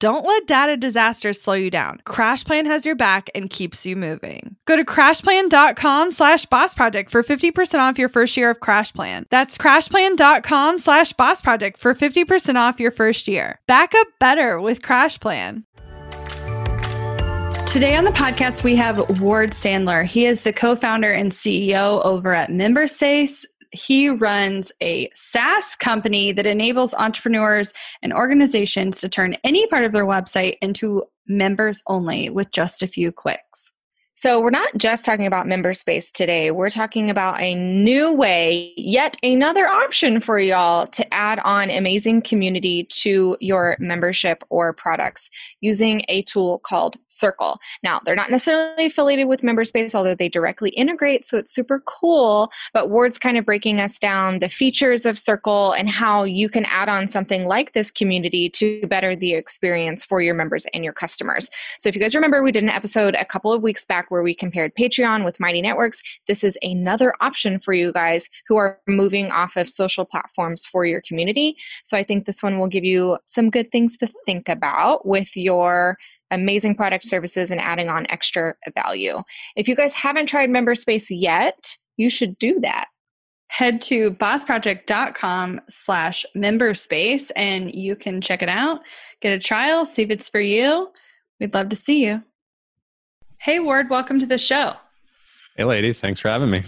Don't 0.00 0.24
let 0.24 0.46
data 0.46 0.76
disasters 0.76 1.42
slow 1.42 1.54
you 1.54 1.70
down. 1.70 2.00
CrashPlan 2.06 2.66
has 2.66 2.86
your 2.86 2.94
back 2.94 3.30
and 3.34 3.50
keeps 3.50 3.84
you 3.84 3.96
moving. 3.96 4.54
Go 4.64 4.76
to 4.76 4.84
crashplan.com 4.84 6.12
slash 6.12 6.46
boss 6.46 6.72
project 6.72 7.10
for 7.10 7.24
50% 7.24 7.80
off 7.80 7.98
your 7.98 8.08
first 8.08 8.36
year 8.36 8.50
of 8.50 8.60
CrashPlan. 8.60 9.24
That's 9.30 9.58
crashplan.com 9.58 10.78
slash 10.78 11.12
boss 11.14 11.40
project 11.40 11.78
for 11.80 11.94
50% 11.94 12.54
off 12.54 12.78
your 12.78 12.92
first 12.92 13.26
year. 13.26 13.58
Back 13.66 13.92
up 13.96 14.06
better 14.20 14.60
with 14.60 14.82
CrashPlan. 14.82 15.64
Today 17.66 17.96
on 17.96 18.04
the 18.04 18.12
podcast, 18.12 18.62
we 18.62 18.76
have 18.76 19.20
Ward 19.20 19.50
Sandler. 19.50 20.04
He 20.04 20.26
is 20.26 20.42
the 20.42 20.52
co 20.52 20.76
founder 20.76 21.10
and 21.10 21.32
CEO 21.32 22.04
over 22.04 22.32
at 22.34 22.50
MemberSpace 22.50 23.44
he 23.70 24.08
runs 24.08 24.72
a 24.80 25.10
SaaS 25.14 25.76
company 25.76 26.32
that 26.32 26.46
enables 26.46 26.94
entrepreneurs 26.94 27.72
and 28.02 28.12
organizations 28.12 29.00
to 29.00 29.08
turn 29.08 29.36
any 29.44 29.66
part 29.66 29.84
of 29.84 29.92
their 29.92 30.06
website 30.06 30.56
into 30.62 31.04
members 31.26 31.82
only 31.86 32.30
with 32.30 32.50
just 32.50 32.82
a 32.82 32.86
few 32.86 33.12
clicks. 33.12 33.72
So, 34.20 34.40
we're 34.40 34.50
not 34.50 34.76
just 34.76 35.04
talking 35.04 35.26
about 35.26 35.46
MemberSpace 35.46 36.10
today. 36.10 36.50
We're 36.50 36.70
talking 36.70 37.08
about 37.08 37.40
a 37.40 37.54
new 37.54 38.12
way, 38.12 38.72
yet 38.76 39.16
another 39.22 39.68
option 39.68 40.18
for 40.18 40.40
y'all 40.40 40.88
to 40.88 41.14
add 41.14 41.38
on 41.44 41.70
amazing 41.70 42.22
community 42.22 42.82
to 43.02 43.36
your 43.38 43.76
membership 43.78 44.42
or 44.48 44.72
products 44.72 45.30
using 45.60 46.02
a 46.08 46.22
tool 46.22 46.58
called 46.58 46.96
Circle. 47.06 47.60
Now, 47.84 48.00
they're 48.04 48.16
not 48.16 48.32
necessarily 48.32 48.86
affiliated 48.86 49.28
with 49.28 49.42
MemberSpace, 49.42 49.94
although 49.94 50.16
they 50.16 50.28
directly 50.28 50.70
integrate, 50.70 51.24
so 51.24 51.38
it's 51.38 51.54
super 51.54 51.78
cool. 51.86 52.50
But 52.74 52.90
Ward's 52.90 53.18
kind 53.20 53.38
of 53.38 53.46
breaking 53.46 53.78
us 53.78 54.00
down 54.00 54.40
the 54.40 54.48
features 54.48 55.06
of 55.06 55.16
Circle 55.16 55.74
and 55.74 55.88
how 55.88 56.24
you 56.24 56.48
can 56.48 56.64
add 56.64 56.88
on 56.88 57.06
something 57.06 57.44
like 57.44 57.72
this 57.72 57.92
community 57.92 58.50
to 58.50 58.84
better 58.88 59.14
the 59.14 59.34
experience 59.34 60.04
for 60.04 60.20
your 60.20 60.34
members 60.34 60.66
and 60.74 60.82
your 60.82 60.92
customers. 60.92 61.50
So, 61.78 61.88
if 61.88 61.94
you 61.94 62.00
guys 62.00 62.16
remember, 62.16 62.42
we 62.42 62.50
did 62.50 62.64
an 62.64 62.68
episode 62.68 63.14
a 63.14 63.24
couple 63.24 63.52
of 63.52 63.62
weeks 63.62 63.84
back 63.84 64.07
where 64.10 64.22
we 64.22 64.34
compared 64.34 64.74
Patreon 64.74 65.24
with 65.24 65.40
Mighty 65.40 65.62
Networks. 65.62 66.00
This 66.26 66.44
is 66.44 66.58
another 66.62 67.14
option 67.20 67.60
for 67.60 67.72
you 67.72 67.92
guys 67.92 68.28
who 68.46 68.56
are 68.56 68.80
moving 68.86 69.30
off 69.30 69.56
of 69.56 69.68
social 69.68 70.04
platforms 70.04 70.66
for 70.66 70.84
your 70.84 71.02
community. 71.06 71.56
So 71.84 71.96
I 71.96 72.02
think 72.02 72.24
this 72.24 72.42
one 72.42 72.58
will 72.58 72.68
give 72.68 72.84
you 72.84 73.18
some 73.26 73.50
good 73.50 73.70
things 73.72 73.96
to 73.98 74.06
think 74.26 74.48
about 74.48 75.06
with 75.06 75.36
your 75.36 75.96
amazing 76.30 76.74
product 76.74 77.04
services 77.04 77.50
and 77.50 77.60
adding 77.60 77.88
on 77.88 78.06
extra 78.10 78.54
value. 78.74 79.22
If 79.56 79.68
you 79.68 79.74
guys 79.74 79.94
haven't 79.94 80.26
tried 80.26 80.50
MemberSpace 80.50 81.06
yet, 81.10 81.76
you 81.96 82.10
should 82.10 82.38
do 82.38 82.60
that 82.60 82.88
head 83.48 83.80
to 83.82 84.12
bossproject.com 84.12 85.60
slash 85.68 86.24
memberspace 86.36 87.30
and 87.34 87.74
you 87.74 87.96
can 87.96 88.20
check 88.20 88.42
it 88.42 88.48
out 88.48 88.80
get 89.20 89.32
a 89.32 89.38
trial 89.38 89.84
see 89.84 90.02
if 90.02 90.10
it's 90.10 90.28
for 90.28 90.40
you 90.40 90.88
we'd 91.40 91.54
love 91.54 91.68
to 91.70 91.76
see 91.76 92.04
you 92.04 92.22
Hey, 93.40 93.60
Ward, 93.60 93.88
welcome 93.88 94.18
to 94.18 94.26
the 94.26 94.36
show. 94.36 94.74
Hey, 95.56 95.62
ladies, 95.62 96.00
thanks 96.00 96.18
for 96.18 96.28
having 96.28 96.50
me. 96.50 96.64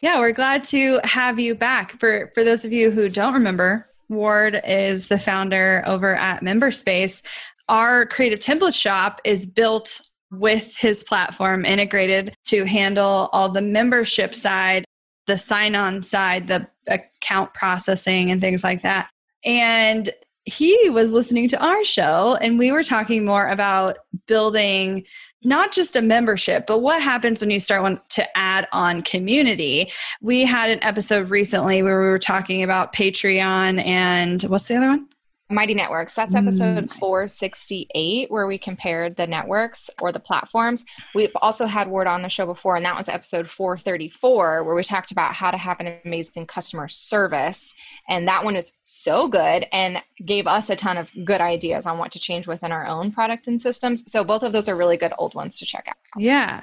Yeah, 0.00 0.18
we're 0.18 0.32
glad 0.32 0.64
to 0.64 0.98
have 1.04 1.38
you 1.38 1.54
back. 1.54 1.92
For 2.00 2.30
for 2.34 2.42
those 2.42 2.64
of 2.64 2.72
you 2.72 2.90
who 2.90 3.10
don't 3.10 3.34
remember, 3.34 3.86
Ward 4.08 4.62
is 4.66 5.08
the 5.08 5.18
founder 5.18 5.82
over 5.86 6.14
at 6.14 6.40
MemberSpace. 6.40 7.22
Our 7.68 8.06
creative 8.06 8.38
template 8.38 8.74
shop 8.74 9.20
is 9.24 9.44
built 9.44 10.00
with 10.30 10.74
his 10.78 11.04
platform 11.04 11.66
integrated 11.66 12.34
to 12.44 12.64
handle 12.64 13.28
all 13.32 13.50
the 13.50 13.60
membership 13.60 14.34
side, 14.34 14.86
the 15.26 15.36
sign 15.36 15.74
on 15.74 16.02
side, 16.02 16.48
the 16.48 16.66
account 16.86 17.52
processing, 17.52 18.30
and 18.30 18.40
things 18.40 18.64
like 18.64 18.80
that. 18.80 19.10
And 19.44 20.08
he 20.46 20.90
was 20.90 21.12
listening 21.12 21.48
to 21.48 21.62
our 21.62 21.84
show 21.84 22.36
and 22.40 22.58
we 22.58 22.70
were 22.70 22.82
talking 22.82 23.24
more 23.24 23.48
about 23.48 23.98
building 24.26 25.04
not 25.42 25.72
just 25.72 25.96
a 25.96 26.02
membership 26.02 26.66
but 26.66 26.78
what 26.78 27.02
happens 27.02 27.40
when 27.40 27.50
you 27.50 27.60
start 27.60 28.08
to 28.08 28.36
add 28.36 28.66
on 28.72 29.02
community. 29.02 29.92
We 30.20 30.44
had 30.44 30.70
an 30.70 30.82
episode 30.82 31.30
recently 31.30 31.82
where 31.82 32.00
we 32.00 32.08
were 32.08 32.18
talking 32.18 32.62
about 32.62 32.94
patreon 32.94 33.84
and 33.84 34.42
what's 34.44 34.68
the 34.68 34.76
other 34.76 34.88
one 34.88 35.08
Mighty 35.54 35.74
Networks. 35.74 36.14
That's 36.14 36.34
episode 36.34 36.88
mm. 36.88 36.92
468, 36.98 38.30
where 38.30 38.46
we 38.46 38.58
compared 38.58 39.16
the 39.16 39.26
networks 39.26 39.88
or 40.00 40.12
the 40.12 40.20
platforms. 40.20 40.84
We've 41.14 41.34
also 41.40 41.66
had 41.66 41.88
Ward 41.88 42.06
on 42.06 42.22
the 42.22 42.28
show 42.28 42.46
before, 42.46 42.76
and 42.76 42.84
that 42.84 42.96
was 42.96 43.08
episode 43.08 43.48
434, 43.48 44.64
where 44.64 44.74
we 44.74 44.82
talked 44.82 45.12
about 45.12 45.34
how 45.34 45.50
to 45.50 45.56
have 45.56 45.80
an 45.80 45.98
amazing 46.04 46.46
customer 46.46 46.88
service. 46.88 47.74
And 48.08 48.26
that 48.28 48.44
one 48.44 48.56
is 48.56 48.72
so 48.84 49.28
good 49.28 49.66
and 49.72 50.02
gave 50.24 50.46
us 50.46 50.70
a 50.70 50.76
ton 50.76 50.96
of 50.96 51.10
good 51.24 51.40
ideas 51.40 51.86
on 51.86 51.98
what 51.98 52.12
to 52.12 52.18
change 52.18 52.46
within 52.46 52.72
our 52.72 52.86
own 52.86 53.12
product 53.12 53.46
and 53.46 53.60
systems. 53.60 54.10
So 54.10 54.24
both 54.24 54.42
of 54.42 54.52
those 54.52 54.68
are 54.68 54.76
really 54.76 54.96
good 54.96 55.12
old 55.18 55.34
ones 55.34 55.58
to 55.58 55.66
check 55.66 55.86
out. 55.88 55.96
Yeah. 56.16 56.62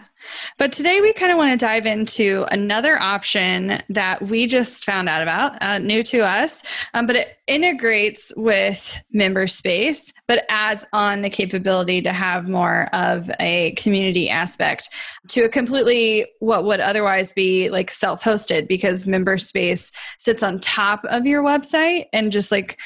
But 0.57 0.71
today 0.71 1.01
we 1.01 1.13
kind 1.13 1.31
of 1.31 1.37
want 1.37 1.51
to 1.51 1.65
dive 1.65 1.85
into 1.85 2.45
another 2.51 3.01
option 3.01 3.81
that 3.89 4.21
we 4.21 4.47
just 4.47 4.85
found 4.85 5.09
out 5.09 5.21
about, 5.21 5.61
uh, 5.61 5.77
new 5.79 6.03
to 6.03 6.19
us, 6.19 6.63
um, 6.93 7.07
but 7.07 7.15
it 7.15 7.37
integrates 7.47 8.31
with 8.37 9.01
MemberSpace, 9.13 10.11
but 10.27 10.45
adds 10.49 10.85
on 10.93 11.21
the 11.21 11.29
capability 11.29 12.01
to 12.01 12.13
have 12.13 12.47
more 12.47 12.85
of 12.93 13.29
a 13.39 13.71
community 13.71 14.29
aspect 14.29 14.89
to 15.29 15.43
a 15.43 15.49
completely 15.49 16.25
what 16.39 16.63
would 16.65 16.79
otherwise 16.79 17.33
be 17.33 17.69
like 17.69 17.91
self 17.91 18.23
hosted 18.23 18.67
because 18.67 19.03
MemberSpace 19.03 19.91
sits 20.17 20.43
on 20.43 20.59
top 20.59 21.03
of 21.05 21.25
your 21.25 21.43
website 21.43 22.05
and 22.13 22.31
just 22.31 22.51
like 22.51 22.79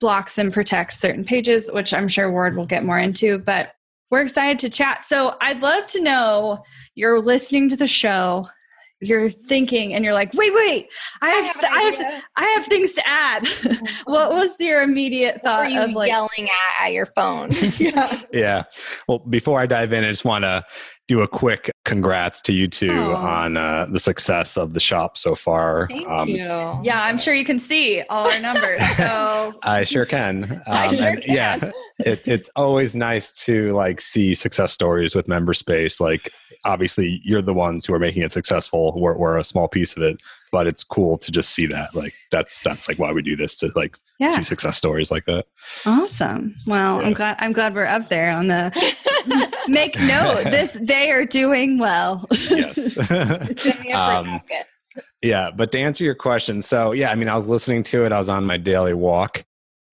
blocks 0.00 0.38
and 0.38 0.52
protects 0.52 0.98
certain 0.98 1.24
pages, 1.24 1.70
which 1.72 1.94
I'm 1.94 2.08
sure 2.08 2.30
Ward 2.30 2.56
will 2.56 2.66
get 2.66 2.84
more 2.84 2.98
into. 2.98 3.38
But 3.38 3.72
we're 4.10 4.22
excited 4.22 4.58
to 4.60 4.68
chat. 4.68 5.04
So 5.04 5.34
I'd 5.40 5.62
love 5.62 5.86
to 5.88 6.02
know 6.02 6.58
you're 6.94 7.20
listening 7.20 7.68
to 7.70 7.76
the 7.76 7.86
show, 7.86 8.48
you're 9.00 9.30
thinking, 9.30 9.94
and 9.94 10.04
you're 10.04 10.14
like, 10.14 10.32
wait, 10.34 10.54
wait, 10.54 10.88
I 11.20 11.28
have, 11.28 11.36
I 11.36 11.46
have, 11.46 11.50
st- 11.50 11.72
I 11.72 11.80
have, 11.80 12.24
I 12.36 12.44
have 12.44 12.66
things 12.66 12.92
to 12.94 13.06
add. 13.06 13.46
what 14.04 14.32
was 14.32 14.56
your 14.58 14.82
immediate 14.82 15.42
thought 15.42 15.64
what 15.64 15.72
you 15.72 15.80
of 15.80 15.90
like 15.90 16.08
yelling 16.08 16.48
at, 16.48 16.86
at 16.86 16.92
your 16.92 17.06
phone? 17.06 17.50
yeah. 17.78 18.20
Yeah. 18.32 18.62
Well, 19.06 19.18
before 19.18 19.60
I 19.60 19.66
dive 19.66 19.92
in, 19.92 20.04
I 20.04 20.08
just 20.08 20.24
want 20.24 20.44
to 20.44 20.64
do 21.08 21.22
a 21.22 21.28
quick 21.28 21.70
congrats 21.84 22.40
to 22.40 22.52
you 22.52 22.66
two 22.66 22.88
Aww. 22.88 23.16
on 23.16 23.56
uh, 23.56 23.86
the 23.90 24.00
success 24.00 24.56
of 24.56 24.72
the 24.72 24.80
shop 24.80 25.16
so 25.16 25.34
far. 25.36 25.86
Thank 25.88 26.08
um, 26.08 26.28
you. 26.28 26.42
Yeah, 26.82 27.00
I'm 27.00 27.18
sure 27.18 27.32
you 27.32 27.44
can 27.44 27.60
see 27.60 28.02
all 28.10 28.28
our 28.28 28.40
numbers. 28.40 28.82
So 28.96 29.54
I 29.62 29.84
sure 29.84 30.04
can. 30.04 30.44
Um, 30.44 30.62
I 30.66 30.96
sure 30.96 31.06
and, 31.06 31.22
can. 31.22 31.34
Yeah, 31.34 31.70
it, 32.00 32.22
it's 32.26 32.50
always 32.56 32.96
nice 32.96 33.32
to 33.44 33.72
like 33.72 34.00
see 34.00 34.34
success 34.34 34.72
stories 34.72 35.14
with 35.14 35.26
MemberSpace. 35.26 36.00
Like, 36.00 36.32
obviously, 36.66 37.20
you're 37.24 37.40
the 37.40 37.54
ones 37.54 37.86
who 37.86 37.94
are 37.94 37.98
making 37.98 38.22
it 38.22 38.32
successful. 38.32 38.92
We're, 38.96 39.16
we're 39.16 39.38
a 39.38 39.44
small 39.44 39.68
piece 39.68 39.96
of 39.96 40.02
it, 40.02 40.20
but 40.52 40.66
it's 40.66 40.84
cool 40.84 41.16
to 41.18 41.32
just 41.32 41.50
see 41.50 41.66
that. 41.66 41.94
Like, 41.94 42.14
that's 42.30 42.60
that's 42.60 42.88
like 42.88 42.98
why 42.98 43.12
we 43.12 43.22
do 43.22 43.36
this 43.36 43.54
to 43.56 43.70
like 43.74 43.96
yeah. 44.18 44.30
see 44.30 44.42
success 44.42 44.76
stories 44.76 45.10
like 45.10 45.24
that. 45.26 45.46
Awesome. 45.86 46.54
Well, 46.66 47.00
yeah. 47.00 47.06
I'm 47.06 47.12
glad 47.14 47.36
I'm 47.38 47.52
glad 47.52 47.74
we're 47.74 47.86
up 47.86 48.08
there 48.08 48.30
on 48.32 48.48
the 48.48 48.72
make 49.68 49.98
note. 50.00 50.44
This 50.44 50.72
they 50.80 51.10
are 51.10 51.24
doing 51.24 51.78
well. 51.78 52.26
yes. 52.50 52.98
um, 53.94 54.40
yeah, 55.22 55.50
but 55.50 55.72
to 55.72 55.78
answer 55.78 56.04
your 56.04 56.14
question, 56.14 56.62
so 56.62 56.92
yeah, 56.92 57.10
I 57.10 57.14
mean, 57.14 57.28
I 57.28 57.36
was 57.36 57.46
listening 57.46 57.82
to 57.84 58.04
it. 58.04 58.12
I 58.12 58.18
was 58.18 58.28
on 58.28 58.44
my 58.44 58.56
daily 58.56 58.94
walk, 58.94 59.44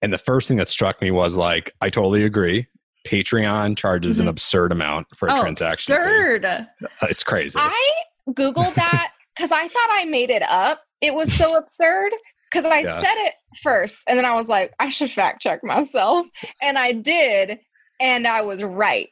and 0.01 0.13
the 0.13 0.19
first 0.19 0.49
thing 0.49 0.57
that 0.57 0.69
struck 0.69 1.01
me 1.03 1.11
was 1.11 1.37
like, 1.37 1.73
I 1.81 1.91
totally 1.91 2.25
agree. 2.25 2.67
Patreon 3.05 3.77
charges 3.77 4.17
mm-hmm. 4.17 4.23
an 4.23 4.29
absurd 4.29 4.73
amount 4.73 5.09
for 5.17 5.29
a 5.29 5.35
oh, 5.37 5.43
transaction. 5.43 5.95
Absurd. 5.95 6.43
Fee. 6.43 6.87
Uh, 6.87 7.07
it's 7.09 7.25
crazy. 7.25 7.59
I 7.59 7.93
googled 8.31 8.75
that 8.75 9.13
because 9.37 9.53
I 9.53 9.69
thought 9.69 9.89
I 9.93 10.05
made 10.05 10.31
it 10.31 10.43
up. 10.43 10.83
It 11.01 11.15
was 11.15 11.33
so 11.33 11.57
absurd 11.57 12.13
because 12.51 12.65
I 12.65 12.81
yeah. 12.81 13.01
said 13.01 13.15
it 13.27 13.35
first, 13.63 14.03
and 14.07 14.17
then 14.17 14.25
I 14.25 14.35
was 14.35 14.49
like, 14.49 14.73
I 14.79 14.89
should 14.89 15.11
fact 15.11 15.43
check 15.43 15.65
myself, 15.65 16.27
and 16.61 16.79
I 16.79 16.93
did 16.93 17.59
And 18.01 18.27
I 18.27 18.43
was 18.43 18.63
right. 18.63 19.09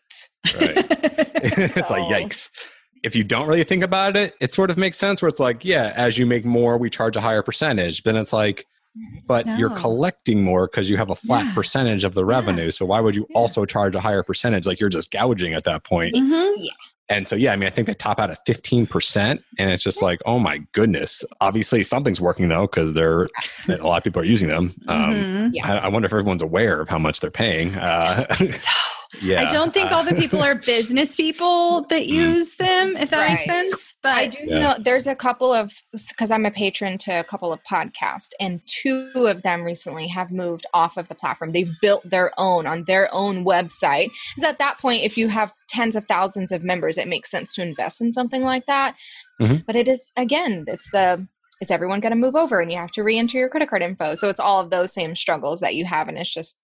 Right. 0.54 0.72
it's 0.76 1.90
like 1.90 2.02
yikes. 2.02 2.50
If 3.02 3.16
you 3.16 3.24
don't 3.24 3.48
really 3.48 3.64
think 3.64 3.82
about 3.82 4.16
it, 4.16 4.34
it 4.40 4.52
sort 4.52 4.70
of 4.70 4.76
makes 4.76 4.98
sense 4.98 5.22
where 5.22 5.28
it's 5.28 5.40
like, 5.40 5.64
yeah, 5.64 5.92
as 5.96 6.18
you 6.18 6.26
make 6.26 6.44
more, 6.44 6.76
we 6.76 6.90
charge 6.90 7.16
a 7.16 7.20
higher 7.20 7.42
percentage. 7.42 8.02
Then 8.02 8.16
it's 8.16 8.32
like, 8.32 8.66
but 9.26 9.46
you're 9.58 9.70
collecting 9.70 10.42
more 10.42 10.66
because 10.66 10.90
you 10.90 10.96
have 10.96 11.10
a 11.10 11.14
flat 11.14 11.46
Yeah. 11.46 11.54
percentage 11.54 12.04
of 12.04 12.14
the 12.14 12.24
revenue. 12.24 12.70
So 12.70 12.84
why 12.86 13.00
would 13.00 13.14
you 13.14 13.26
Yeah. 13.30 13.38
also 13.38 13.64
charge 13.64 13.94
a 13.94 14.00
higher 14.00 14.22
percentage? 14.22 14.66
Like 14.66 14.80
you're 14.80 14.88
just 14.90 15.10
gouging 15.10 15.54
at 15.54 15.64
that 15.64 15.84
point. 15.84 16.14
Mhm. 16.16 16.66
And 17.08 17.26
so, 17.26 17.34
yeah, 17.34 17.52
I 17.52 17.56
mean, 17.56 17.66
I 17.66 17.70
think 17.70 17.88
they 17.88 17.94
top 17.94 18.20
out 18.20 18.30
at 18.30 18.38
15%. 18.46 19.42
And 19.58 19.70
it's 19.70 19.82
just 19.82 20.00
like, 20.00 20.20
oh 20.26 20.38
my 20.38 20.60
goodness. 20.72 21.24
Obviously, 21.40 21.82
something's 21.82 22.20
working 22.20 22.48
though, 22.48 22.68
because 22.68 22.92
they're 22.94 23.28
a 23.68 23.76
lot 23.78 23.98
of 23.98 24.04
people 24.04 24.22
are 24.22 24.24
using 24.24 24.48
them. 24.48 24.74
Um, 24.86 25.14
Mhm. 25.14 25.50
Yeah. 25.54 25.72
I, 25.72 25.76
I 25.78 25.88
wonder 25.88 26.06
if 26.06 26.12
everyone's 26.12 26.42
aware 26.42 26.80
of 26.80 26.88
how 26.88 26.98
much 26.98 27.18
they're 27.20 27.30
paying. 27.30 27.74
Uh, 27.76 28.26
So, 28.52 28.68
yeah. 29.20 29.42
I 29.42 29.46
don't 29.46 29.72
think 29.74 29.90
all 29.92 30.04
the 30.04 30.14
people 30.14 30.42
are 30.42 30.54
business 30.54 31.16
people 31.16 31.82
that 31.86 32.02
Mm. 32.02 32.08
use 32.08 32.54
them, 32.56 32.96
if 32.96 33.10
that 33.10 33.30
makes 33.30 33.44
sense. 33.44 33.94
But 34.02 34.16
I 34.16 34.26
do 34.28 34.38
Yeah. 34.44 34.58
know 34.58 34.76
there's 34.78 35.06
a 35.06 35.14
couple 35.14 35.52
of 35.52 35.72
because 35.92 36.30
I'm 36.30 36.46
a 36.46 36.50
patron 36.50 36.98
to 36.98 37.20
a 37.20 37.24
couple 37.24 37.52
of 37.52 37.60
podcasts, 37.70 38.30
and 38.38 38.60
two 38.66 39.10
of 39.26 39.42
them 39.42 39.64
recently 39.64 40.06
have 40.08 40.30
moved 40.30 40.66
off 40.72 40.96
of 40.96 41.08
the 41.08 41.14
platform. 41.14 41.52
They've 41.52 41.72
built 41.80 42.08
their 42.08 42.32
own 42.38 42.66
on 42.66 42.84
their 42.84 43.12
own 43.12 43.44
website. 43.44 44.10
Because 44.34 44.48
at 44.48 44.58
that 44.58 44.78
point, 44.78 45.04
if 45.04 45.16
you 45.18 45.28
have 45.28 45.52
tens 45.68 45.96
of 45.96 46.06
thousands 46.06 46.52
of 46.52 46.62
members, 46.62 46.98
it 46.98 47.08
makes 47.08 47.30
sense 47.30 47.54
to 47.54 47.62
invest 47.62 48.00
in 48.00 48.12
something 48.12 48.42
like 48.42 48.66
that. 48.66 48.96
Mhm. 49.40 49.64
But 49.66 49.76
it 49.76 49.88
is 49.88 50.12
again, 50.16 50.64
it's 50.66 50.90
the 50.90 51.26
is 51.60 51.70
everyone 51.70 52.00
going 52.00 52.10
to 52.12 52.16
move 52.16 52.36
over, 52.36 52.60
and 52.60 52.72
you 52.72 52.78
have 52.78 52.90
to 52.90 53.02
re-enter 53.02 53.36
your 53.36 53.50
credit 53.50 53.68
card 53.68 53.82
info. 53.82 54.14
So 54.14 54.30
it's 54.30 54.40
all 54.40 54.60
of 54.60 54.70
those 54.70 54.94
same 54.94 55.14
struggles 55.14 55.60
that 55.60 55.74
you 55.74 55.84
have, 55.84 56.08
and 56.08 56.16
it's 56.16 56.32
just 56.32 56.58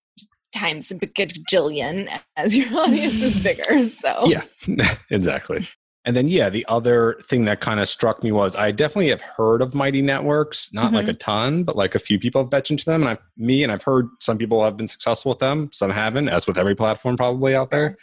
times 0.56 0.90
a 0.90 0.94
gajillion 0.94 2.08
as 2.36 2.56
your 2.56 2.66
audience 2.78 3.22
is 3.22 3.42
bigger. 3.42 3.88
So 3.90 4.24
Yeah, 4.26 4.44
exactly. 5.10 5.66
And 6.06 6.16
then, 6.16 6.28
yeah, 6.28 6.48
the 6.48 6.64
other 6.68 7.18
thing 7.24 7.46
that 7.46 7.60
kind 7.60 7.80
of 7.80 7.88
struck 7.88 8.22
me 8.22 8.30
was 8.30 8.54
I 8.54 8.70
definitely 8.70 9.08
have 9.08 9.20
heard 9.20 9.60
of 9.60 9.74
Mighty 9.74 10.00
Networks, 10.00 10.72
not 10.72 10.92
like 10.92 11.08
a 11.08 11.10
mm-hmm. 11.10 11.18
ton, 11.18 11.64
but 11.64 11.74
like 11.74 11.96
a 11.96 11.98
few 11.98 12.20
people 12.20 12.40
have 12.40 12.52
mentioned 12.52 12.78
to 12.78 12.84
them. 12.84 13.02
And 13.02 13.10
I, 13.10 13.18
me, 13.36 13.64
and 13.64 13.72
I've 13.72 13.82
heard 13.82 14.06
some 14.20 14.38
people 14.38 14.62
have 14.62 14.76
been 14.76 14.86
successful 14.86 15.30
with 15.30 15.40
them, 15.40 15.68
some 15.72 15.90
haven't, 15.90 16.28
as 16.28 16.46
with 16.46 16.58
every 16.58 16.76
platform 16.76 17.16
probably 17.16 17.56
out 17.56 17.72
there. 17.72 17.96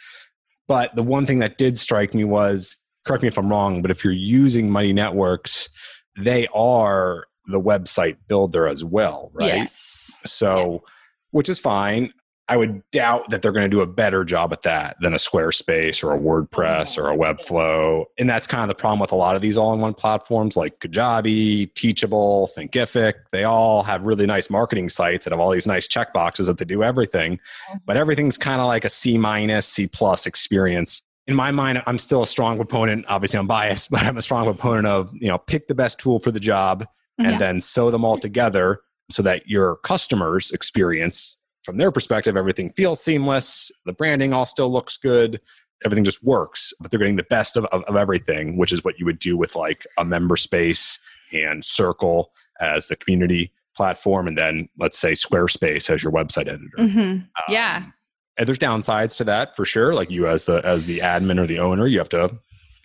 But 0.68 0.94
the 0.94 1.02
one 1.02 1.24
thing 1.24 1.38
that 1.38 1.56
did 1.56 1.78
strike 1.78 2.12
me 2.12 2.24
was 2.24 2.76
correct 3.06 3.22
me 3.22 3.28
if 3.28 3.38
I'm 3.38 3.48
wrong, 3.48 3.80
but 3.80 3.90
if 3.90 4.04
you're 4.04 4.12
using 4.12 4.70
Mighty 4.70 4.92
Networks, 4.92 5.70
they 6.18 6.46
are 6.54 7.24
the 7.46 7.60
website 7.60 8.16
builder 8.28 8.68
as 8.68 8.84
well, 8.84 9.30
right? 9.32 9.46
yes. 9.46 10.20
So, 10.26 10.84
which 11.30 11.48
is 11.48 11.58
fine. 11.58 12.12
I 12.48 12.58
would 12.58 12.82
doubt 12.90 13.30
that 13.30 13.40
they're 13.40 13.52
going 13.52 13.64
to 13.64 13.74
do 13.74 13.80
a 13.80 13.86
better 13.86 14.22
job 14.22 14.52
at 14.52 14.62
that 14.62 14.96
than 15.00 15.14
a 15.14 15.16
Squarespace 15.16 16.04
or 16.04 16.14
a 16.14 16.18
WordPress 16.18 16.98
or 16.98 17.08
a 17.08 17.14
oh, 17.14 17.18
Webflow. 17.18 18.04
And 18.18 18.28
that's 18.28 18.46
kind 18.46 18.62
of 18.62 18.68
the 18.68 18.74
problem 18.74 19.00
with 19.00 19.12
a 19.12 19.16
lot 19.16 19.34
of 19.34 19.40
these 19.40 19.56
all 19.56 19.72
in 19.72 19.80
one 19.80 19.94
platforms 19.94 20.54
like 20.54 20.78
Kajabi, 20.80 21.72
Teachable, 21.74 22.50
Thinkific. 22.56 23.14
They 23.32 23.44
all 23.44 23.82
have 23.82 24.04
really 24.04 24.26
nice 24.26 24.50
marketing 24.50 24.90
sites 24.90 25.24
that 25.24 25.32
have 25.32 25.40
all 25.40 25.50
these 25.50 25.66
nice 25.66 25.88
checkboxes 25.88 26.44
that 26.46 26.58
they 26.58 26.66
do 26.66 26.82
everything, 26.82 27.36
mm-hmm. 27.36 27.78
but 27.86 27.96
everything's 27.96 28.36
kind 28.36 28.60
of 28.60 28.66
like 28.66 28.84
a 28.84 28.90
C 28.90 29.16
minus, 29.16 29.66
C 29.66 29.86
plus 29.86 30.26
experience. 30.26 31.02
In 31.26 31.34
my 31.34 31.50
mind, 31.50 31.82
I'm 31.86 31.98
still 31.98 32.22
a 32.22 32.26
strong 32.26 32.56
proponent. 32.56 33.06
Obviously, 33.08 33.38
I'm 33.38 33.46
biased, 33.46 33.90
but 33.90 34.02
I'm 34.02 34.18
a 34.18 34.22
strong 34.22 34.44
proponent 34.44 34.86
of, 34.86 35.10
you 35.14 35.28
know, 35.28 35.38
pick 35.38 35.66
the 35.66 35.74
best 35.74 35.98
tool 35.98 36.18
for 36.18 36.30
the 36.30 36.40
job 36.40 36.86
and 37.16 37.32
Yeah. 37.32 37.38
then 37.38 37.60
sew 37.60 37.90
them 37.90 38.04
all 38.04 38.18
together 38.18 38.80
so 39.10 39.22
that 39.22 39.46
your 39.48 39.76
customers 39.76 40.50
experience 40.50 41.38
from 41.64 41.76
their 41.78 41.90
perspective 41.90 42.36
everything 42.36 42.70
feels 42.76 43.02
seamless. 43.02 43.70
The 43.86 43.92
branding 43.92 44.32
all 44.32 44.46
still 44.46 44.70
looks 44.70 44.96
good. 44.96 45.40
Everything 45.84 46.04
just 46.04 46.22
works 46.24 46.72
but 46.80 46.90
they're 46.90 46.98
getting 47.00 47.16
the 47.16 47.24
best 47.24 47.56
of, 47.56 47.64
of, 47.66 47.82
of 47.84 47.96
everything 47.96 48.56
which 48.56 48.72
is 48.72 48.84
what 48.84 48.98
you 48.98 49.04
would 49.04 49.18
do 49.18 49.36
with 49.36 49.54
like 49.56 49.86
a 49.98 50.04
member 50.04 50.36
space 50.36 50.98
and 51.32 51.64
circle 51.64 52.30
as 52.60 52.86
the 52.86 52.96
community 52.96 53.52
platform 53.76 54.26
and 54.28 54.38
then 54.38 54.68
let's 54.78 54.98
say 54.98 55.12
squarespace 55.12 55.90
as 55.90 56.02
your 56.02 56.12
website 56.12 56.48
editor. 56.48 56.68
Mhm. 56.78 57.28
Yeah. 57.48 57.78
um, 57.84 57.92
and 58.38 58.46
there's 58.48 58.58
downsides 58.58 59.16
to 59.18 59.24
that 59.24 59.54
for 59.56 59.64
sure. 59.64 59.92
Like 59.94 60.10
you 60.10 60.26
as 60.26 60.44
the 60.44 60.56
as 60.64 60.86
the 60.86 60.98
admin 61.00 61.38
or 61.40 61.46
the 61.46 61.58
owner 61.58 61.86
you 61.86 61.98
have 61.98 62.08
to 62.10 62.30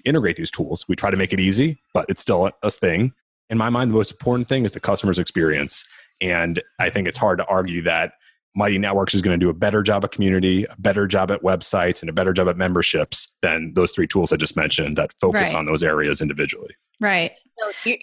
integrate 0.06 0.36
these 0.38 0.52
tools. 0.52 0.86
We 0.90 0.96
try 0.96 1.12
to 1.12 1.18
make 1.18 1.32
it 1.32 1.40
easy 1.40 1.80
but 1.94 2.06
it's 2.10 2.22
still 2.22 2.48
a, 2.48 2.52
a 2.64 2.72
thing. 2.72 3.14
In 3.50 3.58
my 3.58 3.70
mind 3.70 3.92
the 3.92 3.96
most 3.96 4.12
important 4.12 4.48
thing 4.50 4.66
is 4.66 4.74
the 4.74 4.80
customer's 4.80 5.20
experience 5.20 5.86
and 6.22 6.62
i 6.80 6.90
think 6.90 7.08
it's 7.08 7.18
hard 7.18 7.38
to 7.40 7.46
argue 7.46 7.82
that 7.84 8.14
mighty 8.60 8.78
networks 8.78 9.14
is 9.16 9.22
going 9.22 9.40
to 9.40 9.44
do 9.44 9.50
a 9.50 9.54
better 9.54 9.82
job 9.82 10.04
at 10.06 10.12
community 10.12 10.66
a 10.66 10.76
better 10.80 11.08
job 11.08 11.32
at 11.32 11.42
websites 11.42 12.02
and 12.02 12.10
a 12.10 12.14
better 12.14 12.34
job 12.34 12.48
at 12.48 12.58
memberships 12.58 13.36
than 13.42 13.72
those 13.74 13.90
three 13.92 14.06
tools 14.06 14.32
i 14.32 14.36
just 14.36 14.56
mentioned 14.58 14.98
that 14.98 15.12
focus 15.22 15.50
Right. 15.50 15.56
on 15.56 15.66
those 15.66 15.82
areas 15.82 16.22
individually 16.22 16.76
Right. 17.02 17.32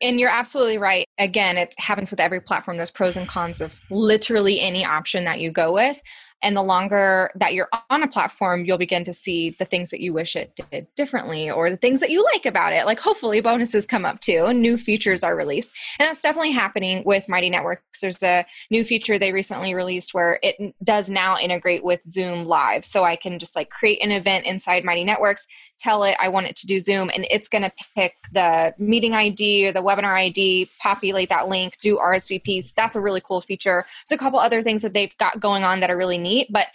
And 0.03 0.19
you're 0.21 0.31
absolutely 0.31 0.79
right. 0.79 1.06
Again, 1.19 1.57
it 1.57 1.75
happens 1.79 2.11
with 2.11 2.21
every 2.21 2.41
platform. 2.41 2.77
There's 2.77 2.91
pros 2.91 3.17
and 3.17 3.27
cons 3.27 3.61
of 3.61 3.81
literally 3.91 4.61
any 4.61 4.85
option 4.85 5.25
that 5.25 5.41
you 5.41 5.51
go 5.51 5.73
with. 5.73 6.01
And 6.43 6.57
the 6.57 6.63
longer 6.63 7.31
that 7.35 7.55
you're 7.55 7.69
on 7.89 8.03
a 8.03 8.09
platform, 8.09 8.65
you'll 8.65 8.79
begin 8.79 9.05
to 9.05 9.13
see 9.13 9.57
the 9.59 9.65
things 9.65 9.91
that 9.91 10.01
you 10.01 10.13
wish 10.13 10.37
it 10.37 10.59
did 10.71 10.87
differently 10.95 11.51
or 11.51 11.71
the 11.71 11.79
things 11.79 12.01
that 12.01 12.11
you 12.11 12.23
like 12.35 12.45
about 12.45 12.73
it. 12.73 12.85
Like 12.85 13.01
hopefully 13.01 13.41
bonuses 13.41 13.87
come 13.87 14.05
up 14.05 14.21
too 14.21 14.53
new 14.53 14.77
features 14.77 15.23
are 15.23 15.35
released. 15.35 15.71
And 15.99 16.07
that's 16.07 16.23
definitely 16.23 16.53
happening 16.53 17.03
with 17.05 17.29
Mighty 17.29 17.51
Networks. 17.51 18.01
There's 18.01 18.23
a 18.23 18.45
new 18.71 18.85
feature 18.85 19.19
they 19.19 19.33
recently 19.33 19.75
released 19.75 20.13
where 20.13 20.39
it 20.43 20.75
does 20.85 21.11
now 21.11 21.39
integrate 21.39 21.83
with 21.83 22.03
Zoom 22.05 22.45
Live. 22.45 22.85
So 22.85 23.05
I 23.05 23.17
can 23.17 23.39
just 23.39 23.57
like 23.57 23.71
create 23.71 24.03
an 24.03 24.13
event 24.13 24.45
inside 24.45 24.85
Mighty 24.85 25.05
Networks, 25.05 25.47
tell 25.79 26.05
it 26.05 26.17
I 26.21 26.29
want 26.29 26.47
it 26.47 26.57
to 26.57 26.67
do 26.67 26.81
Zoom, 26.81 27.11
and 27.15 27.27
it's 27.31 27.49
going 27.49 27.63
to 27.63 27.73
pick 27.95 28.15
the 28.33 28.75
meeting 28.79 29.15
ID 29.15 29.69
or 29.69 29.73
the 29.73 29.83
webinar 29.83 30.15
ID, 30.15 30.71
populate 31.07 31.29
that 31.29 31.49
link, 31.49 31.79
do 31.81 31.99
RSVPs. 31.99 32.75
That's 32.75 32.97
a 32.97 33.01
really 33.01 33.21
cool 33.21 33.41
feature. 33.41 33.85
There's 34.09 34.19
a 34.19 34.23
couple 34.23 34.39
other 34.41 34.63
things 34.63 34.83
that 34.83 34.93
they've 34.93 35.17
got 35.19 35.39
going 35.39 35.63
on 35.63 35.81
that 35.81 35.91
are 35.91 35.97
really 35.97 36.19
neat, 36.19 36.49
but 36.51 36.67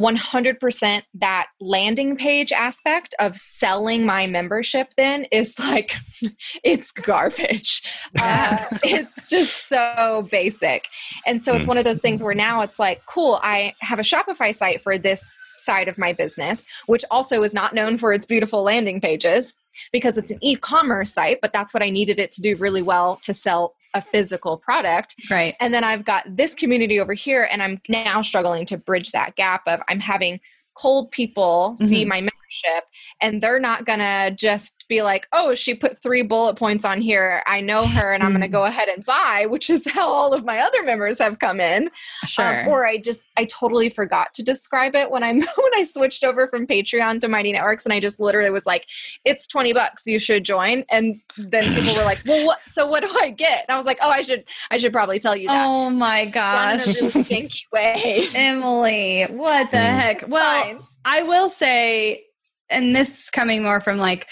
100% 0.00 1.02
that 1.14 1.48
landing 1.60 2.16
page 2.16 2.50
aspect 2.52 3.14
of 3.20 3.36
selling 3.36 4.04
my 4.06 4.26
membership 4.26 4.92
then 4.96 5.24
is 5.30 5.56
like 5.58 5.94
it's 6.64 6.90
garbage 6.92 7.82
uh, 8.20 8.56
it's 8.82 9.24
just 9.26 9.68
so 9.68 10.26
basic 10.30 10.88
and 11.26 11.42
so 11.42 11.54
it's 11.54 11.64
Mm. 11.64 11.68
one 11.68 11.78
of 11.78 11.84
those 11.84 12.00
things 12.00 12.22
where 12.24 12.34
now 12.34 12.60
it's 12.62 12.78
like 12.80 13.04
cool 13.06 13.38
i 13.42 13.72
have 13.80 13.98
a 14.00 14.02
shopify 14.02 14.52
site 14.54 14.80
for 14.80 14.98
this 14.98 15.36
side 15.56 15.86
of 15.88 15.96
my 15.98 16.12
business 16.12 16.64
which 16.86 17.04
also 17.10 17.42
is 17.44 17.54
not 17.54 17.72
known 17.74 17.98
for 17.98 18.12
its 18.12 18.26
beautiful 18.26 18.62
landing 18.64 19.00
pages 19.00 19.54
because 19.92 20.18
it's 20.18 20.30
an 20.30 20.38
e-commerce 20.40 21.12
site 21.12 21.38
but 21.40 21.52
that's 21.52 21.72
what 21.74 21.82
i 21.82 21.90
needed 21.90 22.18
it 22.18 22.32
to 22.32 22.40
do 22.42 22.56
really 22.56 22.82
well 22.82 23.16
to 23.22 23.32
sell 23.34 23.74
a 23.94 24.02
physical 24.02 24.58
product 24.58 25.14
Right. 25.30 25.54
and 25.60 25.72
then 25.72 25.82
I've 25.82 26.04
got 26.04 26.24
this 26.36 26.54
community 26.54 27.00
over 27.00 27.14
here, 27.14 27.48
and 27.50 27.62
I'm 27.62 27.80
now 27.88 28.20
struggling 28.20 28.66
to 28.66 28.76
bridge 28.76 29.12
that 29.12 29.34
gap 29.36 29.62
of 29.66 29.80
I'm 29.88 29.98
having 29.98 30.40
cold 30.74 31.10
people 31.10 31.74
see 31.78 32.04
Mhm. 32.04 32.08
my 32.08 32.20
membership 32.48 32.84
and 33.20 33.42
they're 33.42 33.60
not 33.60 33.84
gonna 33.84 34.30
just 34.30 34.84
be 34.88 35.02
like, 35.02 35.26
oh, 35.32 35.54
she 35.54 35.74
put 35.74 36.00
three 36.02 36.22
bullet 36.22 36.56
points 36.56 36.84
on 36.84 37.00
here. 37.00 37.42
I 37.46 37.60
know 37.60 37.86
her 37.86 38.12
and 38.12 38.22
I'm 38.22 38.32
gonna 38.32 38.48
Mhm. 38.48 38.52
go 38.52 38.64
ahead 38.64 38.88
and 38.88 39.04
buy, 39.04 39.46
which 39.50 39.70
is 39.70 39.86
how 39.86 40.08
all 40.08 40.32
of 40.32 40.44
my 40.44 40.60
other 40.60 40.82
members 40.82 41.18
have 41.18 41.38
come 41.38 41.60
in. 41.60 41.84
Um, 41.84 41.90
Sure. 42.26 42.64
or 42.68 42.86
I 42.86 42.98
just 42.98 43.26
I 43.36 43.44
totally 43.46 43.88
forgot 43.88 44.34
to 44.34 44.42
describe 44.42 44.94
it 44.94 45.10
when 45.10 45.22
I'm 45.22 45.36
when 45.56 45.74
I 45.74 45.84
switched 45.84 46.24
over 46.24 46.48
from 46.48 46.66
Patreon 46.66 47.20
to 47.20 47.28
Mighty 47.28 47.52
Networks 47.52 47.84
and 47.84 47.92
I 47.92 48.00
just 48.00 48.20
literally 48.20 48.50
was 48.50 48.66
like, 48.66 48.86
it's 49.24 49.46
20 49.46 49.72
bucks, 49.72 50.06
you 50.06 50.18
should 50.18 50.44
join. 50.44 50.84
And 50.90 51.20
then 51.36 51.64
people 51.74 51.94
were 51.94 52.04
like, 52.04 52.20
Well 52.24 52.46
what 52.46 52.60
so 52.66 52.86
what 52.86 53.02
do 53.02 53.14
I 53.20 53.30
get? 53.30 53.64
And 53.68 53.74
I 53.74 53.76
was 53.76 53.86
like, 53.86 53.98
Oh, 54.02 54.10
I 54.10 54.22
should 54.22 54.44
I 54.70 54.78
should 54.78 54.92
probably 54.92 55.18
tell 55.18 55.36
you 55.36 55.48
that. 55.48 55.66
oh 55.66 55.90
my 55.90 56.24
gosh. 56.38 56.86
in 56.86 57.06
a 57.06 57.10
really 57.10 57.50
way. 57.72 58.28
Emily, 58.34 59.26
what 59.30 59.70
the 59.70 59.76
Mm. 59.78 60.00
heck? 60.00 60.28
Well. 60.28 60.86
I 61.04 61.22
will 61.22 61.48
say, 61.48 62.24
and 62.70 62.94
this 62.94 63.30
coming 63.30 63.62
more 63.62 63.80
from 63.80 63.98
like 63.98 64.26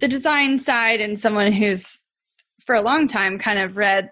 the 0.00 0.08
design 0.08 0.58
side 0.58 1.00
and 1.00 1.18
someone 1.18 1.52
who's 1.52 2.04
for 2.64 2.74
a 2.74 2.82
long 2.82 3.06
time 3.08 3.38
kind 3.38 3.58
of 3.58 3.76
read 3.76 4.10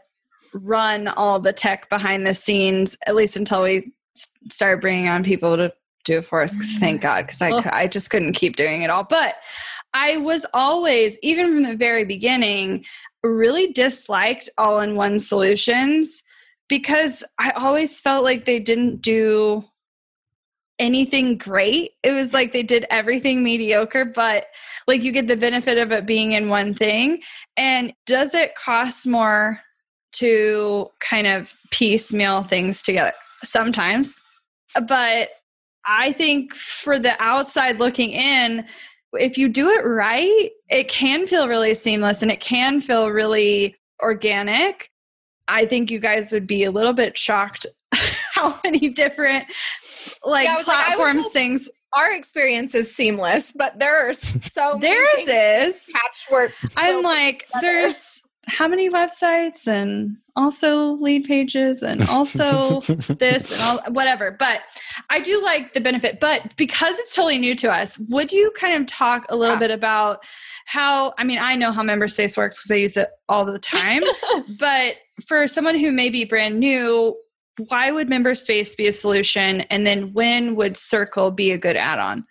run 0.54 1.08
all 1.08 1.40
the 1.40 1.52
tech 1.52 1.88
behind 1.90 2.26
the 2.26 2.34
scenes, 2.34 2.96
at 3.06 3.16
least 3.16 3.36
until 3.36 3.62
we 3.62 3.92
started 4.50 4.80
bringing 4.80 5.08
on 5.08 5.24
people 5.24 5.56
to 5.56 5.72
do 6.04 6.18
it 6.18 6.24
for 6.26 6.42
us. 6.42 6.54
'cause 6.56 6.74
mm. 6.76 6.78
thank 6.80 7.00
God, 7.00 7.26
because 7.26 7.42
I, 7.42 7.50
Oh. 7.50 7.62
I 7.72 7.86
just 7.88 8.10
couldn't 8.10 8.34
keep 8.34 8.56
doing 8.56 8.82
it 8.82 8.90
all. 8.90 9.04
But 9.04 9.36
I 9.94 10.18
was 10.18 10.46
always, 10.54 11.18
even 11.22 11.52
from 11.52 11.62
the 11.64 11.76
very 11.76 12.04
beginning, 12.04 12.84
really 13.22 13.72
disliked 13.72 14.48
all 14.58 14.80
in 14.80 14.94
one 14.96 15.18
solutions 15.18 16.22
because 16.68 17.24
I 17.38 17.50
always 17.50 18.00
felt 18.00 18.22
like 18.24 18.44
they 18.44 18.58
didn't 18.60 19.00
do 19.02 19.64
anything 20.78 21.38
great. 21.38 21.92
It 22.02 22.12
was 22.12 22.32
like 22.32 22.52
they 22.52 22.62
did 22.62 22.86
everything 22.90 23.42
mediocre, 23.42 24.04
but 24.04 24.46
like 24.86 25.02
you 25.02 25.12
get 25.12 25.28
the 25.28 25.36
benefit 25.36 25.78
of 25.78 25.92
it 25.92 26.06
being 26.06 26.32
in 26.32 26.48
one 26.48 26.74
thing. 26.74 27.22
And 27.56 27.92
does 28.06 28.34
it 28.34 28.54
cost 28.54 29.06
more 29.06 29.60
to 30.14 30.88
kind 31.00 31.26
of 31.26 31.54
piecemeal 31.70 32.42
things 32.42 32.82
together? 32.82 33.12
Sometimes. 33.42 34.20
But 34.88 35.28
I 35.86 36.12
think 36.12 36.54
for 36.54 36.98
the 36.98 37.20
outside 37.22 37.78
looking 37.78 38.10
in, 38.10 38.66
if 39.12 39.38
you 39.38 39.48
do 39.48 39.70
it 39.70 39.86
right, 39.86 40.50
it 40.70 40.88
can 40.88 41.26
feel 41.26 41.48
really 41.48 41.74
seamless 41.74 42.22
and 42.22 42.30
it 42.32 42.40
can 42.40 42.80
feel 42.80 43.10
really 43.10 43.76
organic. 44.02 44.90
I 45.46 45.66
think 45.66 45.90
you 45.90 46.00
guys 46.00 46.32
would 46.32 46.46
be 46.46 46.64
a 46.64 46.70
little 46.70 46.94
bit 46.94 47.16
shocked 47.16 47.66
how 48.34 48.58
many 48.64 48.88
different 48.88 49.44
like 50.24 50.46
Yeah, 50.46 50.54
I 50.54 50.56
was 50.56 50.66
like, 50.66 50.84
platforms 50.86 51.26
things 51.28 51.68
Our 51.92 52.12
experience 52.12 52.74
is 52.74 52.94
seamless, 52.94 53.52
but 53.54 53.78
there 53.78 54.08
are 54.08 54.14
so 54.14 54.78
many 54.78 55.26
theirs 55.26 55.76
is. 55.76 55.90
patchwork. 55.92 56.52
I'm 56.76 57.02
like, 57.02 57.46
together. 57.46 57.60
there's 57.60 58.22
how 58.46 58.68
many 58.68 58.90
websites 58.90 59.66
and 59.66 60.18
also 60.36 60.92
lead 61.00 61.24
pages 61.24 61.82
and 61.82 62.02
also 62.08 62.80
this 63.18 63.50
and 63.50 63.60
all 63.62 63.92
whatever. 63.92 64.30
But 64.32 64.60
I 65.08 65.20
do 65.20 65.40
like 65.42 65.72
the 65.72 65.80
benefit. 65.80 66.20
But 66.20 66.54
because 66.56 66.98
it's 66.98 67.14
totally 67.14 67.38
new 67.38 67.54
to 67.54 67.70
us, 67.72 67.98
would 68.10 68.32
you 68.32 68.50
kind 68.54 68.74
of 68.80 68.86
talk 68.86 69.24
a 69.30 69.36
little 69.36 69.54
Yeah. 69.54 69.60
bit 69.60 69.70
about 69.70 70.22
how 70.66 71.14
I 71.16 71.24
mean, 71.24 71.38
I 71.40 71.56
know 71.56 71.72
how 71.72 71.82
MemberSpace 71.82 72.36
works 72.36 72.58
because 72.58 72.70
I 72.70 72.76
use 72.76 72.96
it 72.98 73.08
all 73.30 73.44
the 73.46 73.58
time. 73.58 74.02
but 74.58 74.96
for 75.26 75.46
someone 75.46 75.78
who 75.78 75.90
may 75.92 76.10
be 76.10 76.24
brand 76.24 76.58
new, 76.58 77.16
why 77.68 77.90
would 77.90 78.08
MemberSpace 78.08 78.76
be 78.76 78.88
a 78.88 78.92
solution? 78.92 79.62
And 79.62 79.86
then 79.86 80.12
when 80.12 80.56
would 80.56 80.76
Circle 80.76 81.30
be 81.30 81.52
a 81.52 81.58
good 81.58 81.76
add-on? 81.76 82.24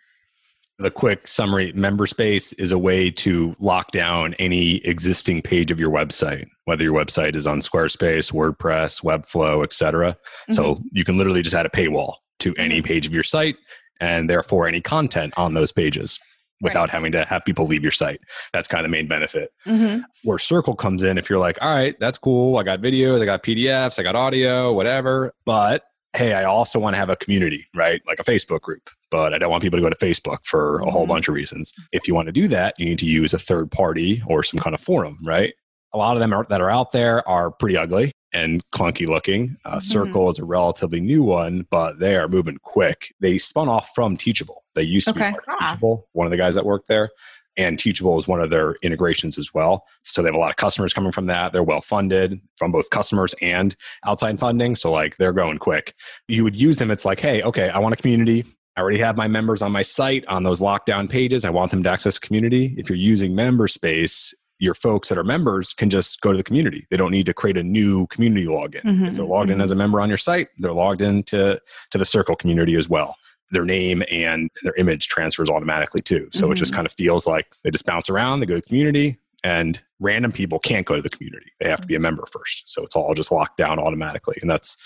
the 0.80 0.92
quick 0.92 1.27
summary 1.27 1.72
member 1.74 2.08
space 2.08 2.51
is 2.53 2.72
a 2.72 2.77
way 2.77 3.10
to 3.10 3.56
lock 3.60 3.92
down 3.92 4.34
any 4.36 4.77
existing 4.77 5.42
page 5.42 5.72
of 5.72 5.80
your 5.80 5.92
website 5.92 6.48
whether 6.65 6.84
your 6.84 6.94
website 6.94 7.36
is 7.36 7.46
on 7.46 7.60
squarespace 7.60 8.34
wordpress 8.34 9.03
webflow 9.03 9.63
etc 9.63 10.15
so 10.51 10.75
mm-hmm. 10.75 10.84
you 10.92 11.03
can 11.03 11.18
literally 11.18 11.42
just 11.42 11.56
add 11.56 11.65
a 11.65 11.70
paywall 11.70 12.15
to 12.39 12.53
any 12.58 12.80
mm-hmm. 12.80 12.88
page 12.88 13.06
of 13.06 13.13
your 13.13 13.24
site 13.24 13.56
and 14.01 14.30
therefore 14.30 14.68
any 14.68 14.82
content 14.82 15.34
on 15.38 15.53
those 15.53 15.72
pages 15.72 16.20
without 16.63 16.89
having 16.89 17.12
to 17.12 17.24
have 17.25 17.46
people 17.46 17.67
leave 17.67 17.84
your 17.84 17.91
site. 17.91 18.20
That's 18.53 18.67
kind 18.67 18.84
of 18.84 18.89
the 18.89 18.96
main 18.98 19.08
benefit. 19.08 19.51
Mm-hmm. 19.67 20.01
where 20.24 20.39
circle 20.39 20.75
comes 20.75 21.03
in 21.03 21.17
if 21.17 21.29
you're 21.29 21.39
like 21.39 21.58
all 21.62 21.74
right 21.75 21.96
that's 22.00 22.17
cool. 22.17 22.58
I 22.58 22.63
got 22.63 22.82
videos 22.82 23.22
i 23.22 23.25
got 23.25 23.43
pdfs 23.43 24.00
i 24.00 24.03
got 24.03 24.15
audio 24.15 24.74
whatever 24.74 25.34
but 25.46 25.84
hey 26.15 26.34
i 26.34 26.43
also 26.43 26.79
want 26.79 26.93
to 26.96 26.98
have 26.98 27.10
a 27.10 27.15
community 27.15 27.65
right? 27.75 28.01
Like 28.08 28.20
a 28.20 28.24
facebook 28.24 28.62
group 28.62 28.89
but 29.12 29.34
i 29.34 29.38
don't 29.38 29.51
want 29.51 29.62
people 29.63 29.77
to 29.77 29.84
go 29.84 29.89
to 29.89 29.96
facebook 29.96 30.39
for 30.46 30.79
a 30.79 30.89
whole 30.91 31.05
Mhm. 31.05 31.10
bunch 31.10 31.27
of 31.27 31.34
reasons. 31.36 31.72
If 31.91 32.08
you 32.08 32.15
want 32.15 32.27
to 32.27 32.32
do 32.32 32.48
that 32.50 32.75
you 32.79 32.86
need 32.86 33.00
to 33.00 33.05
use 33.05 33.34
a 33.34 33.39
third 33.39 33.72
party 33.72 34.22
or 34.27 34.43
some 34.43 34.60
kind 34.60 34.74
of 34.74 34.82
forum 34.82 35.17
right? 35.24 35.53
A 35.93 35.98
lot 35.98 36.15
of 36.15 36.22
them 36.22 36.34
are, 36.34 36.43
that 36.50 36.60
are 36.62 36.72
out 36.72 36.91
there 36.91 37.27
are 37.29 37.51
pretty 37.51 37.77
ugly 37.77 38.12
and 38.34 38.63
clunky 38.72 39.08
looking 39.08 39.56
uh, 39.66 39.78
Mhm. 39.78 39.84
circle 39.84 40.30
is 40.30 40.40
a 40.40 40.46
relatively 40.46 41.00
new 41.00 41.24
one 41.24 41.66
but 41.70 42.00
they 42.00 42.16
are 42.16 42.28
moving 42.28 42.58
quick 42.63 43.13
they 43.20 43.38
spun 43.38 43.68
off 43.70 43.90
from 43.96 44.18
teachable 44.18 44.63
they 44.75 44.84
used 44.84 45.08
to 45.08 45.13
Okay. 45.13 45.32
be 45.32 45.38
Ah. 45.60 45.68
teachable 45.72 46.08
one 46.13 46.25
of 46.28 46.32
the 46.32 46.38
guys 46.38 46.56
that 46.56 46.66
worked 46.66 46.88
there 46.88 47.10
and 47.56 47.78
Teachable 47.78 48.18
is 48.18 48.28
one 48.28 48.42
of 48.42 48.50
their 48.50 48.78
integrations 48.82 49.38
as 49.38 49.54
well. 49.54 49.86
So 50.02 50.24
they 50.24 50.30
have 50.30 50.34
a 50.34 50.40
lot 50.40 50.50
of 50.50 50.56
customers 50.56 50.92
coming 50.92 51.12
from 51.12 51.28
that. 51.28 51.54
They're 51.54 51.62
well 51.62 51.82
funded 51.82 52.42
from 52.58 52.72
both 52.72 52.90
customers 52.90 53.36
and 53.44 53.75
outside 54.08 54.40
funding. 54.40 54.75
So 54.75 54.92
like 54.92 55.18
they're 55.18 55.34
going 55.34 55.60
quick. 55.60 55.94
You 56.28 56.44
would 56.46 56.56
use 56.56 56.78
them. 56.78 56.90
It's 56.90 57.06
like, 57.06 57.20
hey, 57.20 57.44
okay, 57.44 57.70
I 57.70 57.78
want 57.78 57.94
a 57.94 57.98
community. 57.98 58.44
I 58.75 58.82
already 58.82 58.98
have 58.98 59.18
my 59.18 59.28
members 59.28 59.62
on 59.62 59.72
my 59.72 59.84
site 59.84 60.25
on 60.25 60.42
those 60.42 60.62
lockdown 60.62 61.08
pages. 61.08 61.46
I 61.46 61.52
want 61.52 61.70
them 61.70 61.84
to 61.84 61.92
access 61.92 62.18
community. 62.18 62.74
If 62.75 62.90
you're 62.90 62.98
using 62.98 63.36
member 63.36 63.68
space, 63.68 64.34
your 64.60 64.74
folks 64.74 65.10
that 65.10 65.17
are 65.17 65.24
members 65.24 65.74
can 65.74 65.89
just 65.89 66.22
go 66.22 66.31
to 66.31 66.38
the 66.38 66.43
community. 66.43 66.86
They 66.89 66.98
don't 66.98 67.12
need 67.12 67.25
to 67.25 67.33
create 67.33 67.57
a 67.57 67.63
new 67.63 68.07
community 68.07 68.45
login. 68.48 68.81
Mhm, 68.83 69.10
If 69.10 69.15
they're 69.15 69.25
logged 69.25 69.50
in 69.51 69.57
mhm. 69.57 69.63
as 69.63 69.72
a 69.72 69.75
member 69.75 70.00
on 70.00 70.10
your 70.10 70.17
site, 70.17 70.48
they're 70.60 70.74
logged 70.74 71.01
into 71.01 71.60
to 71.91 71.98
the 71.98 72.05
Circle 72.05 72.36
community 72.36 72.75
as 72.75 72.88
well. 72.88 73.15
Their 73.51 73.65
name 73.65 74.03
and 74.10 74.50
their 74.63 74.74
image 74.75 75.07
transfers 75.10 75.50
automatically 75.50 76.01
too. 76.01 76.29
So 76.31 76.51
it 76.51 76.55
just 76.55 76.72
Mhm. 76.72 76.75
kind 76.75 76.86
of 76.86 76.93
feels 76.93 77.27
like 77.27 77.48
they 77.63 77.72
just 77.72 77.86
bounce 77.86 78.10
around. 78.10 78.39
They 78.39 78.45
go 78.45 78.55
to 78.55 78.62
community, 78.62 79.17
and 79.43 79.81
random 80.00 80.31
people 80.31 80.57
can't 80.60 80.86
go 80.86 80.95
to 80.95 81.01
the 81.01 81.10
community. 81.10 81.51
They 81.60 81.67
have 81.69 81.81
to 81.81 81.88
be 81.88 81.95
a 81.95 82.00
member 82.00 82.25
first. 82.31 82.72
So 82.72 82.81
it's 82.83 82.95
all 82.95 83.13
just 83.13 83.31
locked 83.31 83.57
down 83.57 83.79
automatically, 83.79 84.38
and 84.41 84.50
that's 84.50 84.77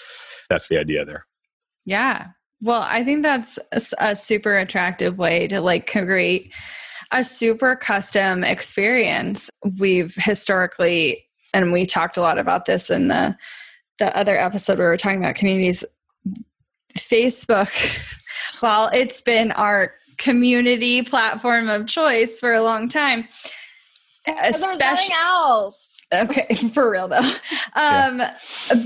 that's 0.49 0.67
the 0.69 0.79
idea 0.79 1.05
there. 1.05 1.25
Yeah. 1.85 2.27
Well, 2.61 2.81
I 2.81 3.03
think 3.03 3.21
that's 3.21 3.59
a 3.99 4.15
super 4.15 4.57
attractive 4.57 5.17
way 5.19 5.47
to 5.47 5.61
like 5.61 5.85
create 5.91 6.51
a 7.11 7.23
super 7.23 7.75
custom 7.75 8.43
experience. 8.43 9.49
We've 9.77 10.13
historically, 10.15 11.25
and 11.53 11.71
we 11.71 11.85
talked 11.85 12.17
a 12.17 12.21
lot 12.21 12.37
about 12.37 12.65
this 12.65 12.89
in 12.89 13.07
the 13.07 13.35
the 13.99 14.15
other 14.15 14.37
episode 14.37 14.77
where 14.77 14.87
we 14.87 14.91
were 14.91 14.97
talking 14.97 15.19
about 15.19 15.35
communities. 15.35 15.83
Facebook, 16.97 17.69
while 18.59 18.89
it's 18.93 19.21
been 19.21 19.51
our 19.53 19.93
community 20.17 21.03
platform 21.03 21.69
of 21.69 21.87
choice 21.87 22.39
for 22.39 22.53
a 22.53 22.61
long 22.61 22.89
time, 22.89 23.27
especially 24.27 24.77
nothing 24.79 25.15
else. 25.15 26.01
Okay, 26.13 26.55
for 26.73 26.89
real 26.89 27.07
though. 27.07 27.29
Um, 27.75 28.23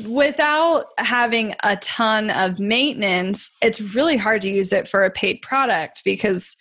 Without 0.05 0.87
having 0.97 1.55
a 1.63 1.77
ton 1.77 2.29
of 2.29 2.59
maintenance, 2.59 3.49
it's 3.61 3.79
really 3.79 4.17
hard 4.17 4.41
to 4.41 4.51
use 4.51 4.73
it 4.73 4.85
for 4.85 5.05
a 5.05 5.09
paid 5.09 5.41
product 5.41 6.01
because 6.03 6.57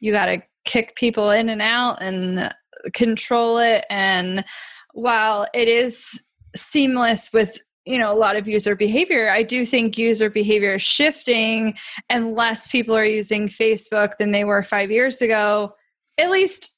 you 0.00 0.12
got 0.12 0.26
to 0.26 0.42
kick 0.66 0.94
people 0.96 1.30
in 1.30 1.48
and 1.48 1.62
out 1.62 2.02
and 2.02 2.52
control 2.92 3.58
it. 3.58 3.84
And 3.88 4.44
while 4.92 5.46
it 5.54 5.68
is 5.68 6.20
seamless 6.54 7.32
with 7.32 7.58
you 7.84 7.98
know 7.98 8.10
a 8.12 8.16
lot 8.16 8.34
of 8.34 8.48
user 8.48 8.74
behavior 8.74 9.30
i 9.30 9.42
do 9.42 9.64
think 9.64 9.96
user 9.98 10.28
behavior 10.30 10.74
is 10.74 10.82
shifting 10.82 11.74
and 12.08 12.34
less 12.34 12.66
people 12.66 12.96
are 12.96 13.04
using 13.04 13.48
facebook 13.48 14.16
than 14.18 14.32
they 14.32 14.42
were 14.42 14.62
five 14.62 14.90
years 14.90 15.20
ago 15.22 15.72
at 16.18 16.30
least 16.30 16.74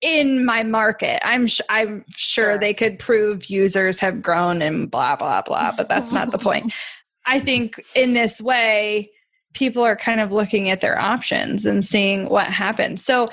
in 0.00 0.44
my 0.44 0.62
market 0.62 1.20
i'm 1.26 1.46
sh- 1.46 1.60
i'm 1.68 2.04
sure 2.08 2.52
Sure. 2.52 2.58
they 2.58 2.72
could 2.72 2.98
prove 2.98 3.50
users 3.50 3.98
have 3.98 4.22
grown 4.22 4.62
and 4.62 4.90
blah 4.90 5.16
blah 5.16 5.42
blah 5.42 5.72
but 5.76 5.88
that's 5.88 6.12
not 6.12 6.30
the 6.30 6.38
point 6.38 6.72
i 7.26 7.40
think 7.40 7.82
in 7.94 8.12
this 8.12 8.40
way 8.40 9.10
people 9.56 9.82
are 9.82 9.96
kind 9.96 10.20
of 10.20 10.30
looking 10.30 10.70
at 10.70 10.80
their 10.80 10.98
options 11.00 11.66
and 11.66 11.84
seeing 11.84 12.28
what 12.28 12.46
happens 12.46 13.02
so 13.04 13.28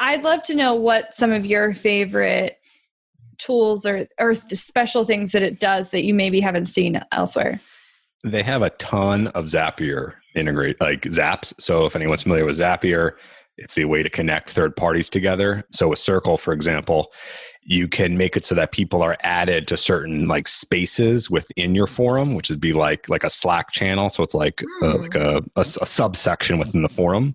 i'd 0.00 0.22
love 0.22 0.42
to 0.42 0.54
know 0.54 0.74
what 0.74 1.14
some 1.14 1.32
of 1.32 1.44
your 1.44 1.74
favorite 1.74 2.58
tools 3.38 3.84
or 3.84 4.06
or 4.20 4.34
special 4.34 5.04
things 5.04 5.32
that 5.32 5.42
it 5.42 5.58
does 5.58 5.90
that 5.90 6.04
you 6.04 6.14
maybe 6.14 6.40
haven't 6.40 6.66
seen 6.66 7.00
elsewhere 7.12 7.60
They 8.22 8.42
have 8.42 8.62
a 8.62 8.70
ton 8.70 9.26
of 9.28 9.44
Zapier 9.44 10.14
integrate 10.34 10.80
like 10.80 11.02
Zaps. 11.02 11.52
So 11.60 11.84
if 11.84 11.94
anyone's 11.94 12.22
familiar 12.22 12.46
with 12.46 12.58
Zapier, 12.58 13.12
it's 13.58 13.74
the 13.74 13.84
way 13.84 14.02
to 14.02 14.08
connect 14.08 14.48
third 14.50 14.74
parties 14.76 15.10
together. 15.10 15.62
So 15.72 15.88
with 15.88 15.98
Circle, 15.98 16.38
for 16.38 16.54
example, 16.54 17.12
you 17.64 17.88
can 17.88 18.16
make 18.16 18.36
it 18.36 18.44
so 18.44 18.54
that 18.54 18.72
people 18.72 19.02
are 19.02 19.16
added 19.22 19.66
to 19.68 19.76
certain 19.76 20.28
like 20.28 20.48
spaces 20.48 21.30
within 21.30 21.74
your 21.74 21.86
forum, 21.86 22.34
which 22.34 22.50
would 22.50 22.60
be 22.60 22.72
like 22.72 23.08
like 23.08 23.24
a 23.24 23.30
Slack 23.30 23.70
channel. 23.70 24.08
So 24.08 24.22
it's 24.22 24.34
like 24.34 24.62
uh, 24.82 24.86
a 24.86 24.98
like 24.98 25.14
a, 25.14 25.42
a, 25.56 25.60
a 25.60 25.64
subsection 25.64 26.58
within 26.58 26.82
the 26.82 26.88
forum. 26.88 27.34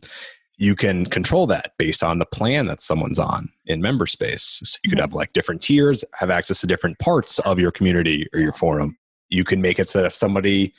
You 0.57 0.75
can 0.75 1.05
control 1.05 1.48
that 1.48 1.71
based 1.77 2.03
on 2.03 2.19
the 2.19 2.25
plan 2.25 2.67
that 2.67 2.81
someone's 2.81 3.17
on 3.17 3.50
in 3.65 3.81
member 3.81 4.05
space. 4.05 4.62
So 4.63 4.77
you 4.83 4.89
could 4.89 5.00
have 5.00 5.13
like 5.13 5.33
different 5.33 5.62
tiers, 5.62 6.03
have 6.13 6.29
access 6.29 6.62
to 6.62 6.67
different 6.67 7.00
parts 7.00 7.39
of 7.39 7.59
your 7.59 7.71
community 7.71 8.27
or 8.33 8.39
your 8.39 8.51
forum 8.51 8.98
you 9.29 9.43
can 9.43 9.62
make 9.62 9.79
it 9.79 9.89
so 9.89 10.00
that 10.00 10.05
if 10.05 10.15
somebody 10.15 10.74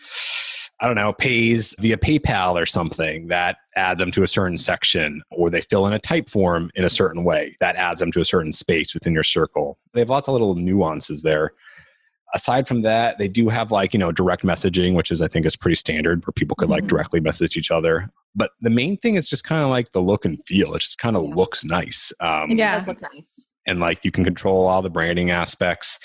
i 0.81 0.87
don't 0.87 0.97
know 0.97 1.13
pays 1.13 1.75
via 1.81 1.97
paypal 1.97 2.55
or 2.61 2.67
something 2.67 3.29
that 3.29 3.57
adds 3.77 3.99
them 3.99 4.11
to 4.11 4.23
a 4.23 4.29
certain 4.29 4.59
section 4.59 5.23
or 5.31 5.49
they 5.51 5.61
fill 5.61 5.87
in 5.87 5.93
a 5.93 5.99
Typeform 5.99 6.71
in 6.75 6.85
a 6.85 6.91
certain 6.91 7.25
way 7.25 7.55
that 7.61 7.77
adds 7.77 8.01
them 8.01 8.11
to 8.13 8.21
a 8.21 8.25
certain 8.25 8.53
space 8.53 8.95
within 8.95 9.13
your 9.15 9.23
circle 9.23 9.79
they 9.95 10.01
have 10.01 10.11
lots 10.11 10.29
of 10.29 10.33
little 10.33 10.55
nuances 10.55 11.23
there 11.23 11.53
aside 12.35 12.69
from 12.69 12.83
that 12.83 13.19
they 13.19 13.27
do 13.29 13.49
have 13.49 13.71
like 13.73 13.93
you 13.93 13.99
know 13.99 14.13
direct 14.13 14.43
messaging 14.45 14.95
which 14.95 15.11
is 15.11 15.21
i 15.21 15.27
think 15.29 15.45
is 15.45 15.57
pretty 15.57 15.75
standard 15.75 16.25
where 16.25 16.33
people 16.33 16.55
could 16.57 16.69
like 16.69 16.85
Mhm. 16.85 16.89
directly 16.89 17.21
message 17.21 17.57
each 17.57 17.71
other 17.71 18.09
but 18.35 18.53
the 18.61 18.71
main 18.71 18.97
thing 18.99 19.17
is 19.17 19.29
just 19.29 19.43
kind 19.45 19.63
of 19.63 19.69
like 19.71 19.91
the 19.93 20.01
look 20.01 20.25
and 20.25 20.39
feel 20.47 20.75
it 20.75 20.81
just 20.81 20.99
kind 20.99 21.17
of 21.17 21.25
Yeah. 21.29 21.35
looks 21.35 21.65
nice 21.65 22.13
um, 22.21 22.51
Yeah. 22.51 22.75
It 22.77 22.79
does 22.81 22.89
look 22.89 23.03
nice. 23.03 23.47
and 23.67 23.81
like 23.81 24.05
you 24.05 24.11
can 24.13 24.23
control 24.25 24.67
all 24.67 24.81
the 24.83 24.91
branding 24.91 25.31
aspects. 25.31 25.99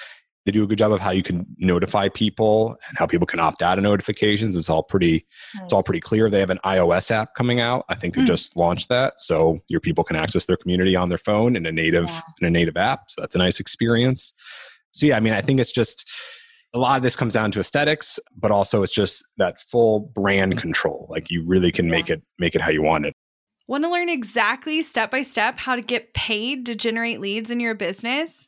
They 0.46 0.52
do 0.52 0.64
a 0.64 0.68
good 0.68 0.78
job 0.78 0.92
of 0.92 1.02
how 1.02 1.10
you 1.12 1.24
can 1.24 1.46
notify 1.58 2.08
people 2.10 2.78
and 2.88 2.98
how 2.98 3.08
people 3.08 3.26
can 3.26 3.40
opt 3.40 3.62
out 3.64 3.78
of 3.80 3.84
notifications. 3.84 4.56
It's 4.56 4.70
all 4.70 4.84
pretty 4.84 5.26
it's 5.64 5.74
all 5.74 5.82
pretty 5.82 6.00
clear. 6.00 6.30
They 6.30 6.40
have 6.40 6.52
an 6.52 6.60
iOS 6.64 7.10
app 7.10 7.34
coming 7.36 7.60
out. 7.60 7.84
I 7.90 7.96
think 7.96 8.14
they 8.14 8.22
Hmm. 8.22 8.28
just 8.28 8.56
launched 8.56 8.90
that. 8.90 9.16
So 9.20 9.58
your 9.70 9.80
people 9.80 10.04
can 10.04 10.16
access 10.16 10.46
their 10.46 10.58
community 10.58 10.96
on 10.96 11.10
their 11.10 11.18
phone 11.18 11.56
in 11.56 11.66
a 11.66 11.72
native 11.72 12.06
Yeah. 12.08 12.22
in 12.42 12.48
a 12.48 12.52
native 12.52 12.78
app. 12.78 13.10
So 13.10 13.22
that's 13.22 13.36
a 13.36 13.40
nice 13.40 13.60
experience. 13.60 14.34
So 14.92 15.08
yeah, 15.08 15.18
I 15.18 15.20
mean, 15.20 15.34
I 15.34 15.42
think 15.42 15.60
it's 15.60 15.72
just 15.72 16.08
a 16.74 16.78
lot 16.80 16.98
of 16.98 17.04
this 17.04 17.16
comes 17.16 17.34
down 17.34 17.52
to 17.52 17.60
aesthetics, 17.60 18.20
but 18.38 18.52
also 18.52 18.84
it's 18.84 18.94
just 18.94 19.26
that 19.38 19.62
full 19.62 20.12
brand 20.14 20.58
control. 20.60 21.08
Like 21.10 21.32
you 21.32 21.44
really 21.46 21.72
can 21.72 21.90
make 21.90 22.10
it 22.10 22.22
make 22.38 22.54
it 22.54 22.62
how 22.62 22.70
you 22.70 22.84
want 22.84 23.06
it. 23.08 23.14
Want 23.68 23.84
to 23.84 23.90
learn 23.90 24.10
exactly 24.10 24.84
step 24.84 25.10
by 25.10 25.24
step 25.24 25.58
how 25.58 25.76
to 25.76 25.82
get 25.82 26.14
paid 26.14 26.68
to 26.68 26.76
generate 26.76 27.20
leads 27.20 27.50
in 27.50 27.60
your 27.60 27.74
business? 27.74 28.48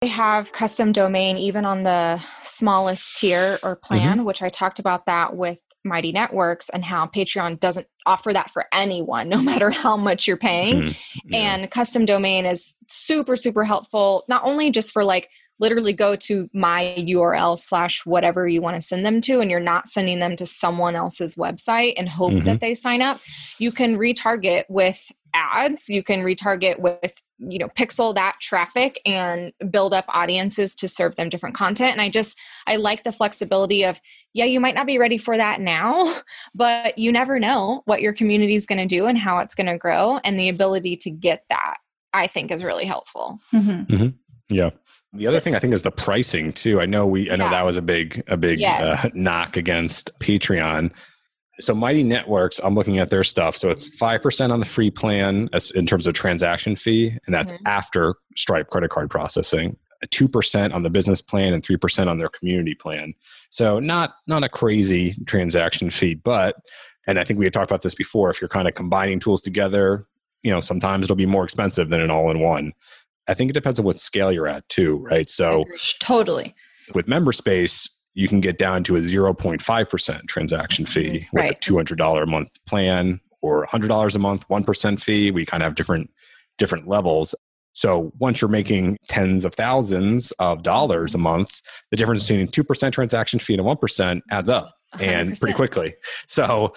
They 0.00 0.08
have 0.08 0.52
custom 0.52 0.92
domain 0.92 1.38
even 1.38 1.64
on 1.64 1.82
the 1.82 2.22
smallest 2.42 3.16
tier 3.16 3.58
or 3.62 3.76
plan, 3.76 4.18
mm-hmm. 4.18 4.26
which 4.26 4.42
I 4.42 4.50
talked 4.50 4.78
about 4.78 5.06
that 5.06 5.36
with 5.36 5.58
Mighty 5.84 6.12
Networks 6.12 6.68
and 6.68 6.84
how 6.84 7.06
Patreon 7.06 7.60
doesn't 7.60 7.86
offer 8.04 8.32
that 8.32 8.50
for 8.50 8.66
anyone, 8.72 9.28
no 9.30 9.40
matter 9.40 9.70
how 9.70 9.96
much 9.96 10.26
you're 10.26 10.36
paying. 10.36 10.82
Mm-hmm. 10.82 11.30
Yeah. 11.30 11.38
And 11.38 11.70
custom 11.70 12.04
domain 12.04 12.44
is 12.44 12.74
super, 12.88 13.36
super 13.36 13.64
helpful, 13.64 14.24
not 14.28 14.42
only 14.44 14.70
just 14.70 14.92
for 14.92 15.02
like 15.02 15.30
literally 15.58 15.94
go 15.94 16.14
to 16.14 16.50
my 16.52 16.94
URL 16.98 17.56
slash 17.56 18.04
whatever 18.04 18.46
you 18.46 18.60
want 18.60 18.76
to 18.76 18.80
send 18.82 19.06
them 19.06 19.22
to, 19.22 19.40
and 19.40 19.50
you're 19.50 19.58
not 19.58 19.88
sending 19.88 20.18
them 20.18 20.36
to 20.36 20.44
someone 20.44 20.94
else's 20.94 21.36
website 21.36 21.94
and 21.96 22.10
hope 22.10 22.32
mm-hmm. 22.32 22.44
that 22.44 22.60
they 22.60 22.74
sign 22.74 23.00
up. 23.00 23.18
You 23.58 23.72
can 23.72 23.96
retarget 23.96 24.64
with 24.68 25.10
ads 25.36 25.88
you 25.88 26.02
can 26.02 26.22
retarget 26.22 26.78
with 26.78 27.12
you 27.38 27.58
know 27.58 27.68
pixel 27.68 28.14
that 28.14 28.36
traffic 28.40 29.00
and 29.04 29.52
build 29.70 29.92
up 29.92 30.04
audiences 30.08 30.74
to 30.74 30.88
serve 30.88 31.16
them 31.16 31.28
different 31.28 31.54
content 31.54 31.92
and 31.92 32.00
i 32.00 32.08
just 32.08 32.38
i 32.66 32.76
like 32.76 33.04
the 33.04 33.12
flexibility 33.12 33.84
of 33.84 34.00
yeah 34.32 34.44
you 34.44 34.58
might 34.58 34.74
not 34.74 34.86
be 34.86 34.98
ready 34.98 35.18
for 35.18 35.36
that 35.36 35.60
now 35.60 36.14
but 36.54 36.96
you 36.98 37.12
never 37.12 37.38
know 37.38 37.82
what 37.84 38.00
your 38.00 38.12
community 38.12 38.54
is 38.54 38.66
going 38.66 38.78
to 38.78 38.86
do 38.86 39.06
and 39.06 39.18
how 39.18 39.38
it's 39.38 39.54
going 39.54 39.66
to 39.66 39.78
grow 39.78 40.18
and 40.24 40.38
the 40.38 40.48
ability 40.48 40.96
to 40.96 41.10
get 41.10 41.44
that 41.50 41.76
i 42.12 42.26
think 42.26 42.50
is 42.50 42.64
really 42.64 42.86
helpful 42.86 43.38
mm-hmm. 43.52 43.94
Mm-hmm. 43.94 44.54
yeah 44.54 44.70
the 45.12 45.26
other 45.26 45.40
thing 45.40 45.54
I 45.54 45.58
think 45.60 45.72
is 45.72 45.80
the 45.80 45.90
pricing 45.90 46.52
too. 46.52 46.78
I 46.78 46.84
know 46.84 47.06
we, 47.06 47.30
I 47.30 47.36
know 47.36 47.46
yeah. 47.46 47.52
that 47.52 47.64
was 47.64 47.78
a 47.78 47.82
big, 47.82 48.22
a 48.26 48.36
big 48.36 48.58
yes. 48.58 49.06
uh, 49.06 49.08
knock 49.14 49.56
against 49.56 50.10
Patreon 50.18 50.90
so 51.60 51.74
Mighty 51.74 52.02
Networks, 52.02 52.58
I'm 52.62 52.74
looking 52.74 52.98
at 52.98 53.10
their 53.10 53.24
stuff. 53.24 53.56
So 53.56 53.70
it's 53.70 53.88
5% 53.98 54.52
on 54.52 54.60
the 54.60 54.66
free 54.66 54.90
plan 54.90 55.48
as, 55.52 55.70
in 55.70 55.86
terms 55.86 56.06
of 56.06 56.14
transaction 56.14 56.76
fee, 56.76 57.16
and 57.26 57.34
that's 57.34 57.52
mm-hmm. 57.52 57.66
after 57.66 58.14
Stripe 58.36 58.68
credit 58.68 58.90
card 58.90 59.10
processing. 59.10 59.76
2% 60.04 60.74
on 60.74 60.82
the 60.82 60.90
business 60.90 61.20
plan 61.20 61.52
and 61.52 61.62
3% 61.62 62.06
on 62.06 62.18
their 62.18 62.28
community 62.28 62.74
plan. 62.74 63.12
So 63.50 63.80
not 63.80 64.14
not 64.26 64.44
a 64.44 64.48
crazy 64.48 65.14
transaction 65.24 65.90
fee, 65.90 66.14
but 66.14 66.56
and 67.06 67.18
I 67.18 67.24
think 67.24 67.38
we 67.38 67.46
had 67.46 67.52
talked 67.52 67.70
about 67.70 67.82
this 67.82 67.94
before, 67.94 68.30
if 68.30 68.40
you're 68.40 68.48
kind 68.48 68.68
of 68.68 68.74
combining 68.74 69.18
tools 69.18 69.42
together, 69.42 70.06
you 70.42 70.52
know, 70.52 70.60
sometimes 70.60 71.04
it'll 71.06 71.16
be 71.16 71.26
more 71.26 71.44
expensive 71.44 71.88
than 71.88 72.00
an 72.00 72.10
all-in-one. 72.10 72.72
I 73.28 73.34
think 73.34 73.50
it 73.50 73.54
depends 73.54 73.78
on 73.78 73.84
what 73.84 73.98
scale 73.98 74.30
you're 74.30 74.46
at 74.46 74.68
too, 74.68 74.98
right? 74.98 75.28
So 75.28 75.64
totally. 75.98 76.54
With 76.94 77.06
MemberSpace, 77.06 77.88
you 78.16 78.28
can 78.28 78.40
get 78.40 78.56
down 78.56 78.82
to 78.82 78.96
a 78.96 79.00
0.5% 79.00 80.26
transaction 80.26 80.86
fee 80.86 81.02
mm-hmm. 81.02 81.36
with 81.36 81.42
right. 81.44 81.68
a 81.68 81.72
$200 81.72 82.22
a 82.22 82.26
month 82.26 82.64
plan 82.64 83.20
or 83.42 83.66
$100 83.66 84.16
a 84.16 84.18
month 84.18 84.48
1% 84.48 85.00
fee 85.00 85.30
we 85.30 85.46
kind 85.46 85.62
of 85.62 85.66
have 85.66 85.74
different 85.76 86.10
different 86.58 86.88
levels 86.88 87.34
so 87.74 88.10
once 88.18 88.40
you're 88.40 88.48
making 88.48 88.96
tens 89.06 89.44
of 89.44 89.54
thousands 89.54 90.32
of 90.32 90.62
dollars 90.62 91.14
a 91.14 91.18
month 91.18 91.60
the 91.90 91.96
difference 91.96 92.26
between 92.26 92.48
2% 92.48 92.92
transaction 92.92 93.38
fee 93.38 93.54
and 93.54 93.60
a 93.60 93.64
1% 93.64 94.22
adds 94.30 94.48
up 94.48 94.74
100%. 94.94 95.02
and 95.02 95.38
pretty 95.38 95.54
quickly 95.54 95.94
so 96.26 96.72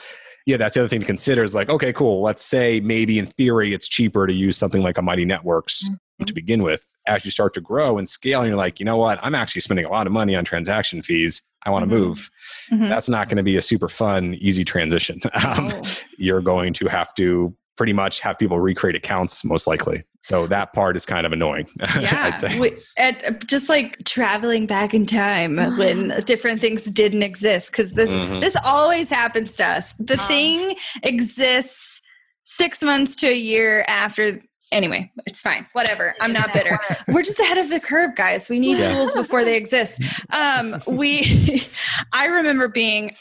yeah 0.45 0.57
that's 0.57 0.73
the 0.73 0.81
other 0.81 0.89
thing 0.89 0.99
to 0.99 1.05
consider 1.05 1.43
is 1.43 1.55
like 1.55 1.69
okay 1.69 1.93
cool 1.93 2.21
let's 2.21 2.43
say 2.43 2.81
maybe 2.81 3.17
in 3.17 3.25
theory 3.25 3.73
it's 3.73 3.87
cheaper 3.87 4.27
to 4.27 4.33
use 4.33 4.57
something 4.57 4.81
like 4.81 4.97
a 4.97 5.01
mighty 5.01 5.25
networks 5.25 5.85
mm-hmm. 5.85 5.95
To 6.27 6.33
begin 6.33 6.63
with. 6.63 6.95
As 7.07 7.25
you 7.25 7.31
start 7.31 7.53
to 7.55 7.61
grow 7.61 7.97
and 7.97 8.07
scale, 8.07 8.41
and 8.41 8.47
you're 8.49 8.57
like, 8.57 8.79
you 8.79 8.85
know 8.85 8.97
what, 8.97 9.19
I'm 9.21 9.35
actually 9.35 9.61
spending 9.61 9.85
a 9.85 9.89
lot 9.89 10.05
of 10.07 10.13
money 10.13 10.35
on 10.35 10.43
transaction 10.45 11.01
fees. 11.01 11.41
I 11.65 11.69
want 11.71 11.89
to 11.89 11.95
Mhm. 11.95 11.99
move. 11.99 12.29
Mhm. 12.71 12.87
That's 12.89 13.09
not 13.09 13.27
going 13.27 13.37
to 13.37 13.43
be 13.43 13.57
a 13.57 13.61
super 13.61 13.89
fun, 13.89 14.35
easy 14.35 14.63
transition. 14.63 15.19
Um, 15.45 15.69
Oh. 15.73 15.81
You're 16.17 16.41
going 16.41 16.73
to 16.73 16.87
have 16.87 17.13
to 17.15 17.55
pretty 17.77 17.93
much 17.93 18.19
have 18.19 18.37
people 18.37 18.59
recreate 18.59 18.95
accounts, 18.95 19.45
most 19.45 19.65
likely. 19.65 20.03
So 20.21 20.47
that 20.47 20.73
part 20.73 20.97
is 20.97 21.05
kind 21.05 21.25
of 21.25 21.31
annoying. 21.31 21.65
yeah 21.99 22.25
I'd 22.25 22.39
say. 22.39 22.59
we, 22.59 22.73
and 22.97 23.41
just 23.47 23.69
like 23.69 24.03
traveling 24.03 24.65
back 24.65 24.93
in 24.93 25.05
time 25.05 25.55
when 25.77 26.09
different 26.25 26.59
things 26.59 26.83
didn't 26.85 27.23
exist 27.23 27.71
because 27.71 27.93
this 27.93 28.09
Mhm. 28.11 28.41
this 28.41 28.55
always 28.65 29.09
happens 29.09 29.55
to 29.57 29.65
us 29.65 29.93
the 29.97 30.19
Um. 30.19 30.27
thing 30.27 30.75
exists 31.03 32.01
six 32.43 32.81
months 32.81 33.15
to 33.17 33.27
a 33.27 33.35
year 33.35 33.85
after 33.87 34.41
anyway 34.71 35.11
it's 35.25 35.41
fine 35.41 35.65
whatever 35.73 36.13
i'm 36.21 36.31
not 36.33 36.53
bitter 36.53 36.77
we're 37.09 37.23
just 37.23 37.39
ahead 37.39 37.57
of 37.57 37.69
the 37.69 37.79
curve 37.79 38.15
guys 38.15 38.49
we 38.49 38.59
need 38.59 38.77
Yeah. 38.77 38.93
tools 38.93 39.13
before 39.13 39.43
they 39.43 39.57
exist 39.57 40.01
um 40.31 40.81
we 40.87 41.63
i 42.13 42.25
remember 42.25 42.67
being 42.67 43.15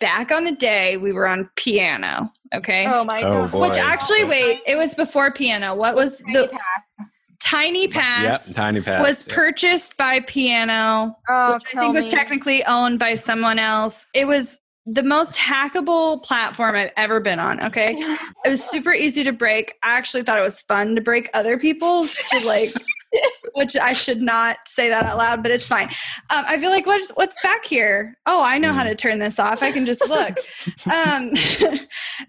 back 0.00 0.30
on 0.30 0.44
the 0.44 0.52
day 0.52 0.96
we 0.98 1.12
were 1.12 1.26
on 1.26 1.48
piano 1.56 2.30
okay 2.54 2.86
Oh 2.86 3.04
my 3.04 3.22
Oh, 3.22 3.42
god. 3.42 3.50
boy. 3.52 3.68
which 3.68 3.78
actually 3.78 4.24
wait 4.24 4.60
it 4.66 4.76
was 4.76 4.94
before 4.94 5.32
piano 5.32 5.74
what 5.74 5.94
was 5.96 6.18
the 6.32 6.48
Pass. 6.52 7.30
Tinypass 7.42 8.22
Yep, 8.22 8.40
Tinypass. 8.54 9.02
was 9.02 9.26
yeah. 9.26 9.34
purchased 9.34 9.96
by 9.96 10.20
Piano, 10.20 11.16
Oh, 11.28 11.54
which 11.54 11.62
I 11.66 11.70
kill 11.72 11.82
think 11.82 11.94
was 11.96 12.06
technically 12.08 12.64
owned 12.66 13.00
by 13.00 13.16
someone 13.16 13.58
else. 13.58 14.06
It 14.14 14.28
was 14.28 14.60
the 14.86 15.02
most 15.02 15.36
hackable 15.36 16.22
platform 16.24 16.74
I've 16.74 16.90
ever 16.96 17.20
been 17.20 17.38
on. 17.38 17.62
Okay. 17.62 17.94
It 18.44 18.50
was 18.50 18.64
super 18.64 18.92
easy 18.92 19.22
to 19.22 19.32
break. 19.32 19.74
I 19.84 19.96
actually 19.96 20.24
thought 20.24 20.36
it 20.36 20.42
was 20.42 20.62
fun 20.62 20.96
to 20.96 21.00
break 21.00 21.30
other 21.32 21.56
people's 21.56 22.12
to 22.16 22.44
like, 22.44 22.70
which 23.54 23.76
I 23.76 23.92
should 23.92 24.20
not 24.20 24.56
say 24.66 24.88
that 24.88 25.04
out 25.04 25.16
loud, 25.16 25.44
but 25.44 25.52
it's 25.52 25.68
fine. 25.68 25.86
Um, 26.30 26.44
I 26.48 26.58
feel 26.58 26.70
like 26.70 26.84
what's 26.84 27.10
what's 27.10 27.40
back 27.40 27.64
here? 27.64 28.18
Oh, 28.26 28.42
I 28.42 28.58
know 28.58 28.72
how 28.72 28.82
to 28.82 28.96
turn 28.96 29.20
this 29.20 29.38
off. 29.38 29.62
I 29.62 29.70
can 29.70 29.86
just 29.86 30.08
look. 30.08 30.36
um, 30.92 31.30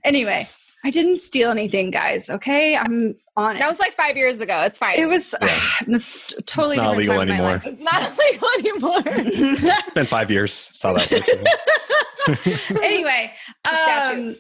anyway, 0.04 0.48
I 0.86 0.90
didn't 0.90 1.20
steal 1.20 1.50
anything, 1.50 1.92
guys. 1.92 2.30
Okay, 2.30 2.76
I'm 2.76 3.16
on 3.38 3.56
it. 3.56 3.60
That 3.60 3.70
was 3.70 3.80
like 3.80 3.94
five 3.96 4.18
years 4.18 4.42
ago. 4.42 4.62
It's 4.62 4.78
fine. 4.78 5.00
it 5.00 5.06
was 5.06 5.34
Yeah. 5.42 5.60
it's 5.88 6.22
totally 6.46 6.76
It's 6.76 6.84
not 6.84 6.98
different 6.98 7.08
illegal 7.08 7.16
time 7.16 7.22
in 7.22 7.28
my 7.30 7.54
anymore. 7.54 7.62
It's 7.66 7.82
not 7.82 8.12
illegal 8.20 9.02
anymore. 9.04 9.70
It's 9.80 9.90
been 9.92 10.06
five 10.06 10.30
years. 10.30 10.70
That's 10.70 10.84
how 10.84 10.94
that 10.94 11.12
works. 12.28 12.70
anyway, 12.84 13.32
statute. 13.66 14.30
um, 14.30 14.36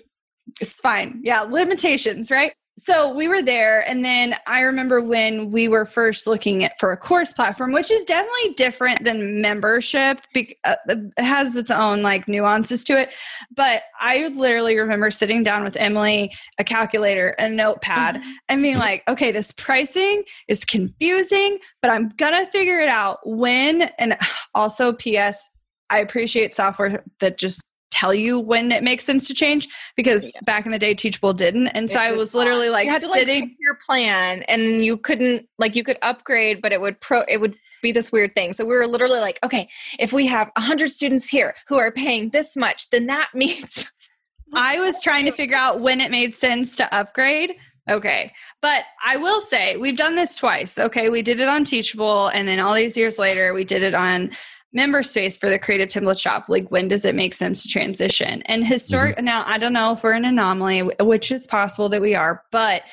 it's 0.60 0.80
fine. 0.80 1.22
Yeah, 1.24 1.42
limitations, 1.42 2.30
right? 2.30 2.54
So 2.78 3.14
we 3.14 3.28
were 3.28 3.44
there, 3.44 3.88
and 3.88 4.04
then 4.04 4.36
I 4.48 4.62
remember 4.62 5.00
when 5.00 5.52
we 5.52 5.68
were 5.68 5.86
first 5.86 6.26
looking 6.26 6.64
at 6.64 6.80
for 6.80 6.92
a 6.92 6.98
course 6.98 7.32
platform, 7.32 7.72
which 7.72 7.92
is 7.92 8.04
definitely 8.04 8.56
different 8.56 9.04
than 9.04 9.42
membership. 9.42 10.22
Bec- 10.34 10.58
uh, 10.64 10.76
it 10.90 11.24
has 11.24 11.56
its 11.56 11.70
own 11.70 12.02
like 12.02 12.28
nuances 12.28 12.84
to 12.86 13.00
it. 13.00 13.14
But 13.56 13.84
I 14.00 14.28
literally 14.30 14.76
remember 14.76 15.12
sitting 15.12 15.44
down 15.44 15.64
with 15.64 15.76
Emily, 15.76 16.34
a 16.58 16.64
calculator, 16.64 17.36
a 17.38 17.48
notepad, 17.48 18.16
mm-hmm. 18.16 18.32
and 18.50 18.62
being 18.64 18.74
mm-hmm. 18.74 18.82
like, 18.82 19.04
"Okay, 19.08 19.32
this 19.32 19.52
pricing 19.52 20.24
is 20.48 20.66
confusing, 20.66 21.60
but 21.80 21.92
I'm 21.92 22.10
gonna 22.18 22.48
figure 22.48 22.80
it 22.80 22.90
out 22.90 23.20
when." 23.24 23.84
And 24.00 24.14
uh, 24.14 24.26
also, 24.56 24.94
P.S. 24.94 25.48
I 25.92 26.00
appreciate 26.00 26.56
software 26.56 27.04
that 27.20 27.38
just 27.38 27.68
tell 27.94 28.14
you 28.14 28.40
when 28.40 28.72
it 28.72 28.84
makes 28.84 29.06
sense 29.06 29.28
to 29.28 29.34
change 29.34 29.68
because 29.96 30.26
Yeah. 30.26 30.42
back 30.44 30.66
in 30.66 30.72
the 30.72 30.80
day 30.80 30.94
Teachable 30.94 31.34
didn't. 31.34 31.68
And 31.68 31.90
so 31.90 32.00
It 32.00 32.02
I 32.04 32.12
was 32.14 32.34
literally 32.34 32.70
like 32.70 32.88
you 32.88 32.94
like 32.94 33.20
sitting 33.20 33.50
pick 33.50 33.58
your 33.60 33.78
plan, 33.86 34.44
and 34.44 34.84
you 34.84 34.98
couldn't 34.98 35.48
like 35.60 35.76
you 35.76 35.84
could 35.84 35.98
upgrade, 36.02 36.62
but 36.62 36.72
it 36.72 36.82
would 36.82 37.00
pro 37.00 37.22
it 37.28 37.38
would 37.38 37.56
be 37.82 37.92
this 37.92 38.12
weird 38.12 38.34
thing. 38.34 38.54
So 38.54 38.66
we 38.66 38.76
were 38.76 38.88
literally 38.88 39.20
like, 39.20 39.40
okay, 39.44 39.68
if 40.00 40.12
we 40.14 40.26
have 40.28 40.50
hundred 40.58 40.92
students 40.92 41.28
here 41.30 41.54
who 41.68 41.76
are 41.78 41.92
paying 41.92 42.30
this 42.30 42.56
much, 42.56 42.90
then 42.90 43.06
that 43.08 43.30
means 43.36 43.86
I 44.56 44.80
was 44.80 45.02
trying 45.02 45.26
to 45.26 45.32
figure 45.32 45.56
out 45.56 45.80
when 45.82 46.00
it 46.02 46.12
made 46.12 46.36
sense 46.36 46.76
to 46.78 46.96
upgrade. 46.96 47.56
Okay. 47.90 48.32
But 48.62 48.84
I 49.04 49.18
will 49.18 49.42
say 49.42 49.76
we've 49.78 49.98
done 49.98 50.16
this 50.16 50.36
twice. 50.36 50.80
Okay. 50.80 51.10
We 51.10 51.22
did 51.22 51.40
it 51.42 51.50
on 51.50 51.66
Teachable. 51.66 52.28
And 52.30 52.48
then 52.48 52.60
all 52.60 52.74
these 52.74 52.96
years 52.96 53.20
later, 53.20 53.54
we 53.54 53.66
did 53.66 53.84
it 53.84 53.94
on 53.94 54.32
member 54.74 55.04
space 55.04 55.38
for 55.38 55.50
the 55.50 55.60
creative 55.60 55.90
template 55.90 56.20
shop. 56.20 56.46
Like, 56.50 56.70
when 56.70 56.88
does 56.88 57.06
it 57.06 57.16
make 57.16 57.34
sense 57.34 57.62
to 57.64 57.70
transition? 57.70 58.42
And 58.44 58.66
historic, 58.66 59.16
mm-hmm. 59.16 59.26
now 59.26 59.44
I 59.46 59.58
don't 59.58 59.74
know 59.74 59.94
if 59.94 60.04
we're 60.04 60.14
an 60.14 60.26
anomaly, 60.26 60.82
which 61.00 61.32
is 61.32 61.48
possible 61.48 61.90
that 61.90 62.02
we 62.02 62.16
are, 62.16 62.44
but 62.52 62.84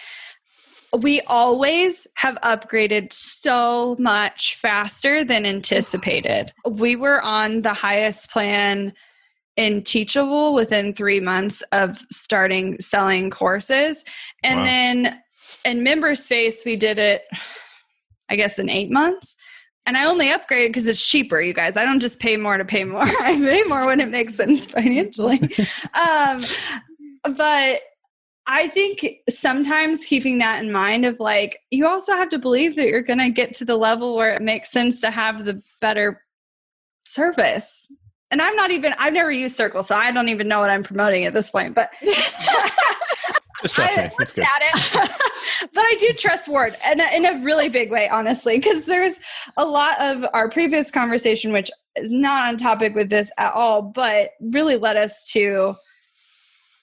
we 0.99 1.21
always 1.23 2.07
have 2.14 2.37
upgraded 2.43 3.12
so 3.12 3.97
much 3.99 4.57
faster 4.57 5.25
than 5.25 5.47
anticipated. 5.47 6.53
We 6.69 6.97
were 6.97 7.23
on 7.23 7.62
the 7.62 7.73
highest 7.73 8.31
plan 8.31 8.93
in 9.57 9.83
teachable 9.83 10.55
within 10.55 10.95
three 10.95 11.21
months 11.21 11.62
of 11.73 12.05
starting 12.11 12.81
selling 12.81 13.31
courses 13.31 14.05
and 14.43 14.61
Wow. 14.61 14.64
then 14.64 15.23
in 15.64 15.83
member 15.83 16.14
space 16.14 16.64
we 16.64 16.77
did 16.77 16.99
it 16.99 17.25
i 18.31 18.37
guess 18.37 18.59
in 18.59 18.71
eight 18.71 18.90
months 18.90 19.37
and 19.87 19.97
i 19.97 20.05
only 20.05 20.29
upgraded 20.29 20.69
because 20.69 20.87
it's 20.87 21.07
cheaper 21.07 21.40
you 21.40 21.55
guys. 21.55 21.77
I 21.77 21.85
don't 21.85 22.01
just 22.01 22.21
pay 22.21 22.37
more 22.37 22.57
to 22.57 22.64
pay 22.64 22.85
more. 22.85 23.03
I 23.21 23.37
pay 23.37 23.62
more 23.64 23.87
when 23.87 24.01
it 24.01 24.09
makes 24.09 24.35
sense 24.35 24.66
financially. 24.66 25.40
Um, 26.01 26.45
but 27.37 27.81
i 28.47 28.69
think 28.69 29.05
sometimes 29.29 30.05
keeping 30.05 30.38
that 30.38 30.62
in 30.62 30.73
mind 30.73 31.05
of 31.05 31.21
like 31.21 31.59
you 31.71 31.87
also 31.87 32.12
have 32.12 32.29
to 32.31 32.38
believe 32.38 32.77
that 32.77 32.87
you're 32.87 33.03
going 33.03 33.19
to 33.19 33.29
get 33.29 33.55
to 33.55 33.64
the 33.64 33.77
level 33.77 34.16
where 34.16 34.33
it 34.33 34.40
makes 34.40 34.71
sense 34.71 35.01
to 35.01 35.11
have 35.11 35.45
the 35.45 35.62
better 35.81 36.23
service. 37.05 37.87
And 38.31 38.40
i'm 38.40 38.57
not 38.57 38.71
even 38.71 38.95
i've 38.99 39.12
never 39.12 39.33
used 39.33 39.57
circle 39.57 39.83
so 39.83 39.95
i 39.95 40.11
don't 40.11 40.29
even 40.29 40.49
know 40.49 40.61
what 40.61 40.71
i'm 40.71 40.83
promoting 40.83 41.25
at 41.25 41.35
this 41.35 41.51
point 41.51 41.75
but 41.75 41.93
Just 43.62 43.75
trust 43.75 43.99
I- 43.99 44.05
me. 44.05 44.11
It's 44.20 44.33
good. 44.33 44.44
at 44.44 44.62
it. 44.62 45.11
but 45.75 45.81
I 45.83 45.96
do 45.99 46.12
trust 46.18 46.49
Ward 46.49 46.77
in 46.90 47.01
a, 47.01 47.16
in 47.16 47.27
a 47.27 47.44
really 47.44 47.68
big 47.68 47.90
way, 47.90 48.09
honestly, 48.09 48.59
because 48.59 48.85
there's 48.85 49.18
a 49.57 49.64
lot 49.64 50.01
of 50.01 50.25
our 50.33 50.49
previous 50.51 50.90
conversation, 50.90 51.53
which 51.53 51.70
is 51.96 52.11
not 52.11 52.49
on 52.49 52.59
topic 52.59 52.94
with 52.94 53.11
this 53.11 53.31
at 53.38 53.53
all, 53.53 53.83
but 53.83 54.31
really 54.40 54.77
led 54.77 54.96
us 54.96 55.31
to 55.33 55.75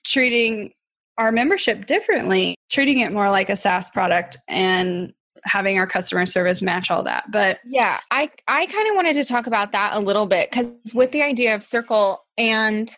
treating 0.05 0.71
our 1.17 1.31
membership 1.31 1.85
differently, 1.85 2.55
treating 2.69 2.99
it 2.99 3.11
more 3.11 3.29
like 3.29 3.49
a 3.49 3.55
SaaS 3.55 3.89
product 3.89 4.37
and 4.47 5.13
having 5.43 5.79
our 5.79 5.87
customer 5.87 6.25
service 6.25 6.61
match 6.61 6.91
all 6.91 7.03
that. 7.03 7.31
But 7.31 7.59
Yeah, 7.65 7.99
I 8.11 8.29
I 8.47 8.65
kind 8.67 8.89
of 8.89 8.95
wanted 8.95 9.15
to 9.15 9.23
talk 9.23 9.47
about 9.47 9.71
that 9.71 9.95
a 9.95 9.99
little 9.99 10.27
bit 10.27 10.51
because 10.51 10.79
with 10.93 11.11
the 11.11 11.21
idea 11.23 11.55
of 11.55 11.63
circle 11.63 12.23
and 12.37 12.93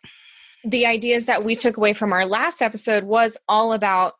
the 0.63 0.85
ideas 0.85 1.25
that 1.25 1.43
we 1.43 1.55
took 1.55 1.77
away 1.77 1.93
from 1.93 2.13
our 2.13 2.25
last 2.25 2.61
episode 2.61 3.03
was 3.03 3.37
all 3.47 3.73
about 3.73 4.15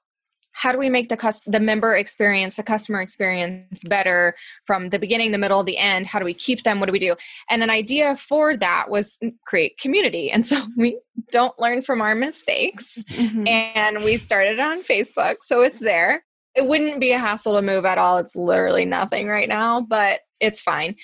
how 0.60 0.72
do 0.72 0.78
we 0.78 0.90
make 0.90 1.10
the 1.10 1.16
cus- 1.16 1.42
the 1.46 1.60
member 1.60 1.96
experience, 1.96 2.56
the 2.56 2.64
customer 2.64 3.02
experience 3.02 3.84
better 3.86 4.36
from 4.66 4.90
the 4.90 5.00
beginning, 5.00 5.32
the 5.32 5.38
middle, 5.38 5.64
the 5.64 5.78
end? 5.78 6.06
How 6.06 6.20
do 6.20 6.26
we 6.26 6.34
keep 6.34 6.64
them? 6.64 6.80
What 6.80 6.88
do 6.88 6.92
we 6.92 7.00
do? 7.00 7.16
And 7.50 7.64
an 7.64 7.70
idea 7.70 8.18
for 8.18 8.58
that 8.58 8.90
was 8.90 9.18
create 9.46 9.78
community. 9.78 10.30
And 10.30 10.46
so 10.46 10.62
we 10.78 11.00
don't 11.32 11.58
learn 11.60 11.82
from 11.82 12.02
our 12.02 12.16
mistakes 12.16 12.98
mm-hmm. 13.12 13.48
and 13.48 14.04
we 14.04 14.18
started 14.18 14.60
on 14.60 14.84
Facebook, 14.84 15.38
so 15.44 15.62
it's 15.62 15.80
there. 15.80 16.26
It 16.56 16.68
wouldn't 16.68 17.00
be 17.00 17.12
a 17.12 17.20
hassle 17.20 17.54
to 17.54 17.62
move 17.62 17.86
at 17.86 17.98
all. 17.98 18.18
It's 18.18 18.36
literally 18.36 18.84
nothing 18.84 19.28
right 19.28 19.48
now, 19.48 19.82
but 19.82 20.22
it's 20.42 20.62
fine. 20.62 20.96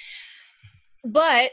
But 1.05 1.51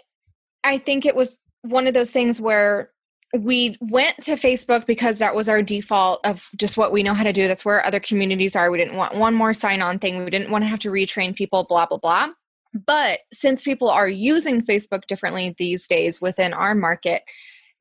I 0.64 0.78
think 0.78 1.04
it 1.04 1.14
was 1.14 1.40
one 1.60 1.86
of 1.86 1.94
those 1.94 2.10
things 2.10 2.40
where 2.40 2.90
we 3.38 3.76
went 3.80 4.16
to 4.22 4.32
Facebook 4.32 4.86
because 4.86 5.18
that 5.18 5.34
was 5.34 5.48
our 5.48 5.62
default 5.62 6.24
of 6.24 6.48
just 6.56 6.76
what 6.76 6.92
we 6.92 7.02
know 7.02 7.14
how 7.14 7.24
to 7.24 7.32
do. 7.32 7.48
That's 7.48 7.64
where 7.64 7.84
other 7.84 8.00
communities 8.00 8.54
are. 8.54 8.70
We 8.70 8.78
didn't 8.78 8.96
want 8.96 9.16
one 9.16 9.34
more 9.34 9.54
sign 9.54 9.80
on 9.80 9.98
thing. 9.98 10.22
We 10.22 10.30
didn't 10.30 10.50
want 10.50 10.64
to 10.64 10.68
have 10.68 10.80
to 10.80 10.90
retrain 10.90 11.34
people, 11.34 11.64
blah, 11.64 11.86
blah, 11.86 11.98
blah. 11.98 12.28
But 12.74 13.20
since 13.32 13.64
people 13.64 13.88
are 13.88 14.08
using 14.08 14.62
Facebook 14.62 15.06
differently 15.06 15.54
these 15.58 15.86
days 15.86 16.20
within 16.20 16.52
our 16.52 16.74
market, 16.74 17.22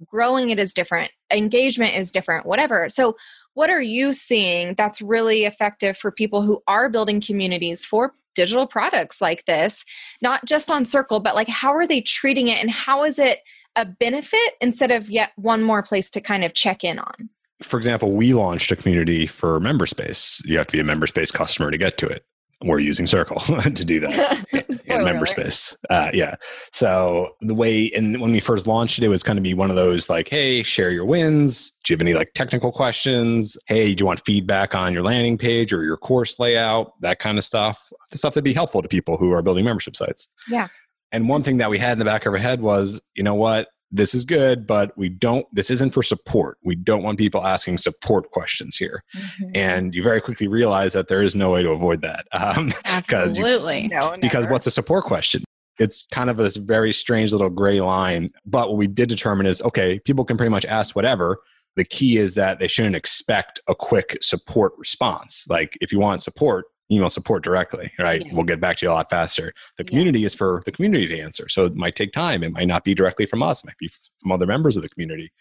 growing 0.06 0.50
it 0.50 0.60
is 0.60 0.74
different, 0.74 1.12
engagement 1.32 1.96
is 1.96 2.12
different, 2.12 2.46
whatever. 2.46 2.90
So, 2.90 3.16
what 3.54 3.70
are 3.70 3.82
you 3.82 4.14
seeing 4.14 4.76
that's 4.76 5.02
really 5.02 5.44
effective 5.44 5.98
for 5.98 6.10
people 6.10 6.42
who 6.42 6.64
are 6.70 6.88
building 6.88 7.20
communities 7.20 7.84
for 7.84 8.14
digital 8.36 8.68
products 8.68 9.22
like 9.22 9.46
this, 9.46 9.84
not 10.22 10.46
just 10.46 10.70
on 10.70 10.86
Circle, 10.86 11.20
but 11.20 11.36
like 11.36 11.48
how 11.48 11.74
are 11.74 11.88
they 11.88 12.02
treating 12.02 12.48
it 12.48 12.60
and 12.60 12.70
how 12.70 13.04
is 13.04 13.20
it 13.20 13.40
a 13.76 13.86
benefit 13.86 14.54
instead 14.60 14.92
of 14.92 15.10
yet 15.10 15.32
one 15.36 15.62
more 15.62 15.82
place 15.82 16.10
to 16.12 16.22
kind 16.22 16.44
of 16.44 16.54
check 16.54 16.84
in 16.84 17.00
on? 17.00 17.30
For 17.62 17.78
example, 17.78 18.12
we 18.14 18.34
launched 18.34 18.72
a 18.72 18.76
community 18.76 19.28
for 19.28 19.60
member 19.60 19.86
space. 19.86 20.42
You 20.46 20.58
have 20.58 20.68
to 20.68 20.74
be 20.74 20.80
a 20.80 20.84
member 20.84 21.08
space 21.08 21.32
customer 21.32 21.70
to 21.70 21.78
get 21.78 21.98
to 22.00 22.08
it. 22.08 22.26
We're 22.64 22.80
using 22.80 23.08
Circle 23.08 23.40
to 23.62 23.86
do 23.86 24.00
that 24.00 24.46
in 24.86 25.04
member 25.04 25.26
alert. 25.26 25.30
space. 25.30 25.78
Uh, 25.90 26.10
yeah. 26.14 26.36
So 26.72 27.36
the 27.42 27.56
way, 27.56 27.92
and 27.96 28.22
when 28.22 28.32
we 28.32 28.40
first 28.40 28.68
launched 28.68 29.00
it, 29.00 29.04
it 29.04 29.08
was 29.08 29.24
going 29.24 29.38
to 29.38 29.42
be 29.42 29.54
one 29.54 29.70
of 29.70 29.76
those 29.76 30.10
like, 30.10 30.28
hey, 30.30 30.64
share 30.64 30.92
your 30.92 31.06
wins. 31.06 31.72
Do 31.84 31.94
you 31.94 31.96
have 31.96 32.02
any 32.02 32.14
like 32.14 32.34
technical 32.34 32.72
questions? 32.72 33.58
Hey, 33.66 33.96
do 33.96 34.02
you 34.02 34.06
want 34.06 34.24
feedback 34.26 34.76
on 34.76 34.94
your 34.94 35.04
landing 35.04 35.38
page 35.38 35.74
or 35.74 35.84
your 35.84 35.98
course 35.98 36.38
layout? 36.40 36.94
That 37.02 37.20
kind 37.20 37.38
of 37.38 37.44
stuff. 37.44 37.92
The 38.12 38.18
stuff 38.18 38.34
that'd 38.34 38.44
be 38.44 38.54
helpful 38.54 38.82
to 38.82 38.88
people 38.88 39.18
who 39.18 39.32
are 39.32 39.42
building 39.42 39.66
membership 39.66 39.96
sites. 39.96 40.28
Yeah. 40.48 40.68
And 41.12 41.28
one 41.28 41.44
thing 41.44 41.58
that 41.58 41.70
we 41.70 41.78
had 41.78 41.94
in 41.94 42.00
the 42.00 42.06
back 42.06 42.26
of 42.26 42.34
our 42.34 42.40
head 42.40 42.62
was, 42.62 43.02
you 43.16 43.24
know 43.24 43.36
what? 43.36 43.68
This 43.92 44.14
is 44.14 44.24
good, 44.24 44.66
but 44.66 44.98
we 44.98 45.10
don't, 45.10 45.46
this 45.54 45.70
isn't 45.70 45.94
for 45.94 46.02
support. 46.02 46.58
We 46.64 46.76
don't 46.76 47.04
want 47.04 47.18
people 47.18 47.46
asking 47.46 47.78
support 47.80 48.32
questions 48.32 48.78
here. 48.78 49.04
Mhm. 49.16 49.52
And 49.56 49.96
you 49.96 50.02
very 50.04 50.22
quickly 50.22 50.48
realize 50.48 50.94
that 50.94 51.08
there 51.10 51.22
is 51.22 51.36
no 51.36 51.52
way 51.52 51.62
to 51.64 51.72
avoid 51.72 52.02
that. 52.02 52.26
Um, 52.34 52.68
Because 52.68 53.38
you- 53.38 53.44
Absolutely. 53.46 53.88
no, 53.90 54.16
because 54.22 54.48
what's 54.48 54.66
a 54.68 54.72
support 54.72 55.04
question? 55.06 55.44
It's 55.80 56.06
kind 56.12 56.30
of 56.30 56.38
this 56.38 56.58
very 56.58 56.94
strange 56.94 57.32
little 57.32 57.50
gray 57.50 57.82
line. 57.82 58.30
But 58.46 58.70
what 58.70 58.78
we 58.78 58.88
did 58.88 59.10
determine 59.10 59.46
is 59.46 59.62
okay, 59.64 60.00
people 60.00 60.24
can 60.26 60.38
pretty 60.38 60.52
much 60.52 60.66
ask 60.66 60.96
whatever. 60.96 61.40
The 61.76 61.86
key 61.86 62.18
is 62.18 62.36
that 62.36 62.60
they 62.60 62.68
shouldn't 62.68 62.96
expect 62.96 63.62
a 63.68 63.74
quick 63.76 64.18
support 64.22 64.74
response. 64.78 65.46
Like 65.50 65.78
if 65.82 65.92
you 65.92 66.00
want 66.00 66.22
support, 66.22 66.66
email 66.92 67.10
support 67.10 67.44
directly, 67.44 67.92
right? 68.00 68.26
Yeah. 68.26 68.34
We'll 68.34 68.44
get 68.44 68.60
back 68.60 68.78
to 68.78 68.86
you 68.86 68.92
a 68.92 68.94
lot 68.94 69.10
faster. 69.10 69.54
The 69.78 69.84
Yeah. 69.84 69.90
community 69.90 70.26
is 70.26 70.34
for 70.34 70.62
the 70.66 70.72
community 70.72 71.08
to 71.08 71.20
answer. 71.20 71.48
So 71.50 71.66
it 71.66 71.76
might 71.76 71.96
take 71.96 72.12
time. 72.12 72.44
It 72.44 72.52
might 72.52 72.68
not 72.68 72.84
be 72.84 72.94
directly 72.94 73.26
from 73.26 73.42
us, 73.42 73.64
it 73.64 73.68
might 73.68 73.78
be 73.80 73.90
from 74.22 74.32
other 74.32 74.46
members 74.46 74.76
of 74.76 74.84
the 74.84 74.90
community. 74.90 75.32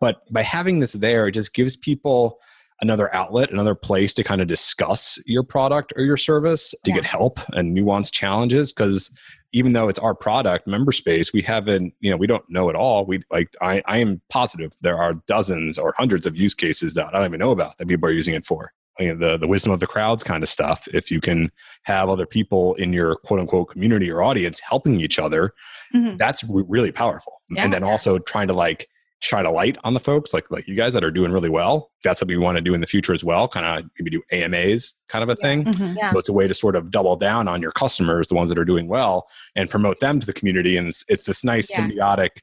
But 0.00 0.22
by 0.32 0.42
having 0.42 0.80
this 0.80 0.92
there, 0.92 1.28
it 1.28 1.32
just 1.32 1.54
gives 1.54 1.76
people 1.76 2.38
another 2.80 3.12
outlet, 3.14 3.50
another 3.50 3.74
place 3.74 4.12
to 4.14 4.22
kind 4.22 4.40
of 4.40 4.46
discuss 4.46 5.18
your 5.26 5.42
product 5.42 5.92
or 5.96 6.04
your 6.04 6.16
service, 6.16 6.72
to 6.84 6.90
Yeah. 6.90 6.96
get 6.96 7.04
help 7.04 7.40
and 7.54 7.76
nuanced 7.76 8.12
challenges. 8.12 8.72
Because 8.72 9.10
even 9.52 9.72
though 9.72 9.88
it's 9.88 9.98
our 9.98 10.14
product, 10.14 10.66
member 10.68 10.92
space, 10.92 11.32
we 11.32 11.42
haven't, 11.42 11.94
you 12.00 12.10
know, 12.10 12.16
we 12.16 12.26
don't 12.26 12.44
know 12.48 12.68
it 12.68 12.76
all. 12.76 13.04
We 13.06 13.22
like, 13.32 13.48
I, 13.60 13.82
I 13.86 13.98
am 13.98 14.20
positive 14.30 14.72
there 14.82 14.96
are 14.98 15.14
dozens 15.26 15.78
or 15.78 15.94
hundreds 15.98 16.26
of 16.26 16.36
use 16.36 16.54
cases 16.54 16.94
that 16.94 17.06
I 17.06 17.10
don't 17.18 17.24
even 17.26 17.40
know 17.40 17.50
about 17.50 17.78
that 17.78 17.88
people 17.88 18.08
are 18.08 18.12
using 18.12 18.34
it 18.34 18.44
for. 18.44 18.72
I 18.98 19.04
mean, 19.04 19.18
the, 19.18 19.36
the 19.36 19.46
wisdom 19.46 19.72
of 19.72 19.80
the 19.80 19.86
crowds 19.86 20.24
kind 20.24 20.42
of 20.42 20.48
stuff. 20.48 20.88
If 20.92 21.10
you 21.10 21.20
can 21.20 21.50
have 21.84 22.08
other 22.08 22.26
people 22.26 22.74
in 22.74 22.92
your 22.92 23.16
quote 23.16 23.40
unquote 23.40 23.70
community 23.70 24.10
or 24.10 24.22
audience 24.22 24.60
helping 24.60 25.00
each 25.00 25.18
other, 25.18 25.52
Mhm. 25.94 26.18
that's 26.18 26.42
re- 26.44 26.64
really 26.68 26.92
powerful. 26.92 27.34
Yeah. 27.50 27.64
and 27.64 27.72
then 27.72 27.82
also 27.82 28.18
trying 28.18 28.48
to 28.48 28.52
like 28.54 28.86
shine 29.20 29.46
a 29.46 29.50
light 29.50 29.78
on 29.82 29.94
the 29.94 30.00
folks 30.00 30.32
like 30.34 30.48
like 30.50 30.68
you 30.68 30.74
guys 30.76 30.92
that 30.92 31.02
are 31.02 31.10
doing 31.10 31.32
really 31.32 31.48
well. 31.48 31.90
That's 32.04 32.20
what 32.20 32.28
we 32.28 32.36
want 32.36 32.56
to 32.56 32.60
do 32.62 32.74
in 32.74 32.80
the 32.82 32.86
future 32.86 33.12
as 33.14 33.24
well. 33.24 33.48
Kind 33.48 33.64
of 33.66 33.90
maybe 33.98 34.10
do 34.10 34.22
AMAs 34.30 34.94
kind 35.08 35.22
of 35.22 35.28
a 35.30 35.32
Yeah. 35.40 35.42
thing. 35.48 35.64
Mhm. 35.64 35.96
Yeah. 35.96 36.12
So 36.12 36.18
it's 36.18 36.28
a 36.28 36.32
way 36.34 36.46
to 36.46 36.52
sort 36.54 36.76
of 36.76 36.90
double 36.90 37.16
down 37.16 37.48
on 37.48 37.62
your 37.62 37.72
customers, 37.72 38.28
the 38.28 38.34
ones 38.34 38.48
that 38.50 38.58
are 38.58 38.64
doing 38.66 38.86
well, 38.86 39.26
and 39.56 39.70
promote 39.70 40.00
them 40.00 40.20
to 40.20 40.26
the 40.26 40.32
community. 40.34 40.76
And 40.76 40.88
it's, 40.88 41.04
it's 41.08 41.24
this 41.24 41.42
nice 41.42 41.70
Yeah. 41.70 41.88
symbiotic 41.88 42.42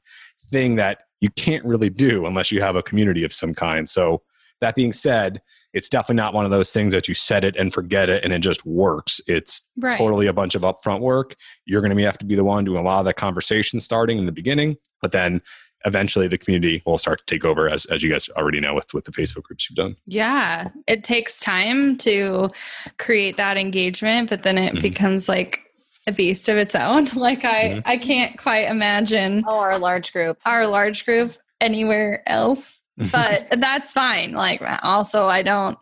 thing 0.50 0.76
that 0.76 0.98
you 1.20 1.30
can't 1.30 1.64
really 1.64 1.88
do 1.88 2.26
unless 2.26 2.50
you 2.50 2.60
have 2.60 2.76
a 2.76 2.82
community 2.82 3.24
of 3.24 3.32
some 3.32 3.54
kind. 3.54 3.88
So 3.88 4.22
that 4.60 4.74
being 4.74 4.92
said, 4.92 5.40
it's 5.76 5.88
definitely 5.90 6.16
not 6.16 6.32
one 6.32 6.44
of 6.46 6.50
those 6.50 6.72
things 6.72 6.94
that 6.94 7.06
you 7.06 7.12
set 7.14 7.44
it 7.44 7.54
and 7.56 7.72
forget 7.72 8.08
it 8.08 8.24
and 8.24 8.32
it 8.32 8.38
just 8.40 8.64
works. 8.64 9.20
It's 9.28 9.70
Right. 9.76 9.98
totally 9.98 10.26
a 10.26 10.32
bunch 10.32 10.54
of 10.54 10.62
upfront 10.62 11.00
work. 11.00 11.36
You're 11.66 11.82
going 11.82 11.94
to 11.96 12.02
have 12.04 12.16
to 12.18 12.24
be 12.24 12.34
the 12.34 12.44
one 12.44 12.64
doing 12.64 12.78
a 12.78 12.82
lot 12.82 13.00
of 13.00 13.04
that 13.04 13.16
conversation 13.16 13.78
starting 13.80 14.16
in 14.18 14.24
the 14.26 14.32
beginning, 14.32 14.78
but 15.02 15.12
then 15.12 15.42
eventually 15.84 16.26
the 16.28 16.38
community 16.38 16.82
will 16.86 16.96
start 16.98 17.18
to 17.18 17.24
take 17.26 17.44
over 17.44 17.68
as, 17.68 17.84
as 17.86 18.02
you 18.02 18.10
guys 18.10 18.28
already 18.30 18.58
know 18.58 18.74
with, 18.74 18.92
with 18.94 19.04
the 19.04 19.12
Facebook 19.12 19.42
groups 19.42 19.68
you've 19.68 19.76
done. 19.76 19.94
Yeah, 20.06 20.70
it 20.86 21.04
takes 21.04 21.38
time 21.40 21.96
to 21.98 22.50
create 22.98 23.36
that 23.36 23.56
engagement, 23.58 24.30
but 24.30 24.42
then 24.42 24.56
it 24.58 24.74
Mhm. 24.76 24.80
becomes 24.82 25.28
like 25.28 25.60
a 26.06 26.12
beast 26.12 26.48
of 26.48 26.56
its 26.56 26.74
own. 26.74 27.06
Like 27.14 27.44
I 27.44 27.60
Mhm. 27.76 27.82
I 27.84 27.96
can't 27.98 28.38
quite 28.38 28.68
imagine 28.70 29.44
oh, 29.46 29.58
our 29.58 29.78
large 29.78 30.12
group. 30.12 30.38
our 30.46 30.66
large 30.66 31.04
group 31.04 31.34
anywhere 31.60 32.22
else. 32.26 32.75
But 33.12 33.48
that's 33.60 33.92
fine. 33.92 34.32
Like 34.32 34.62
uh, 34.62 34.78
also 34.82 35.26
I 35.26 35.42
don't 35.42 35.78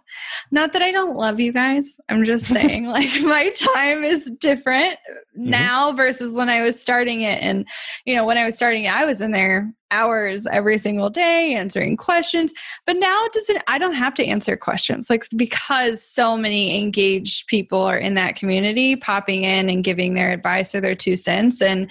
not 0.51 0.73
that 0.73 0.83
I 0.83 0.91
don't 0.91 1.17
love 1.17 1.39
you 1.39 1.53
guys. 1.53 1.97
I'm 2.09 2.25
just 2.25 2.47
saying 2.53 2.87
like 2.87 3.23
my 3.23 3.51
time 3.51 4.03
is 4.03 4.31
different 4.41 4.95
mm-hmm. 4.95 5.51
now 5.51 5.93
versus 5.93 6.35
when 6.35 6.49
I 6.49 6.63
was 6.63 6.81
starting 6.81 7.23
it 7.23 7.41
and 7.43 7.69
you 8.05 8.17
know 8.17 8.25
when 8.25 8.39
I 8.39 8.45
was 8.45 8.57
starting 8.57 8.85
it 8.85 8.95
I 8.95 9.05
was 9.05 9.21
in 9.21 9.31
there 9.31 9.73
hours 9.91 10.47
every 10.49 10.77
single 10.77 11.09
day 11.09 11.55
answering 11.55 11.97
questions 11.97 12.53
but 12.85 12.97
now 12.97 13.25
it 13.25 13.33
doesn't 13.33 13.63
i 13.69 13.79
don't 13.79 13.95
have 13.95 14.13
to 14.13 14.27
answer 14.27 14.57
questions 14.57 15.09
like 15.09 15.25
because 15.37 16.03
so 16.03 16.37
many 16.37 16.77
engaged 16.77 17.47
people 17.47 17.81
are 17.81 17.97
in 17.97 18.15
that 18.15 18.35
community 18.35 18.97
popping 18.97 19.45
in 19.45 19.71
and 19.71 19.85
giving 19.85 20.15
their 20.15 20.33
advice 20.33 20.75
or 20.75 20.81
their 20.81 20.97
two 20.97 21.17
cents 21.17 21.63
and 21.63 21.89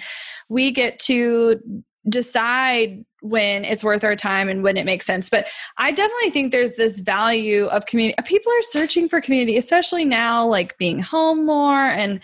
we 0.50 0.70
get 0.70 0.98
to 0.98 1.58
decide 2.08 3.02
when 3.24 3.64
it's 3.64 3.82
worth 3.82 4.04
our 4.04 4.14
time 4.14 4.48
and 4.48 4.62
when 4.62 4.76
it 4.76 4.84
makes 4.84 5.06
sense 5.06 5.30
but 5.30 5.48
i 5.78 5.90
definitely 5.90 6.30
think 6.30 6.52
there's 6.52 6.74
this 6.74 7.00
value 7.00 7.64
of 7.66 7.86
community 7.86 8.16
people 8.24 8.52
are 8.52 8.62
searching 8.62 9.08
for 9.08 9.20
community 9.20 9.56
especially 9.56 10.04
now 10.04 10.46
like 10.46 10.76
being 10.78 10.98
home 10.98 11.46
more 11.46 11.86
and 11.86 12.20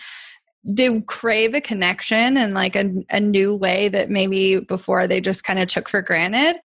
they 0.63 1.01
crave 1.01 1.53
a 1.53 1.61
connection 1.61 2.37
and 2.37 2.53
like 2.53 2.75
a, 2.75 2.93
a 3.09 3.19
new 3.19 3.55
way 3.55 3.87
that 3.87 4.09
maybe 4.09 4.59
before 4.59 5.07
they 5.07 5.19
just 5.19 5.43
kind 5.43 5.59
of 5.59 5.67
took 5.67 5.89
for 5.89 6.01
granted. 6.01 6.59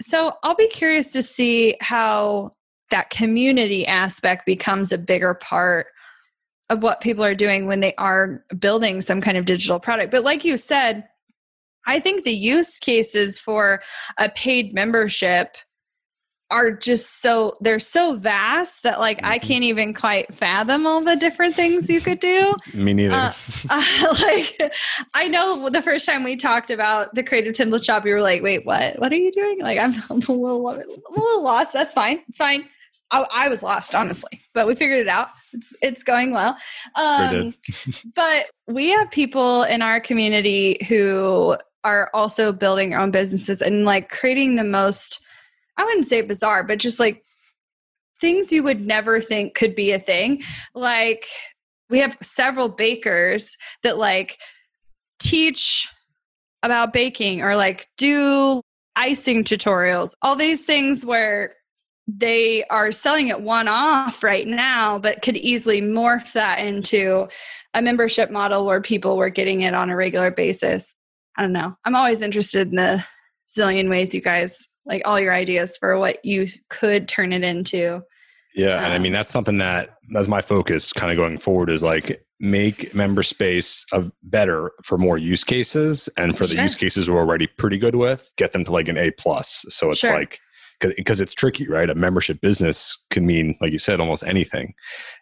So 0.00 0.34
I'll 0.42 0.54
be 0.54 0.68
curious 0.68 1.12
to 1.12 1.22
see 1.22 1.76
how 1.80 2.52
that 2.90 3.10
community 3.10 3.86
aspect 3.86 4.46
becomes 4.46 4.92
a 4.92 4.98
bigger 4.98 5.34
part 5.34 5.86
of 6.70 6.82
what 6.82 7.00
people 7.00 7.24
are 7.24 7.34
doing 7.34 7.66
when 7.66 7.80
they 7.80 7.94
are 7.96 8.44
building 8.58 9.02
some 9.02 9.20
kind 9.20 9.36
of 9.36 9.44
digital 9.44 9.78
product. 9.78 10.10
But 10.10 10.24
like 10.24 10.44
you 10.44 10.56
said, 10.56 11.06
I 11.86 12.00
think 12.00 12.24
the 12.24 12.34
use 12.34 12.78
cases 12.78 13.38
for 13.38 13.82
a 14.18 14.28
paid 14.30 14.72
membership 14.74 15.56
are 16.50 16.70
just 16.70 17.22
so 17.22 17.54
they're 17.62 17.78
so 17.78 18.14
vast 18.16 18.82
that 18.82 19.00
like 19.00 19.18
I 19.24 19.38
Mhm. 19.38 19.42
can't 19.42 19.64
even 19.64 19.94
quite 19.94 20.34
fathom 20.34 20.86
all 20.86 21.00
the 21.02 21.16
different 21.16 21.54
things 21.56 21.88
you 21.88 21.98
could 21.98 22.20
do. 22.20 22.56
Me 22.74 22.92
neither. 22.92 23.14
Uh, 23.14 23.32
uh, 23.70 24.16
like 24.22 24.60
I 25.14 25.28
know 25.28 25.70
the 25.70 25.80
first 25.80 26.04
time 26.04 26.22
we 26.24 26.36
talked 26.36 26.70
about 26.70 27.14
the 27.14 27.22
creative 27.22 27.54
template 27.54 27.84
shop, 27.86 28.04
you 28.04 28.12
were 28.12 28.20
like, 28.20 28.42
"Wait, 28.42 28.66
what? 28.66 28.98
What 28.98 29.10
are 29.12 29.16
you 29.16 29.32
doing?" 29.32 29.60
Like 29.60 29.78
I'm, 29.78 29.94
I'm 30.10 30.18
a 30.28 30.32
little, 30.32 30.68
a 30.68 30.76
little 31.10 31.42
lost. 31.42 31.72
That's 31.72 31.94
fine. 31.94 32.20
It's 32.28 32.36
fine. 32.38 32.68
I, 33.10 33.26
I 33.32 33.48
was 33.48 33.62
lost, 33.62 33.94
honestly, 33.94 34.40
but 34.54 34.66
we 34.66 34.74
figured 34.74 35.00
it 35.00 35.08
out. 35.08 35.28
It's 35.54 35.74
it's 35.80 36.02
going 36.02 36.32
well. 36.32 36.56
Um, 36.96 37.54
but 38.14 38.46
we 38.66 38.90
have 38.90 39.10
people 39.10 39.62
in 39.64 39.80
our 39.80 40.00
community 40.00 40.78
who 40.88 41.56
are 41.84 42.10
also 42.14 42.52
building 42.52 42.90
their 42.90 43.00
own 43.00 43.10
businesses 43.10 43.60
and 43.60 43.84
like 43.84 44.10
creating 44.10 44.54
the 44.54 44.64
most. 44.64 45.20
I 45.76 45.84
wouldn't 45.84 46.06
say 46.06 46.20
bizarre, 46.22 46.62
but 46.62 46.78
just 46.78 47.00
like 47.00 47.24
things 48.20 48.52
you 48.52 48.62
would 48.62 48.86
never 48.86 49.20
think 49.20 49.54
could 49.54 49.74
be 49.74 49.92
a 49.92 49.98
thing. 49.98 50.42
Like 50.74 51.26
we 51.92 51.98
have 51.98 52.16
several 52.22 52.68
bakers 52.68 53.56
that 53.82 53.98
like 53.98 54.38
teach 55.20 55.88
about 56.62 56.92
baking 56.92 57.42
or 57.42 57.54
like 57.54 57.88
do 57.96 58.62
icing 58.96 59.44
tutorials 59.44 60.12
all 60.22 60.36
these 60.36 60.64
things 60.64 61.04
where 61.04 61.54
they 62.08 62.64
are 62.64 62.92
selling 62.92 63.28
it 63.28 63.40
one 63.40 63.68
off 63.68 64.22
right 64.22 64.46
now 64.46 64.98
but 64.98 65.22
could 65.22 65.36
easily 65.36 65.80
morph 65.80 66.32
that 66.32 66.58
into 66.58 67.26
a 67.74 67.80
membership 67.80 68.30
model 68.30 68.66
where 68.66 68.80
people 68.80 69.16
were 69.16 69.30
getting 69.30 69.62
it 69.62 69.74
on 69.74 69.88
a 69.88 69.96
regular 69.96 70.30
basis 70.30 70.94
i 71.36 71.42
don't 71.42 71.52
know 71.52 71.74
i'm 71.84 71.94
always 71.96 72.22
interested 72.22 72.68
in 72.68 72.76
the 72.76 73.04
zillion 73.48 73.88
ways 73.90 74.14
you 74.14 74.20
guys 74.20 74.66
like 74.86 75.02
all 75.04 75.20
your 75.20 75.32
ideas 75.34 75.76
for 75.76 75.98
what 75.98 76.24
you 76.24 76.46
could 76.68 77.06
turn 77.08 77.32
it 77.32 77.44
into 77.44 78.02
Yeah, 78.54 78.76
and 78.84 78.92
I 78.92 78.96
Um, 78.96 79.02
mean 79.02 79.12
that's 79.12 79.30
something 79.30 79.58
that 79.58 79.96
that's 80.12 80.28
my 80.28 80.42
focus 80.42 80.92
kind 80.92 81.10
of 81.12 81.16
going 81.16 81.38
forward 81.38 81.70
is 81.70 81.82
like 81.82 82.24
make 82.40 82.92
member 82.94 83.22
space 83.22 83.86
of 83.92 84.10
better 84.24 84.72
for 84.82 84.98
more 84.98 85.16
use 85.16 85.44
cases 85.44 86.08
and 86.16 86.36
for 86.36 86.46
the 86.46 86.56
use 86.60 86.74
cases 86.74 87.08
we're 87.08 87.20
already 87.20 87.46
pretty 87.46 87.78
good 87.78 87.94
with, 87.94 88.30
get 88.36 88.52
them 88.52 88.64
to 88.64 88.72
like 88.72 88.88
an 88.88 88.98
A 88.98 89.10
plus. 89.12 89.64
So 89.68 89.90
it's 89.90 90.00
Sure. 90.00 90.12
like 90.18 90.40
because 90.80 91.20
it's 91.20 91.32
tricky, 91.32 91.68
right? 91.68 91.88
A 91.88 91.94
membership 91.94 92.40
business 92.40 92.98
can 93.10 93.24
mean, 93.24 93.56
like 93.60 93.70
you 93.70 93.78
said, 93.78 94.00
almost 94.00 94.24
anything, 94.24 94.74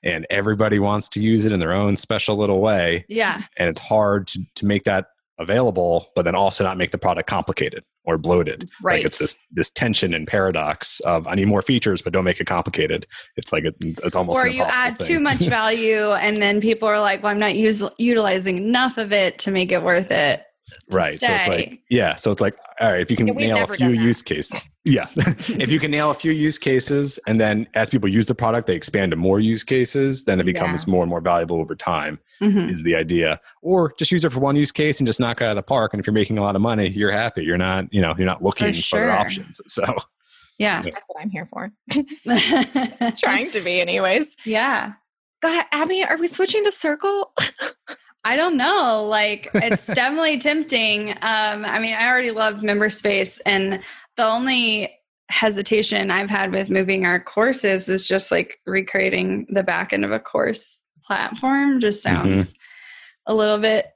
and 0.02 0.26
everybody 0.30 0.78
wants 0.78 1.06
to 1.10 1.20
use 1.20 1.44
it 1.44 1.52
in 1.52 1.60
their 1.60 1.72
own 1.74 1.98
special 1.98 2.34
little 2.36 2.60
way, 2.62 3.04
yeah 3.10 3.42
and 3.58 3.68
it's 3.68 3.80
hard 3.82 4.26
to 4.28 4.40
to 4.56 4.64
make 4.64 4.84
that 4.84 5.08
available, 5.40 6.10
but 6.14 6.24
then 6.24 6.34
also 6.34 6.62
not 6.62 6.76
make 6.76 6.90
the 6.92 6.98
product 6.98 7.28
complicated 7.28 7.82
or 8.04 8.18
bloated. 8.18 8.70
right 8.82 8.98
Like 8.98 9.06
it's 9.06 9.18
this 9.18 9.36
this 9.50 9.70
tension 9.70 10.14
and 10.14 10.26
paradox 10.26 11.00
of 11.00 11.26
I 11.26 11.34
need 11.34 11.48
more 11.48 11.62
features, 11.62 12.02
but 12.02 12.12
don't 12.12 12.24
make 12.24 12.40
it 12.40 12.46
complicated. 12.46 13.06
It's 13.36 13.52
like 13.52 13.64
it, 13.64 13.74
it's 13.80 14.14
almost 14.14 14.38
or 14.38 14.46
you 14.46 14.62
add 14.62 14.98
thing. 14.98 15.06
too 15.06 15.20
much 15.20 15.38
value 15.40 16.12
and 16.12 16.40
then 16.40 16.60
people 16.60 16.86
are 16.86 17.00
like 17.00 17.22
well 17.22 17.32
i'm 17.32 17.38
not 17.38 17.52
us- 17.52 17.82
utilizing 17.98 18.56
enough 18.58 18.98
of 18.98 19.12
it 19.12 19.38
to 19.40 19.50
make 19.50 19.72
it 19.72 19.82
worth 19.82 20.10
it 20.10 20.44
right. 20.92 21.18
So 21.18 21.26
it's 21.28 21.48
like 21.48 21.82
yeah. 21.90 22.16
So 22.16 22.30
it's 22.30 22.40
like 22.40 22.56
all 22.80 22.90
right, 22.92 23.00
if 23.00 23.10
you 23.10 23.16
can 23.16 23.26
Yeah, 23.28 23.34
nail 23.54 23.64
a 23.64 23.74
few 23.76 23.90
use 23.90 24.22
cases, 24.22 24.60
yeah, 24.84 25.06
if 25.16 25.70
you 25.70 25.78
can 25.78 25.90
nail 25.90 26.10
a 26.10 26.14
few 26.14 26.32
use 26.32 26.58
cases, 26.58 27.18
and 27.26 27.40
then 27.40 27.66
as 27.74 27.90
people 27.90 28.08
use 28.08 28.26
the 28.26 28.34
product, 28.34 28.66
they 28.66 28.74
expand 28.74 29.10
to 29.12 29.16
more 29.16 29.38
use 29.40 29.62
cases, 29.62 30.24
then 30.24 30.40
it 30.40 30.44
becomes 30.44 30.86
more 30.86 31.02
and 31.02 31.10
more 31.10 31.20
valuable 31.20 31.60
over 31.60 31.74
time. 31.76 32.18
Mhm. 32.42 32.72
Is 32.72 32.82
the 32.82 32.94
idea, 32.96 33.38
or 33.60 33.92
just 33.98 34.10
use 34.10 34.24
it 34.24 34.32
for 34.32 34.40
one 34.40 34.56
use 34.56 34.72
case 34.72 34.98
and 34.98 35.06
just 35.06 35.20
knock 35.20 35.40
it 35.42 35.44
out 35.44 35.50
of 35.50 35.56
the 35.56 35.62
park. 35.62 35.92
And 35.92 36.00
if 36.00 36.06
you're 36.06 36.14
making 36.14 36.38
a 36.38 36.42
lot 36.42 36.56
of 36.56 36.62
money, 36.62 36.88
you're 36.88 37.12
happy. 37.12 37.44
You're 37.44 37.58
not, 37.58 37.92
you 37.92 38.00
know, 38.00 38.14
you're 38.16 38.26
not 38.26 38.42
looking 38.42 38.68
for, 38.72 38.80
sure. 38.80 39.10
other 39.10 39.18
options. 39.20 39.60
So 39.68 39.84
Yeah. 40.58 40.80
That's 40.82 41.04
what 41.06 41.20
I'm 41.22 41.28
here 41.30 41.46
for. 41.50 41.70
Trying 43.18 43.50
to 43.50 43.60
be, 43.60 43.80
anyways. 43.80 44.36
yeah. 44.46 44.92
Go 45.42 45.48
ahead, 45.48 45.66
Abby. 45.72 46.02
Are 46.04 46.16
we 46.18 46.26
switching 46.26 46.64
to 46.64 46.72
Circle? 46.72 47.32
I 48.24 48.36
don't 48.36 48.56
know. 48.56 49.06
Like 49.08 49.48
it's 49.54 49.86
definitely 49.94 50.38
tempting. 50.38 51.10
Um, 51.22 51.64
I 51.64 51.78
mean, 51.78 51.94
I 51.94 52.06
already 52.08 52.30
loved 52.30 52.62
member 52.62 52.90
space, 52.90 53.38
and 53.40 53.80
the 54.16 54.24
only 54.24 54.94
hesitation 55.30 56.10
I've 56.10 56.28
had 56.30 56.52
with 56.52 56.70
moving 56.70 57.06
our 57.06 57.20
courses 57.22 57.88
is 57.88 58.06
just 58.06 58.30
like 58.32 58.58
recreating 58.66 59.46
the 59.48 59.62
back 59.62 59.92
end 59.92 60.04
of 60.04 60.10
a 60.12 60.18
course 60.18 60.82
platform. 61.04 61.80
Just 61.80 62.00
Mhm. 62.04 62.10
sounds 62.10 62.54
a 63.26 63.34
little 63.34 63.58
bit 63.58 63.86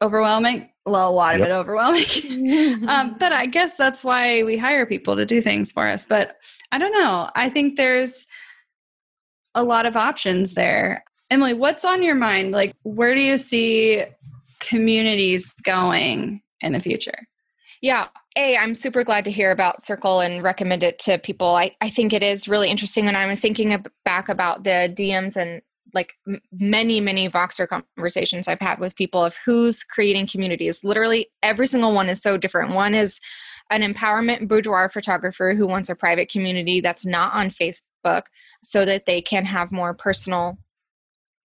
overwhelming. 0.00 0.68
Well, 0.86 1.10
a 1.10 1.12
lot 1.12 1.38
Yep. 1.38 1.40
of 1.42 1.46
it 1.48 1.52
overwhelming. 1.52 2.84
um, 2.88 3.16
but 3.20 3.32
I 3.32 3.46
guess 3.46 3.76
that's 3.76 4.02
why 4.04 4.42
we 4.44 4.56
hire 4.56 4.86
people 4.86 5.14
to 5.16 5.26
do 5.26 5.40
things 5.42 5.70
for 5.72 5.86
us. 5.86 6.06
But 6.06 6.36
I 6.72 6.78
don't 6.78 6.92
know. 6.92 7.28
I 7.34 7.48
think 7.50 7.76
there's 7.76 8.26
a 9.54 9.62
lot 9.62 9.84
of 9.86 9.96
options 9.96 10.54
there. 10.54 11.04
Emily, 11.32 11.54
what's 11.54 11.82
on 11.82 12.02
your 12.02 12.14
mind? 12.14 12.52
Like, 12.52 12.76
where 12.82 13.14
do 13.14 13.22
you 13.22 13.38
see 13.38 14.04
communities 14.60 15.54
going 15.64 16.42
in 16.60 16.74
the 16.74 16.78
future? 16.78 17.26
Yeah. 17.80 18.08
A, 18.36 18.58
I'm 18.58 18.74
super 18.74 19.02
glad 19.02 19.24
to 19.24 19.30
hear 19.30 19.50
about 19.50 19.82
Circle 19.82 20.20
and 20.20 20.42
recommend 20.42 20.82
it 20.82 20.98
to 21.00 21.16
people. 21.16 21.48
I, 21.48 21.70
I 21.80 21.88
think 21.88 22.12
it 22.12 22.22
is 22.22 22.48
really 22.48 22.68
interesting 22.68 23.06
when 23.06 23.16
I'm 23.16 23.34
thinking 23.38 23.82
back 24.04 24.28
about 24.28 24.64
the 24.64 24.92
DMs 24.94 25.34
and 25.34 25.62
like 25.94 26.12
m- 26.28 26.42
many, 26.52 27.00
many 27.00 27.30
Voxer 27.30 27.66
conversations 27.66 28.46
I've 28.46 28.60
had 28.60 28.78
with 28.78 28.94
people 28.94 29.24
of 29.24 29.34
who's 29.42 29.84
creating 29.84 30.26
communities. 30.26 30.84
Literally 30.84 31.30
every 31.42 31.66
single 31.66 31.94
one 31.94 32.10
is 32.10 32.20
so 32.20 32.36
different. 32.36 32.74
One 32.74 32.94
is 32.94 33.18
an 33.70 33.80
empowerment 33.80 34.48
boudoir 34.48 34.90
photographer 34.90 35.54
who 35.54 35.66
wants 35.66 35.88
a 35.88 35.94
private 35.94 36.30
community 36.30 36.82
that's 36.82 37.06
not 37.06 37.32
on 37.32 37.48
Facebook 37.48 38.24
so 38.62 38.84
that 38.84 39.06
they 39.06 39.22
can 39.22 39.46
have 39.46 39.72
more 39.72 39.94
personal 39.94 40.58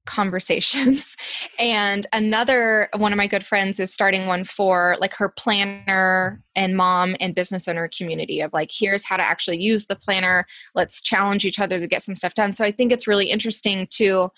conversations 0.07 1.15
and 1.59 2.07
another 2.13 2.89
one 2.97 3.13
of 3.13 3.17
my 3.17 3.27
good 3.27 3.45
friends 3.45 3.79
is 3.79 3.93
starting 3.93 4.25
one 4.25 4.43
for 4.43 4.95
like 4.99 5.13
her 5.13 5.29
planner 5.29 6.39
and 6.55 6.75
mom 6.75 7.15
and 7.19 7.35
business 7.35 7.67
owner 7.67 7.87
community 7.95 8.41
of 8.41 8.51
like 8.53 8.71
here's 8.73 9.03
how 9.03 9.17
to 9.17 9.23
actually 9.23 9.57
use 9.57 9.85
the 9.85 9.95
planner 9.95 10.45
let's 10.73 11.01
challenge 11.01 11.45
each 11.45 11.59
other 11.59 11.79
to 11.79 11.87
get 11.87 12.01
some 12.01 12.15
stuff 12.15 12.33
done 12.33 12.53
so 12.53 12.65
i 12.65 12.71
think 12.71 12.91
it's 12.91 13.07
really 13.07 13.29
interesting 13.29 13.85
to 13.91 14.29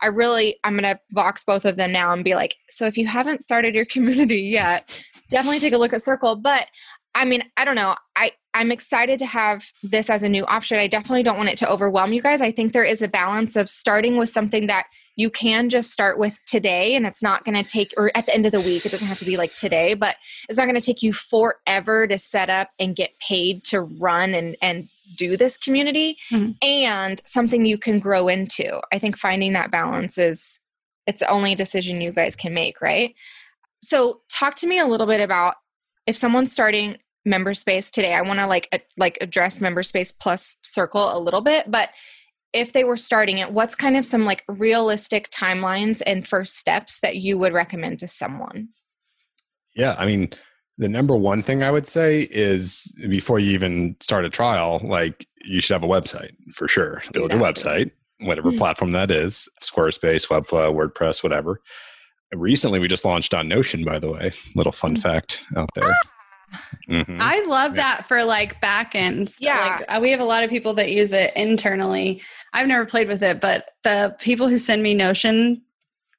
i 0.00 0.06
really 0.06 0.58
i'm 0.64 0.78
going 0.78 0.82
to 0.82 0.98
box 1.10 1.44
both 1.44 1.64
of 1.64 1.76
them 1.76 1.92
now 1.92 2.12
and 2.12 2.24
be 2.24 2.34
like 2.34 2.54
so 2.70 2.86
if 2.86 2.96
you 2.96 3.06
haven't 3.06 3.42
started 3.42 3.74
your 3.74 3.84
community 3.92 4.40
yet 4.40 4.88
definitely 5.28 5.60
take 5.60 5.74
a 5.74 5.78
look 5.78 5.92
at 5.92 6.00
circle 6.00 6.36
but 6.36 6.68
I 7.14 7.24
mean, 7.24 7.42
I 7.56 7.64
don't 7.64 7.74
know. 7.74 7.96
I 8.14 8.30
I'm 8.54 8.70
excited 8.70 9.18
to 9.18 9.26
have 9.26 9.66
this 9.82 10.08
as 10.08 10.22
a 10.22 10.28
new 10.28 10.44
option. 10.46 10.78
I 10.78 10.86
definitely 10.86 11.22
don't 11.22 11.36
want 11.36 11.48
it 11.48 11.58
to 11.58 11.70
overwhelm 11.70 12.12
you 12.12 12.22
guys. 12.22 12.40
I 12.40 12.50
think 12.50 12.72
there 12.72 12.84
is 12.84 13.02
a 13.02 13.08
balance 13.08 13.56
of 13.56 13.68
starting 13.68 14.16
with 14.16 14.28
something 14.28 14.66
that 14.68 14.86
you 15.18 15.28
can 15.30 15.68
just 15.68 15.90
start 15.90 16.16
with 16.16 16.38
today 16.46 16.94
and 16.94 17.04
it's 17.04 17.24
not 17.24 17.44
going 17.44 17.56
to 17.56 17.68
take 17.68 17.92
or 17.96 18.10
at 18.16 18.24
the 18.24 18.34
end 18.34 18.46
of 18.46 18.52
the 18.52 18.60
week 18.60 18.86
it 18.86 18.92
doesn't 18.92 19.08
have 19.08 19.18
to 19.18 19.24
be 19.24 19.36
like 19.36 19.52
today 19.54 19.92
but 19.92 20.14
it's 20.48 20.56
not 20.56 20.66
going 20.66 20.78
to 20.78 20.84
take 20.84 21.02
you 21.02 21.12
forever 21.12 22.06
to 22.06 22.16
set 22.16 22.48
up 22.48 22.70
and 22.78 22.94
get 22.94 23.10
paid 23.18 23.64
to 23.64 23.82
run 23.82 24.32
and 24.32 24.56
and 24.62 24.88
do 25.16 25.36
this 25.36 25.56
community. 25.56 26.18
Mhm. 26.30 26.56
and 26.62 27.22
something 27.24 27.64
you 27.64 27.78
can 27.78 27.98
grow 27.98 28.28
into. 28.28 28.78
I 28.92 28.98
think 28.98 29.16
finding 29.16 29.54
that 29.54 29.70
balance 29.70 30.18
is 30.18 30.60
it's 31.06 31.20
the 31.20 31.30
only 31.30 31.54
decision 31.54 32.00
you 32.00 32.12
guys 32.12 32.36
can 32.36 32.54
make 32.54 32.80
right? 32.80 33.14
So 33.82 34.20
talk 34.30 34.54
to 34.56 34.66
me 34.66 34.78
a 34.78 34.86
little 34.86 35.06
bit 35.06 35.20
about 35.20 35.56
if 36.06 36.16
someone's 36.16 36.52
starting 36.52 36.98
MemberSpace 37.26 37.90
today 37.90 38.14
i 38.14 38.22
want 38.22 38.38
to 38.38 38.46
like 38.46 38.68
a, 38.72 38.80
like 38.96 39.18
address 39.20 39.58
MemberSpace 39.58 40.14
plus 40.18 40.56
circle 40.62 41.14
a 41.14 41.18
little 41.18 41.42
bit 41.42 41.70
but 41.70 41.90
if 42.52 42.72
they 42.72 42.84
were 42.84 42.96
starting 42.96 43.38
it 43.38 43.52
what's 43.52 43.74
kind 43.74 43.96
of 43.96 44.06
some 44.06 44.24
like 44.24 44.44
realistic 44.48 45.28
timelines 45.30 46.02
and 46.06 46.26
first 46.26 46.56
steps 46.56 47.00
that 47.00 47.16
you 47.16 47.38
would 47.38 47.52
recommend 47.52 47.98
to 47.98 48.06
someone 48.06 48.68
Yeah, 49.74 49.94
I 49.96 50.06
mean, 50.06 50.30
the 50.76 50.88
number 50.88 51.16
one 51.16 51.42
thing 51.42 51.62
I 51.62 51.70
would 51.70 51.86
say 51.86 52.28
is 52.30 52.92
before 53.08 53.38
you 53.38 53.52
even 53.52 53.96
start 54.00 54.24
a 54.24 54.30
trial, 54.30 54.80
like 54.82 55.26
you 55.44 55.60
should 55.60 55.74
have 55.74 55.84
a 55.84 55.88
website 55.88 56.32
for 56.52 56.66
sure. 56.66 57.02
Build 57.12 57.32
your 57.32 57.40
website, 57.40 57.92
whatever 58.20 58.48
mm-hmm. 58.50 58.58
platform 58.58 58.90
that 58.90 59.10
is 59.10 59.48
Squarespace, 59.62 60.28
Webflow, 60.28 60.74
WordPress, 60.74 61.22
whatever. 61.22 61.60
Recently, 62.32 62.78
we 62.78 62.88
just 62.88 63.04
launched 63.04 63.34
on 63.34 63.48
Notion, 63.48 63.84
by 63.84 63.98
the 63.98 64.10
way. 64.10 64.32
Little 64.54 64.72
fun 64.72 64.96
mm. 64.96 65.00
fact 65.00 65.44
out 65.56 65.70
there. 65.74 65.90
Ah! 65.90 66.17
Mhm. 66.88 67.18
I 67.20 67.42
love 67.46 67.76
Yeah. 67.76 67.82
that 67.96 68.06
for 68.08 68.24
like 68.24 68.60
backends. 68.60 69.36
Yeah. 69.40 69.76
Like, 69.80 69.84
uh, 69.88 70.00
we 70.00 70.10
have 70.10 70.20
a 70.20 70.24
lot 70.24 70.44
of 70.44 70.50
people 70.50 70.74
that 70.74 70.90
use 70.90 71.12
it 71.12 71.32
internally. 71.36 72.22
I've 72.52 72.66
never 72.66 72.86
played 72.86 73.08
with 73.08 73.22
it, 73.22 73.40
but 73.40 73.66
the 73.84 74.16
people 74.20 74.48
who 74.48 74.58
send 74.58 74.82
me 74.82 74.94
Notion 74.94 75.62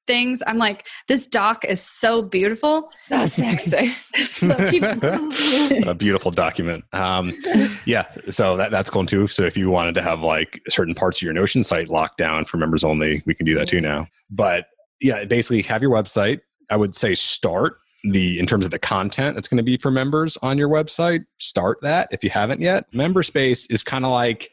things, 0.08 0.42
I'm 0.48 0.58
like, 0.58 0.88
this 1.08 1.28
doc 1.28 1.64
is 1.66 1.82
so 1.82 2.22
beautiful. 2.24 2.92
so 3.10 3.26
sexy 3.28 3.96
So 4.24 4.56
people- 4.70 5.88
a 5.88 5.94
beautiful 5.94 6.32
document. 6.32 6.84
Um, 6.94 7.40
yeah, 7.86 8.06
so 8.30 8.58
that, 8.58 8.72
that's 8.72 8.90
cool 8.90 9.06
too. 9.06 9.28
So 9.28 9.44
if 9.44 9.56
you 9.56 9.70
wanted 9.70 9.94
to 9.96 10.02
have 10.02 10.22
like 10.22 10.62
certain 10.70 10.96
parts 10.96 11.20
of 11.20 11.24
your 11.24 11.34
Notion 11.34 11.64
site 11.64 11.90
locked 11.90 12.18
down 12.18 12.46
for 12.46 12.58
members 12.58 12.84
only, 12.84 13.22
we 13.26 13.34
can 13.36 13.46
do 13.46 13.54
that 13.56 13.68
too 13.68 13.82
now. 13.82 14.08
But 14.32 14.66
yeah, 15.02 15.26
basically 15.26 15.62
have 15.64 15.82
your 15.82 15.92
website. 15.92 16.42
I 16.72 16.76
would 16.78 16.96
say 16.96 17.14
start 17.16 17.78
the 18.04 18.40
in 18.40 18.46
terms 18.46 18.66
of 18.66 18.72
the 18.72 18.80
content 18.80 19.36
that's 19.36 19.48
going 19.48 19.58
to 19.58 19.64
be 19.64 19.78
for 19.78 19.92
members 19.92 20.38
on 20.38 20.58
your 20.58 20.70
website. 20.70 21.26
Start 21.38 21.80
that 21.82 22.08
if 22.12 22.24
you 22.24 22.30
haven't 22.30 22.62
yet. 22.62 22.92
MemberSpace 22.92 23.72
is 23.72 23.84
kind 23.84 24.06
of 24.06 24.12
like 24.12 24.52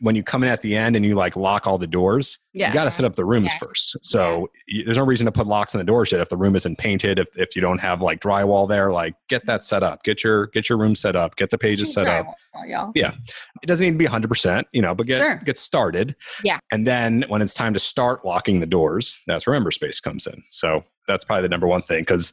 when 0.00 0.16
you 0.16 0.22
come 0.22 0.42
in 0.42 0.50
at 0.50 0.62
the 0.62 0.76
end 0.76 0.96
and 0.96 1.04
you 1.04 1.14
like 1.14 1.36
lock 1.36 1.66
all 1.66 1.78
the 1.78 1.86
doors. 1.86 2.38
Yeah. 2.54 2.68
You 2.68 2.74
got 2.74 2.84
to 2.84 2.90
set 2.90 3.04
up 3.04 3.16
the 3.16 3.24
rooms 3.24 3.50
Yeah. 3.52 3.58
first. 3.58 3.96
So 4.04 4.50
y 4.70 4.82
there's 4.84 4.98
no 4.98 5.04
reason 5.06 5.24
to 5.26 5.32
put 5.32 5.46
locks 5.46 5.74
on 5.74 5.78
the 5.78 5.84
doors 5.84 6.12
yet 6.12 6.20
if 6.20 6.28
the 6.28 6.36
room 6.36 6.54
isn't 6.54 6.76
painted. 6.78 7.18
If, 7.18 7.28
if 7.36 7.56
you 7.56 7.62
don't 7.62 7.78
have 7.80 8.02
like 8.02 8.20
drywall 8.20 8.68
there, 8.68 8.90
like 8.92 9.14
get 9.28 9.46
that 9.46 9.62
set 9.62 9.82
up. 9.82 10.02
Get 10.04 10.22
your 10.22 10.48
get 10.48 10.68
your 10.68 10.78
room 10.78 10.94
set 10.94 11.16
up. 11.16 11.36
Get 11.36 11.50
the 11.50 11.58
pages 11.58 11.92
set 11.94 12.06
up. 12.06 12.26
Y'all. 12.66 12.92
It 13.62 13.66
doesn't 13.66 13.84
need 13.84 13.92
to 13.92 13.98
be 13.98 14.04
100, 14.04 14.28
percent 14.28 14.66
you 14.72 14.82
know, 14.82 14.94
but 14.94 15.06
get 15.06 15.18
Sure. 15.20 15.40
get 15.44 15.56
started. 15.58 16.14
Yeah. 16.44 16.58
And 16.70 16.86
then 16.86 17.24
when 17.28 17.40
it's 17.42 17.54
time 17.54 17.72
to 17.74 17.80
start 17.80 18.24
locking 18.24 18.60
the 18.60 18.66
doors, 18.66 19.18
that's 19.26 19.46
where 19.46 19.58
MemberSpace 19.58 20.02
comes 20.02 20.26
in. 20.26 20.42
So 20.50 20.84
that's 21.08 21.24
probably 21.24 21.42
the 21.42 21.48
number 21.48 21.66
one 21.66 21.82
thing 21.82 22.00
because 22.02 22.32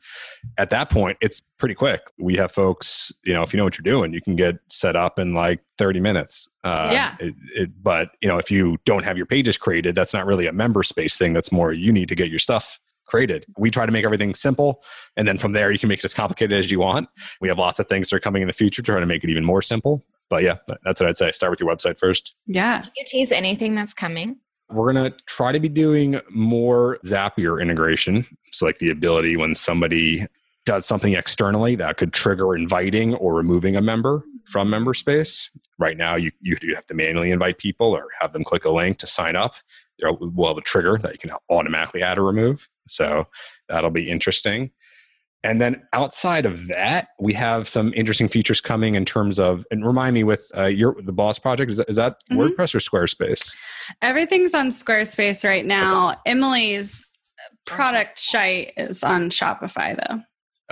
at 0.59 0.69
that 0.69 0.89
point 0.91 1.17
it's 1.21 1.41
pretty 1.57 1.73
quick. 1.73 2.01
We 2.19 2.35
have 2.35 2.51
folks, 2.51 3.11
you 3.25 3.33
know, 3.33 3.41
if 3.41 3.51
you 3.51 3.57
know 3.57 3.63
what 3.63 3.77
you're 3.77 3.83
doing, 3.83 4.13
you 4.13 4.21
can 4.21 4.35
get 4.35 4.57
set 4.69 4.95
up 4.95 5.17
in 5.17 5.33
like 5.33 5.59
30 5.79 5.99
minutes. 5.99 6.47
Uh, 6.63 6.89
Yeah. 6.93 7.15
It, 7.19 7.35
it, 7.55 7.69
but 7.83 8.11
you 8.21 8.27
know, 8.29 8.37
if 8.37 8.51
you 8.51 8.77
don't 8.85 9.03
have 9.03 9.17
your 9.17 9.25
pages 9.25 9.57
created, 9.57 9.95
that's 9.95 10.08
not 10.13 10.25
really 10.25 10.47
a 10.47 10.51
MemberSpace 10.51 11.17
thing. 11.17 11.33
That's 11.33 11.51
more 11.51 11.73
you 11.73 11.91
need 11.91 12.09
to 12.09 12.15
get 12.15 12.29
your 12.29 12.39
stuff 12.39 12.79
created. 13.05 13.45
We 13.57 13.71
try 13.71 13.85
to 13.85 13.91
make 13.91 14.05
everything 14.05 14.35
simple, 14.35 14.83
and 15.17 15.27
then 15.27 15.37
from 15.37 15.53
there 15.53 15.71
you 15.71 15.79
can 15.79 15.89
make 15.89 15.99
it 15.99 16.05
as 16.05 16.13
complicated 16.13 16.57
as 16.57 16.71
you 16.71 16.79
want. 16.79 17.09
We 17.41 17.47
have 17.47 17.57
lots 17.57 17.79
of 17.79 17.87
things 17.87 18.09
that 18.09 18.15
are 18.17 18.19
coming 18.19 18.41
in 18.41 18.47
the 18.47 18.53
future 18.53 18.81
trying 18.81 19.01
to 19.01 19.07
make 19.07 19.23
it 19.23 19.29
even 19.29 19.43
more 19.43 19.61
simple. 19.61 20.03
But 20.29 20.43
yeah, 20.43 20.57
that's 20.83 21.01
what 21.01 21.09
I'd 21.09 21.17
say. 21.17 21.31
Start 21.31 21.49
with 21.49 21.59
your 21.59 21.69
website 21.69 21.97
first. 21.97 22.35
yeah. 22.45 22.81
Can 22.81 22.91
you 22.97 23.03
tease 23.07 23.31
anything 23.31 23.73
that's 23.73 23.95
coming 23.95 24.37
We're 24.69 24.93
going 24.93 25.11
to 25.11 25.17
try 25.25 25.51
to 25.51 25.59
be 25.59 25.69
doing 25.69 26.21
more 26.29 26.99
Zapier 27.03 27.59
integration. 27.59 28.27
So, 28.51 28.67
like 28.67 28.77
the 28.77 28.91
ability 28.91 29.37
when 29.37 29.55
somebody 29.55 30.27
does 30.65 30.85
something 30.85 31.15
externally 31.15 31.73
that 31.75 31.97
could 31.97 32.13
trigger 32.13 32.55
inviting 32.55 33.15
or 33.15 33.33
removing 33.33 33.75
a 33.75 33.81
member 33.81 34.23
from 34.45 34.69
MemberSpace. 34.69 35.49
Right 35.79 35.97
now, 35.97 36.15
you, 36.15 36.31
you 36.41 36.57
have 36.75 36.85
to 36.87 36.93
manually 36.93 37.31
invite 37.31 37.57
people 37.57 37.95
or 37.95 38.07
have 38.19 38.33
them 38.33 38.43
click 38.43 38.65
a 38.65 38.69
link 38.69 38.99
to 38.99 39.07
sign 39.07 39.35
up. 39.35 39.55
Will 40.03 40.47
have 40.47 40.57
a 40.57 40.61
trigger 40.61 40.97
that 41.01 41.13
you 41.13 41.17
can 41.19 41.31
automatically 41.49 42.01
add 42.03 42.17
or 42.17 42.23
remove. 42.25 42.67
So, 42.87 43.25
that'll 43.67 43.89
be 43.91 44.09
interesting. 44.09 44.71
And 45.41 45.61
then 45.61 45.83
outside 45.93 46.45
of 46.45 46.67
that, 46.67 47.07
we 47.17 47.31
have 47.33 47.65
some 47.67 47.93
interesting 47.95 48.27
features 48.27 48.59
coming 48.59 48.95
in 48.95 49.05
terms 49.05 49.39
of, 49.39 49.63
and 49.71 49.85
remind 49.85 50.13
me 50.13 50.25
with 50.25 50.51
uh, 50.57 50.65
your 50.65 50.97
the 51.01 51.13
Boss 51.13 51.39
project, 51.39 51.71
is 51.71 51.77
that, 51.77 51.89
is 51.89 51.95
that 51.95 52.17
Mhm. 52.29 52.37
WordPress 52.49 52.75
or 52.75 52.79
Squarespace? 52.79 53.55
Everything's 54.01 54.53
on 54.53 54.67
Squarespace 54.69 55.47
right 55.47 55.65
now. 55.65 56.19
Emily's 56.25 57.05
product 57.65 58.19
site 58.19 58.73
is 58.75 59.01
on 59.01 59.29
Shopify 59.29 59.95
though. 60.09 60.21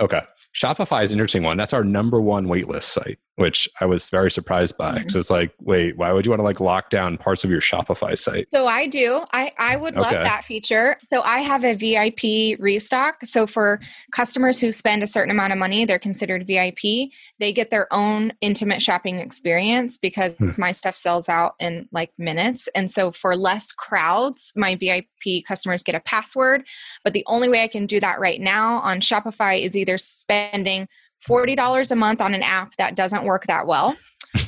Okay. 0.04 0.20
Shopify 0.54 1.02
is 1.02 1.12
an 1.12 1.18
interesting 1.18 1.44
one. 1.44 1.56
That's 1.56 1.72
our 1.72 1.84
number 1.84 2.20
one 2.20 2.46
waitlist 2.46 2.84
site. 2.84 3.18
Which 3.38 3.68
I 3.80 3.86
was 3.86 4.10
very 4.10 4.30
surprised 4.30 4.76
by. 4.76 4.98
Mhm. 4.98 5.10
So 5.10 5.18
it's 5.18 5.30
like, 5.30 5.52
wait, 5.60 5.96
why 5.96 6.12
would 6.12 6.26
you 6.26 6.30
want 6.30 6.40
to 6.40 6.44
like 6.44 6.60
lock 6.60 6.90
down 6.90 7.16
parts 7.16 7.44
of 7.44 7.50
your 7.50 7.60
Shopify 7.60 8.18
site? 8.18 8.50
So 8.50 8.66
I 8.66 8.86
do. 8.86 9.24
I, 9.32 9.52
I 9.58 9.76
would 9.76 9.94
love 9.96 10.12
Okay. 10.12 10.22
that 10.22 10.44
feature. 10.44 10.96
So 11.06 11.22
I 11.22 11.38
have 11.38 11.64
a 11.64 11.74
VIP 11.74 12.56
restock. 12.60 13.18
So 13.24 13.46
for 13.46 13.80
customers 14.12 14.58
who 14.60 14.72
spend 14.72 15.02
a 15.02 15.06
certain 15.06 15.30
amount 15.30 15.52
of 15.52 15.58
money, 15.58 15.84
they're 15.84 15.98
considered 15.98 16.46
VIP. 16.46 17.10
They 17.38 17.52
get 17.52 17.70
their 17.70 17.86
own 17.92 18.32
intimate 18.40 18.82
shopping 18.82 19.18
experience 19.18 19.98
because 19.98 20.34
Hmm. 20.38 20.48
my 20.58 20.72
stuff 20.72 20.96
sells 20.96 21.28
out 21.28 21.54
in 21.60 21.88
like 21.92 22.10
minutes. 22.18 22.68
And 22.74 22.90
so 22.90 23.12
for 23.12 23.36
less 23.36 23.70
crowds, 23.72 24.52
my 24.56 24.74
VIP 24.74 25.42
customers 25.46 25.82
get 25.82 25.94
a 25.94 26.00
password. 26.00 26.66
But 27.04 27.12
the 27.12 27.24
only 27.26 27.48
way 27.48 27.62
I 27.62 27.68
can 27.68 27.86
do 27.86 28.00
that 28.00 28.18
right 28.18 28.40
now 28.40 28.78
on 28.78 29.00
Shopify 29.00 29.62
is 29.62 29.76
either 29.76 29.96
spending 29.98 30.88
$40 31.26 31.90
a 31.90 31.96
month 31.96 32.20
on 32.20 32.34
an 32.34 32.42
app 32.42 32.76
that 32.76 32.94
doesn't 32.94 33.24
work 33.24 33.46
that 33.46 33.66
well 33.66 33.96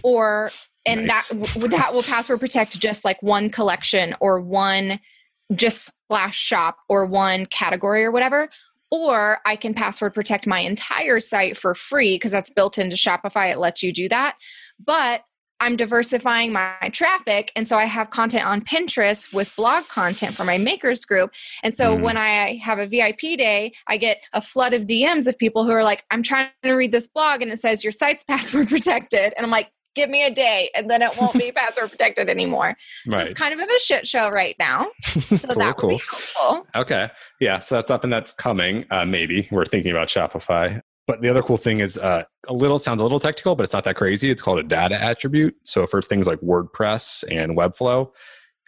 or 0.02 0.50
and 0.86 1.06
Nice. 1.06 1.28
that 1.28 1.70
that 1.70 1.94
will 1.94 2.02
password 2.02 2.40
protect 2.40 2.78
just 2.78 3.04
like 3.04 3.22
one 3.22 3.50
collection 3.50 4.14
or 4.20 4.40
one 4.40 5.00
just 5.54 5.92
slash 6.08 6.36
shop 6.36 6.78
or 6.88 7.04
one 7.06 7.46
category 7.46 8.04
or 8.04 8.10
whatever 8.10 8.48
or 8.90 9.38
i 9.46 9.56
can 9.56 9.74
password 9.74 10.14
protect 10.14 10.46
my 10.46 10.60
entire 10.60 11.20
site 11.20 11.56
for 11.56 11.74
free 11.74 12.16
because 12.16 12.32
that's 12.32 12.50
built 12.50 12.78
into 12.78 12.96
shopify 12.96 13.50
it 13.50 13.58
lets 13.58 13.82
you 13.82 13.92
do 13.92 14.08
that 14.08 14.36
but 14.84 15.22
i'm 15.60 15.76
diversifying 15.76 16.52
my 16.52 16.74
traffic 16.92 17.52
and 17.56 17.68
so 17.68 17.76
i 17.76 17.84
have 17.84 18.10
content 18.10 18.44
on 18.46 18.60
pinterest 18.62 19.32
with 19.32 19.54
blog 19.56 19.84
content 19.88 20.34
for 20.34 20.44
my 20.44 20.58
makers 20.58 21.04
group 21.04 21.30
and 21.62 21.74
so 21.74 21.96
Mhm. 21.96 22.00
when 22.02 22.16
i 22.16 22.56
have 22.62 22.78
a 22.78 22.86
vip 22.86 23.18
day 23.20 23.72
i 23.86 23.96
get 23.96 24.18
a 24.32 24.40
flood 24.40 24.72
of 24.72 24.82
dms 24.82 25.26
of 25.26 25.36
people 25.38 25.64
who 25.64 25.72
are 25.72 25.84
like 25.84 26.04
i'm 26.10 26.22
trying 26.22 26.48
to 26.62 26.72
read 26.72 26.92
this 26.92 27.08
blog 27.08 27.42
and 27.42 27.52
it 27.52 27.58
says 27.60 27.84
your 27.84 27.92
site's 27.92 28.24
password 28.30 28.68
protected 28.68 29.32
and 29.36 29.44
i'm 29.44 29.50
like 29.50 29.70
give 29.96 30.08
me 30.08 30.22
a 30.24 30.30
day 30.32 30.70
and 30.76 30.88
then 30.88 31.02
it 31.02 31.10
won't 31.20 31.34
be 31.36 31.50
password 31.56 31.90
protected 31.90 32.28
anymore 32.30 32.76
so 33.04 33.18
it's 33.18 33.32
kind 33.38 33.52
of 33.52 33.58
a 33.68 33.78
shit 33.80 34.06
show 34.06 34.30
right 34.30 34.54
now 34.58 34.86
so 35.04 35.48
Cool, 35.48 35.54
that 35.56 35.76
cool. 35.76 35.88
be 35.90 35.96
helpful 36.08 36.66
Okay. 36.76 37.10
Yeah. 37.40 37.58
So 37.58 37.74
that's 37.74 37.90
up 37.90 38.04
and 38.04 38.12
that's 38.12 38.32
coming. 38.32 38.84
Uh, 38.92 39.04
maybe 39.04 39.48
we're 39.50 39.64
thinking 39.64 39.90
about 39.90 40.06
Shopify. 40.06 40.80
But 41.10 41.22
the 41.22 41.28
other 41.28 41.42
cool 41.42 41.56
thing 41.56 41.80
is 41.80 41.98
uh, 41.98 42.22
a 42.46 42.52
little 42.52 42.78
sounds 42.78 43.00
a 43.00 43.02
little 43.02 43.18
technical, 43.18 43.56
but 43.56 43.64
it's 43.64 43.72
not 43.72 43.82
that 43.82 43.96
crazy. 43.96 44.30
It's 44.30 44.40
called 44.40 44.60
a 44.60 44.62
data 44.62 44.94
attribute. 45.02 45.56
So 45.64 45.84
for 45.84 46.00
things 46.00 46.28
like 46.28 46.38
WordPress 46.40 47.24
and 47.28 47.58
Webflow, 47.58 48.12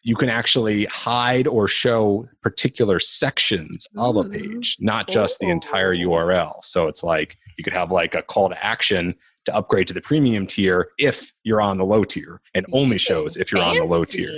you 0.02 0.16
can 0.16 0.28
actually 0.28 0.86
hide 0.86 1.46
or 1.46 1.68
show 1.68 2.26
particular 2.40 2.98
sections 2.98 3.86
of 3.96 4.16
a 4.16 4.24
page, 4.24 4.76
not 4.80 5.08
just 5.08 5.38
the 5.38 5.48
entire 5.48 5.94
URL. 5.94 6.64
So 6.64 6.88
it's 6.88 7.04
like 7.04 7.38
you 7.56 7.62
could 7.62 7.74
have 7.74 7.92
like 7.92 8.16
a 8.16 8.22
call 8.22 8.48
to 8.48 8.64
action 8.64 9.14
to 9.44 9.54
upgrade 9.54 9.86
to 9.86 9.94
the 9.94 10.00
premium 10.00 10.44
tier 10.44 10.88
if 10.98 11.32
you're 11.44 11.60
on 11.60 11.78
the 11.78 11.84
low 11.84 12.02
tier 12.02 12.40
and 12.54 12.66
only 12.72 12.98
shows 12.98 13.36
if 13.36 13.52
you're 13.52 13.62
on 13.62 13.76
the 13.76 13.84
low 13.84 14.04
tier. 14.04 14.32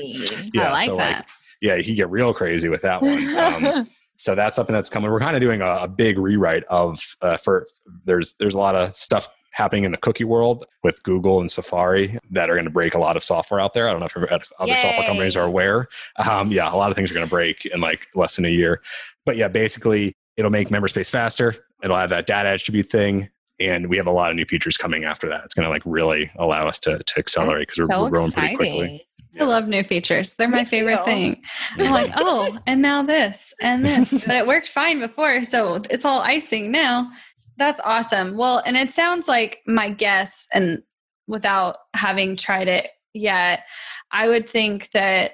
Yeah, 0.53 0.69
I 0.69 0.71
like 0.73 0.87
so 0.91 0.97
that. 0.99 1.31
yeah, 1.63 1.77
you 1.77 1.95
get 1.95 2.11
real 2.11 2.35
crazy 2.35 2.69
with 2.69 2.83
that 2.83 3.01
one. 3.01 3.35
Um, 3.39 3.87
so 4.17 4.35
that's 4.35 4.57
something 4.57 4.73
that's 4.73 4.91
coming. 4.91 5.11
We're 5.11 5.21
kind 5.21 5.37
of 5.37 5.41
doing 5.41 5.61
a, 5.61 5.79
a 5.83 5.89
big 5.89 6.19
rewrite 6.19 6.65
of 6.65 7.17
uh, 7.21 7.37
for 7.37 7.67
there's 8.05 8.35
there's 8.39 8.55
a 8.55 8.59
lot 8.59 8.77
of 8.77 8.95
stuff 8.95 9.29
happening 9.55 9.85
in 9.85 9.93
the 9.93 9.99
cookie 9.99 10.25
world 10.25 10.67
with 10.83 11.01
Google 11.05 11.41
and 11.41 11.51
Safari 11.51 12.19
that 12.31 12.51
are 12.51 12.55
going 12.55 12.65
to 12.65 12.71
break 12.71 12.95
a 12.95 12.99
lot 12.99 13.17
of 13.17 13.23
software 13.23 13.61
out 13.61 13.73
there. 13.73 13.89
I 13.89 13.93
don't 13.93 14.01
know 14.01 14.07
if, 14.07 14.51
other 14.59 14.75
software 14.75 15.07
companies 15.07 15.37
are 15.37 15.45
aware. 15.45 15.89
Um, 16.29 16.51
yeah, 16.51 16.73
a 16.73 16.75
lot 16.75 16.91
of 16.91 16.97
things 16.97 17.11
are 17.11 17.15
going 17.15 17.27
to 17.27 17.31
break 17.31 17.65
in 17.67 17.81
like 17.81 18.09
less 18.17 18.35
than 18.35 18.45
a 18.45 18.49
year. 18.49 18.83
But 19.25 19.37
yeah, 19.37 19.47
basically 19.47 20.17
it'll 20.37 20.51
make 20.51 20.71
MemberSpace 20.71 21.09
faster. 21.09 21.55
It'll 21.85 21.97
have 21.97 22.11
that 22.11 22.27
data 22.27 22.49
attribute 22.49 22.91
thing. 22.91 23.31
And 23.61 23.89
we 23.89 23.97
have 23.97 24.09
a 24.09 24.13
lot 24.13 24.31
of 24.31 24.37
new 24.37 24.45
features 24.45 24.77
coming 24.77 25.05
after 25.05 25.29
that. 25.29 25.45
It's 25.45 25.55
going 25.55 25.65
to 25.65 25.71
like 25.71 25.83
really 25.85 26.33
allow 26.37 26.67
us 26.67 26.81
to, 26.81 26.99
to 26.99 27.19
accelerate 27.19 27.69
because 27.69 27.89
we're, 27.89 28.03
we're 28.03 28.11
growing 28.11 28.33
pretty 28.33 28.57
quickly. 28.57 29.07
Exciting. 29.35 29.49
I 29.49 29.55
love 29.55 29.69
new 29.69 29.83
features. 29.85 30.35
They're 30.35 30.49
my 30.49 30.61
Me 30.61 30.65
favorite 30.65 30.99
too. 30.99 31.05
thing. 31.05 31.43
I'm 31.79 31.91
like, 31.93 32.13
oh, 32.17 32.59
and 32.67 32.81
now 32.81 33.03
this 33.03 33.53
and 33.61 33.85
this. 33.85 34.13
But 34.27 34.37
it 34.37 34.47
worked 34.47 34.69
fine 34.69 35.01
before, 35.01 35.45
so 35.45 35.83
it's 35.91 36.05
all 36.05 36.21
icing 36.21 36.71
now. 36.71 37.11
That's 37.57 37.81
awesome. 37.85 38.37
Well, 38.37 38.63
and 38.65 38.77
it 38.77 38.93
sounds 38.95 39.29
like 39.29 39.61
my 39.67 39.91
guess, 39.91 40.47
and 40.53 40.83
without 41.27 41.77
having 41.95 42.37
tried 42.37 42.69
it 42.69 42.89
yet, 43.13 43.65
I 44.11 44.29
would 44.29 44.49
think 44.49 44.91
that 44.93 45.33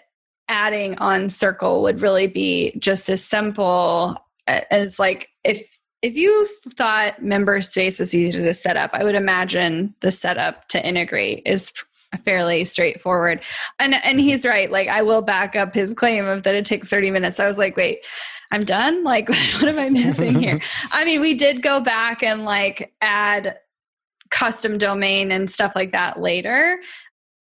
adding 0.48 0.98
on 0.98 1.30
Circle 1.30 1.82
would 1.82 2.00
really 2.00 2.26
be 2.26 2.74
just 2.78 3.08
as 3.08 3.24
simple 3.24 4.16
as 4.46 4.98
like 4.98 5.28
if 5.44 5.66
if 6.02 6.16
you 6.16 6.48
thought 6.76 7.20
MemberSpace 7.20 8.00
was 8.00 8.14
easy 8.14 8.42
to 8.42 8.54
set 8.54 8.76
up, 8.76 8.90
I 8.94 9.04
would 9.04 9.14
imagine 9.14 9.94
the 10.00 10.10
setup 10.10 10.66
to 10.68 10.84
integrate 10.84 11.42
is 11.44 11.70
fairly 12.18 12.64
straightforward. 12.64 13.42
And 13.78 13.94
and 13.94 14.20
he's 14.20 14.44
right. 14.44 14.70
Like 14.70 14.88
I 14.88 15.02
will 15.02 15.22
back 15.22 15.56
up 15.56 15.74
his 15.74 15.94
claim 15.94 16.26
of 16.26 16.42
that 16.42 16.54
it 16.54 16.64
takes 16.64 16.88
30 16.88 17.10
minutes. 17.10 17.40
I 17.40 17.46
was 17.46 17.58
like, 17.58 17.76
wait, 17.76 18.04
I'm 18.50 18.64
done? 18.64 19.04
Like 19.04 19.28
what 19.28 19.64
am 19.68 19.78
I 19.78 19.88
missing 19.90 20.40
here? 20.40 20.60
I 20.92 21.04
mean, 21.04 21.20
we 21.20 21.34
did 21.34 21.62
go 21.62 21.80
back 21.80 22.22
and 22.22 22.44
like 22.44 22.92
add 23.00 23.58
custom 24.30 24.78
domain 24.78 25.32
and 25.32 25.50
stuff 25.50 25.72
like 25.74 25.92
that 25.92 26.20
later. 26.20 26.78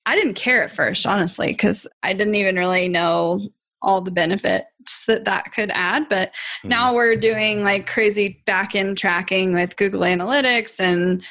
I 0.06 0.16
didn't 0.16 0.34
care 0.36 0.64
at 0.64 0.72
first, 0.72 1.06
honestly, 1.06 1.48
because 1.48 1.86
I 2.04 2.14
didn't 2.14 2.36
even 2.36 2.56
really 2.56 2.88
know 2.88 3.42
all 3.82 4.02
the 4.02 4.12
benefits 4.12 5.06
that 5.08 5.26
that 5.26 5.54
could 5.54 5.70
add. 5.72 6.10
But 6.10 6.34
Mhm. 6.64 6.70
now 6.70 6.94
we're 6.94 7.16
doing 7.16 7.64
like 7.64 7.88
crazy 7.88 8.42
back 8.46 8.76
end 8.76 8.98
tracking 8.98 9.54
with 9.54 9.78
Google 9.78 10.02
Analytics 10.02 10.80
and 10.80 11.24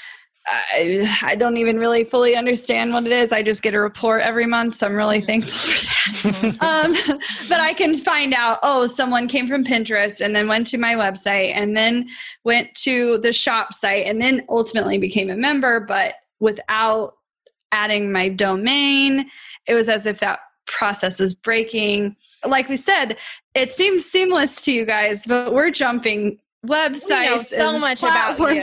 I, 0.50 1.18
I 1.22 1.34
don't 1.34 1.56
even 1.56 1.78
really 1.78 2.04
fully 2.04 2.36
understand 2.36 2.92
what 2.92 3.06
it 3.06 3.12
is. 3.12 3.32
I 3.32 3.42
just 3.42 3.62
get 3.62 3.74
a 3.74 3.80
report 3.80 4.22
every 4.22 4.46
month, 4.46 4.76
so 4.76 4.86
I'm 4.86 4.94
really 4.94 5.20
thankful 5.20 5.56
for 5.56 6.32
that. 6.32 6.62
um, 6.62 7.18
but 7.48 7.60
I 7.60 7.72
can 7.72 7.96
find 7.96 8.34
out, 8.34 8.58
oh, 8.62 8.86
someone 8.86 9.28
came 9.28 9.46
from 9.46 9.64
Pinterest 9.64 10.20
and 10.20 10.34
then 10.34 10.48
went 10.48 10.66
to 10.68 10.78
my 10.78 10.94
website 10.94 11.52
and 11.54 11.76
then 11.76 12.08
went 12.44 12.74
to 12.76 13.18
the 13.18 13.32
shop 13.32 13.74
site 13.74 14.06
and 14.06 14.20
then 14.20 14.44
ultimately 14.48 14.98
became 14.98 15.30
a 15.30 15.36
member, 15.36 15.80
but 15.80 16.14
without 16.40 17.14
adding 17.72 18.12
my 18.12 18.28
domain. 18.28 19.30
It 19.66 19.74
was 19.74 19.88
as 19.88 20.06
if 20.06 20.20
that 20.20 20.40
process 20.66 21.20
was 21.20 21.34
breaking. 21.34 22.16
Like 22.46 22.68
we 22.68 22.76
said, 22.76 23.18
it 23.54 23.72
seems 23.72 24.04
seamless 24.04 24.62
to 24.62 24.72
you 24.72 24.84
guys, 24.84 25.26
but 25.26 25.52
we're 25.52 25.70
jumping 25.70 26.38
websites 26.66 27.08
We 27.10 27.26
know 27.36 27.42
so 27.42 27.70
and 27.72 27.80
much 27.80 28.02
about 28.02 28.38
you. 28.38 28.62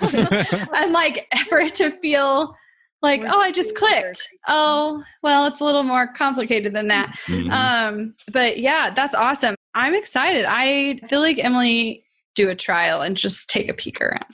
platforms. 0.00 0.68
and 0.74 0.92
like 0.92 1.26
for 1.48 1.58
it 1.58 1.74
to 1.76 1.90
feel 2.00 2.54
like 3.02 3.20
We're 3.22 3.28
oh 3.32 3.40
i 3.40 3.50
just 3.52 3.74
clicked 3.76 4.26
oh 4.48 5.02
well 5.22 5.46
it's 5.46 5.60
a 5.60 5.64
little 5.64 5.82
more 5.82 6.06
complicated 6.06 6.72
than 6.72 6.88
that 6.88 7.14
Mhm. 7.26 7.50
um 7.52 8.14
but 8.32 8.58
yeah 8.58 8.90
that's 8.90 9.14
awesome 9.14 9.54
i'm 9.74 9.94
excited 9.94 10.46
i 10.48 10.98
feel 11.08 11.20
like 11.20 11.38
emily 11.44 12.04
do 12.36 12.48
a 12.48 12.54
trial 12.54 13.02
and 13.02 13.16
just 13.16 13.50
take 13.50 13.68
a 13.68 13.74
peek 13.74 14.00
around 14.00 14.24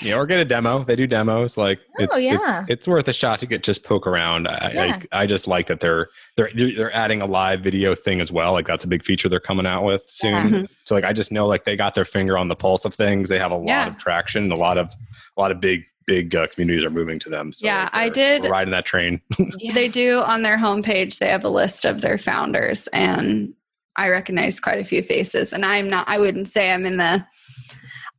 yeah, 0.00 0.16
or 0.16 0.26
get 0.26 0.38
a 0.40 0.44
demo. 0.44 0.82
They 0.84 0.96
do 0.96 1.06
demos. 1.06 1.56
Like 1.56 1.80
Oh, 1.98 2.04
it's, 2.04 2.18
yeah. 2.18 2.62
it's 2.62 2.70
it's 2.70 2.88
worth 2.88 3.06
a 3.08 3.12
shot 3.12 3.38
to 3.40 3.46
get 3.46 3.62
just 3.62 3.84
poke 3.84 4.06
around. 4.06 4.48
I, 4.48 4.70
Yeah. 4.72 5.00
I 5.12 5.22
I 5.22 5.26
just 5.26 5.46
like 5.46 5.66
that 5.68 5.80
they're 5.80 6.08
they're 6.36 6.50
they're 6.54 6.94
adding 6.94 7.20
a 7.22 7.26
live 7.26 7.60
video 7.60 7.94
thing 7.94 8.20
as 8.20 8.32
well. 8.32 8.52
Like 8.52 8.66
that's 8.66 8.84
a 8.84 8.88
big 8.88 9.04
feature 9.04 9.28
they're 9.28 9.38
coming 9.40 9.66
out 9.66 9.84
with 9.84 10.04
soon. 10.08 10.30
Yeah. 10.32 10.42
Mhm. 10.60 10.68
So 10.84 10.94
like 10.94 11.04
I 11.04 11.12
just 11.12 11.30
know 11.30 11.46
like 11.46 11.64
they 11.64 11.76
got 11.76 11.94
their 11.94 12.04
finger 12.04 12.38
on 12.38 12.48
the 12.48 12.56
pulse 12.56 12.84
of 12.84 12.94
things. 12.94 13.28
They 13.28 13.38
have 13.38 13.52
a 13.52 13.56
lot 13.56 13.66
Yeah. 13.66 13.86
of 13.88 13.98
traction. 13.98 14.50
A 14.50 14.56
lot 14.56 14.78
of 14.78 14.88
a 15.36 15.40
lot 15.40 15.50
of 15.50 15.60
big 15.60 15.84
big 16.06 16.34
uh, 16.34 16.46
communities 16.48 16.84
are 16.84 16.90
moving 16.90 17.18
to 17.20 17.28
them. 17.28 17.52
So 17.52 17.66
Yeah, 17.66 17.82
like, 17.84 17.94
I 17.94 18.08
did- 18.08 18.42
we're 18.42 18.50
riding 18.50 18.72
that 18.72 18.84
train. 18.86 19.20
they 19.74 19.86
do 19.88 20.20
on 20.20 20.42
their 20.42 20.56
homepage 20.56 21.18
they 21.18 21.28
have 21.28 21.44
a 21.44 21.48
list 21.48 21.84
of 21.84 22.00
their 22.00 22.18
founders 22.18 22.88
and 22.88 23.52
i 23.96 24.08
recognize 24.08 24.58
quite 24.60 24.78
a 24.80 24.84
few 24.84 25.02
faces 25.02 25.52
and 25.52 25.64
i'm 25.66 25.90
not 25.90 26.08
i 26.08 26.16
wouldn't 26.18 26.48
say 26.48 26.72
i'm 26.72 26.86
in 26.86 26.96
the 26.96 27.24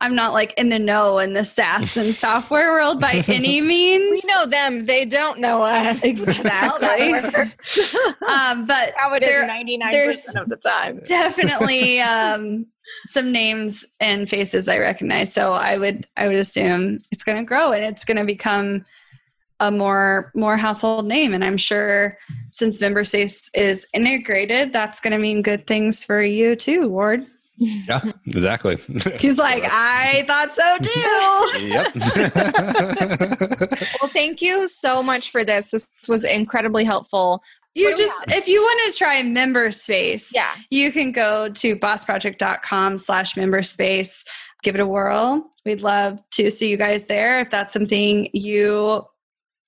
i'm 0.02 0.14
not 0.16 0.34
like 0.34 0.54
in 0.58 0.68
the 0.70 0.78
know 0.80 1.20
in 1.20 1.34
the 1.34 1.46
saas 1.46 1.96
and 1.96 2.14
software 2.26 2.72
world 2.74 3.00
by 3.00 3.24
any 3.28 3.62
means 3.74 4.12
we 4.12 4.22
know 4.26 4.46
them; 4.46 4.86
they 4.86 5.06
don't 5.06 5.40
know 5.40 5.62
us. 5.62 6.04
Exactly. 6.04 6.50
How 6.50 6.78
that 6.80 7.34
works. 7.34 7.96
um, 8.28 8.66
but 8.66 8.94
How 8.98 9.14
it 9.14 9.24
is 9.24 9.30
There- 9.30 9.48
ninety 9.48 9.78
nine 9.78 9.92
there's- 9.92 10.26
percent 10.26 10.44
of 10.44 10.50
the 10.50 10.58
time. 10.58 11.00
definitely 11.08 12.02
um, 12.02 12.66
some 13.06 13.32
names 13.32 13.86
and 14.00 14.30
faces 14.30 14.68
I 14.68 14.78
recognize. 14.80 15.32
So 15.34 15.54
I 15.54 15.78
would 15.78 16.08
I 16.18 16.28
would 16.28 16.36
assume 16.36 17.00
it's 17.12 17.24
going 17.24 17.38
to 17.38 17.44
grow 17.46 17.72
and 17.72 17.86
it's 17.86 18.04
going 18.04 18.18
to 18.18 18.26
become 18.26 18.84
a 19.60 19.70
more 19.72 20.32
more 20.36 20.58
household 20.58 21.06
name. 21.06 21.34
And 21.36 21.46
I'm 21.46 21.58
sure 21.58 22.18
since 22.50 22.82
MemberSpace 22.82 23.50
is 23.54 23.86
integrated, 23.94 24.74
that's 24.74 25.00
going 25.00 25.14
to 25.14 25.20
mean 25.20 25.42
good 25.44 25.68
things 25.68 26.04
for 26.04 26.22
you 26.22 26.56
too, 26.56 26.90
Ward. 26.90 27.26
Yeah, 27.58 28.02
exactly. 28.26 28.78
He's 29.18 29.38
like, 29.38 29.64
I 29.68 30.24
thought 30.28 30.56
so 30.56 30.78
too. 30.80 31.68
yep. 31.68 31.92
Well, 34.02 34.10
thank 34.12 34.42
you 34.42 34.68
so 34.68 35.04
much 35.04 35.32
for 35.32 35.44
this. 35.46 35.70
This 35.70 35.88
was 36.08 36.24
incredibly 36.24 36.84
helpful. 36.84 37.44
You 37.76 37.90
What 37.92 37.98
do 37.98 38.04
just 38.04 38.24
if 38.30 38.48
you 38.48 38.62
want 38.62 38.92
to 38.94 38.98
try 38.98 39.22
MemberSpace, 39.22 40.30
Yeah. 40.34 40.50
you 40.70 40.92
can 40.92 41.12
go 41.12 41.50
to 41.50 41.76
bossproject.com 41.76 42.98
slash 42.98 43.36
memberspace 43.36 44.26
give 44.64 44.76
it 44.76 44.82
a 44.82 44.86
whirl 44.86 45.52
we'd 45.66 45.82
love 45.82 46.20
to 46.32 46.52
see 46.52 46.70
you 46.70 46.78
guys 46.78 47.06
there 47.06 47.40
if 47.40 47.50
that's 47.50 47.74
something 47.74 48.30
you 48.34 49.04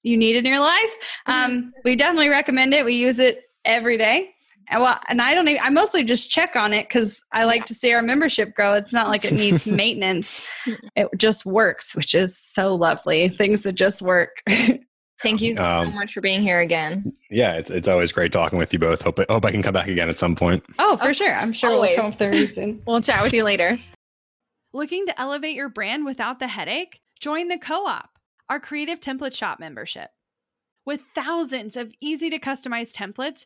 you 0.04 0.18
need 0.18 0.36
in 0.36 0.46
your 0.46 0.60
life. 0.60 0.92
Um, 1.28 1.72
we 1.86 1.96
definitely 1.96 2.28
recommend 2.28 2.74
it. 2.74 2.84
We 2.84 2.94
use 2.96 3.20
it 3.20 3.44
every 3.64 3.98
day. 3.98 4.33
And 4.70 4.82
well, 4.82 5.00
and 5.10 5.22
I 5.22 5.34
don't. 5.36 5.48
Even, 5.48 5.62
I 5.64 5.70
mostly 5.70 6.04
just 6.04 6.30
check 6.30 6.56
on 6.56 6.74
it 6.74 6.88
because 6.88 7.24
I 7.32 7.44
like 7.44 7.62
Yeah. 7.62 7.66
to 7.66 7.74
see 7.76 7.94
our 7.94 8.02
membership 8.02 8.56
grow. 8.56 8.74
It's 8.74 8.94
not 8.94 9.08
like 9.08 9.26
it 9.26 9.34
needs 9.34 9.66
maintenance; 9.68 10.42
it 10.96 11.08
just 11.18 11.46
works, 11.46 11.96
which 11.96 12.16
is 12.16 12.38
so 12.38 12.74
lovely. 12.76 13.30
Things 13.30 13.64
that 13.64 13.74
just 13.74 14.02
work. 14.02 14.42
Thank 15.22 15.42
you 15.42 15.56
so 15.56 15.64
Um, 15.64 15.96
much 15.96 16.12
for 16.14 16.20
being 16.20 16.42
here 16.42 16.60
again. 16.60 17.14
Yeah, 17.30 17.54
it's 17.54 17.72
it's 17.72 17.88
always 17.88 18.12
great 18.12 18.32
talking 18.34 18.60
with 18.60 18.74
you 18.74 18.80
both. 18.80 19.02
Hope 19.02 19.20
I, 19.20 19.26
hope 19.30 19.46
I 19.46 19.52
can 19.52 19.62
come 19.64 19.74
back 19.74 19.88
again 19.88 20.10
at 20.10 20.18
some 20.20 20.36
point. 20.36 20.66
oh, 20.80 20.98
for 20.98 21.14
sure. 21.14 21.34
I'm 21.34 21.54
sure 21.54 21.72
Always. 21.72 21.92
we'll 21.92 21.98
come 21.98 22.12
up 22.12 22.18
there 22.18 22.48
soon. 22.48 22.82
We'll 22.88 23.00
chat 23.02 23.24
with 23.24 23.34
you 23.34 23.44
later. 23.44 23.78
Looking 24.74 25.06
to 25.06 25.20
elevate 25.22 25.56
your 25.56 25.70
brand 25.70 26.06
without 26.06 26.40
the 26.40 26.48
headache? 26.48 27.00
Join 27.22 27.48
the 27.48 27.58
Co 27.58 27.86
op, 27.86 28.10
our 28.50 28.60
creative 28.60 29.00
template 29.00 29.34
shop 29.34 29.60
membership. 29.60 30.10
With 30.86 31.00
thousands 31.16 31.78
of 31.78 31.94
easy 32.02 32.30
to 32.30 32.40
customize 32.40 32.92
templates, 32.92 33.46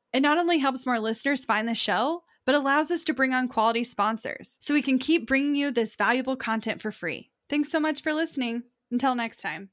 It 0.13 0.21
not 0.21 0.37
only 0.37 0.57
helps 0.57 0.85
more 0.85 0.99
listeners 0.99 1.45
find 1.45 1.67
the 1.67 1.75
show, 1.75 2.23
but 2.45 2.55
allows 2.55 2.91
us 2.91 3.03
to 3.05 3.13
bring 3.13 3.33
on 3.33 3.47
quality 3.47 3.83
sponsors 3.83 4.57
so 4.61 4.73
we 4.73 4.81
can 4.81 4.99
keep 4.99 5.27
bringing 5.27 5.55
you 5.55 5.71
this 5.71 5.95
valuable 5.95 6.35
content 6.35 6.81
for 6.81 6.91
free. 6.91 7.29
Thanks 7.49 7.69
so 7.69 7.79
much 7.79 8.01
for 8.01 8.13
listening. 8.13 8.63
Until 8.91 9.15
next 9.15 9.37
time. 9.37 9.69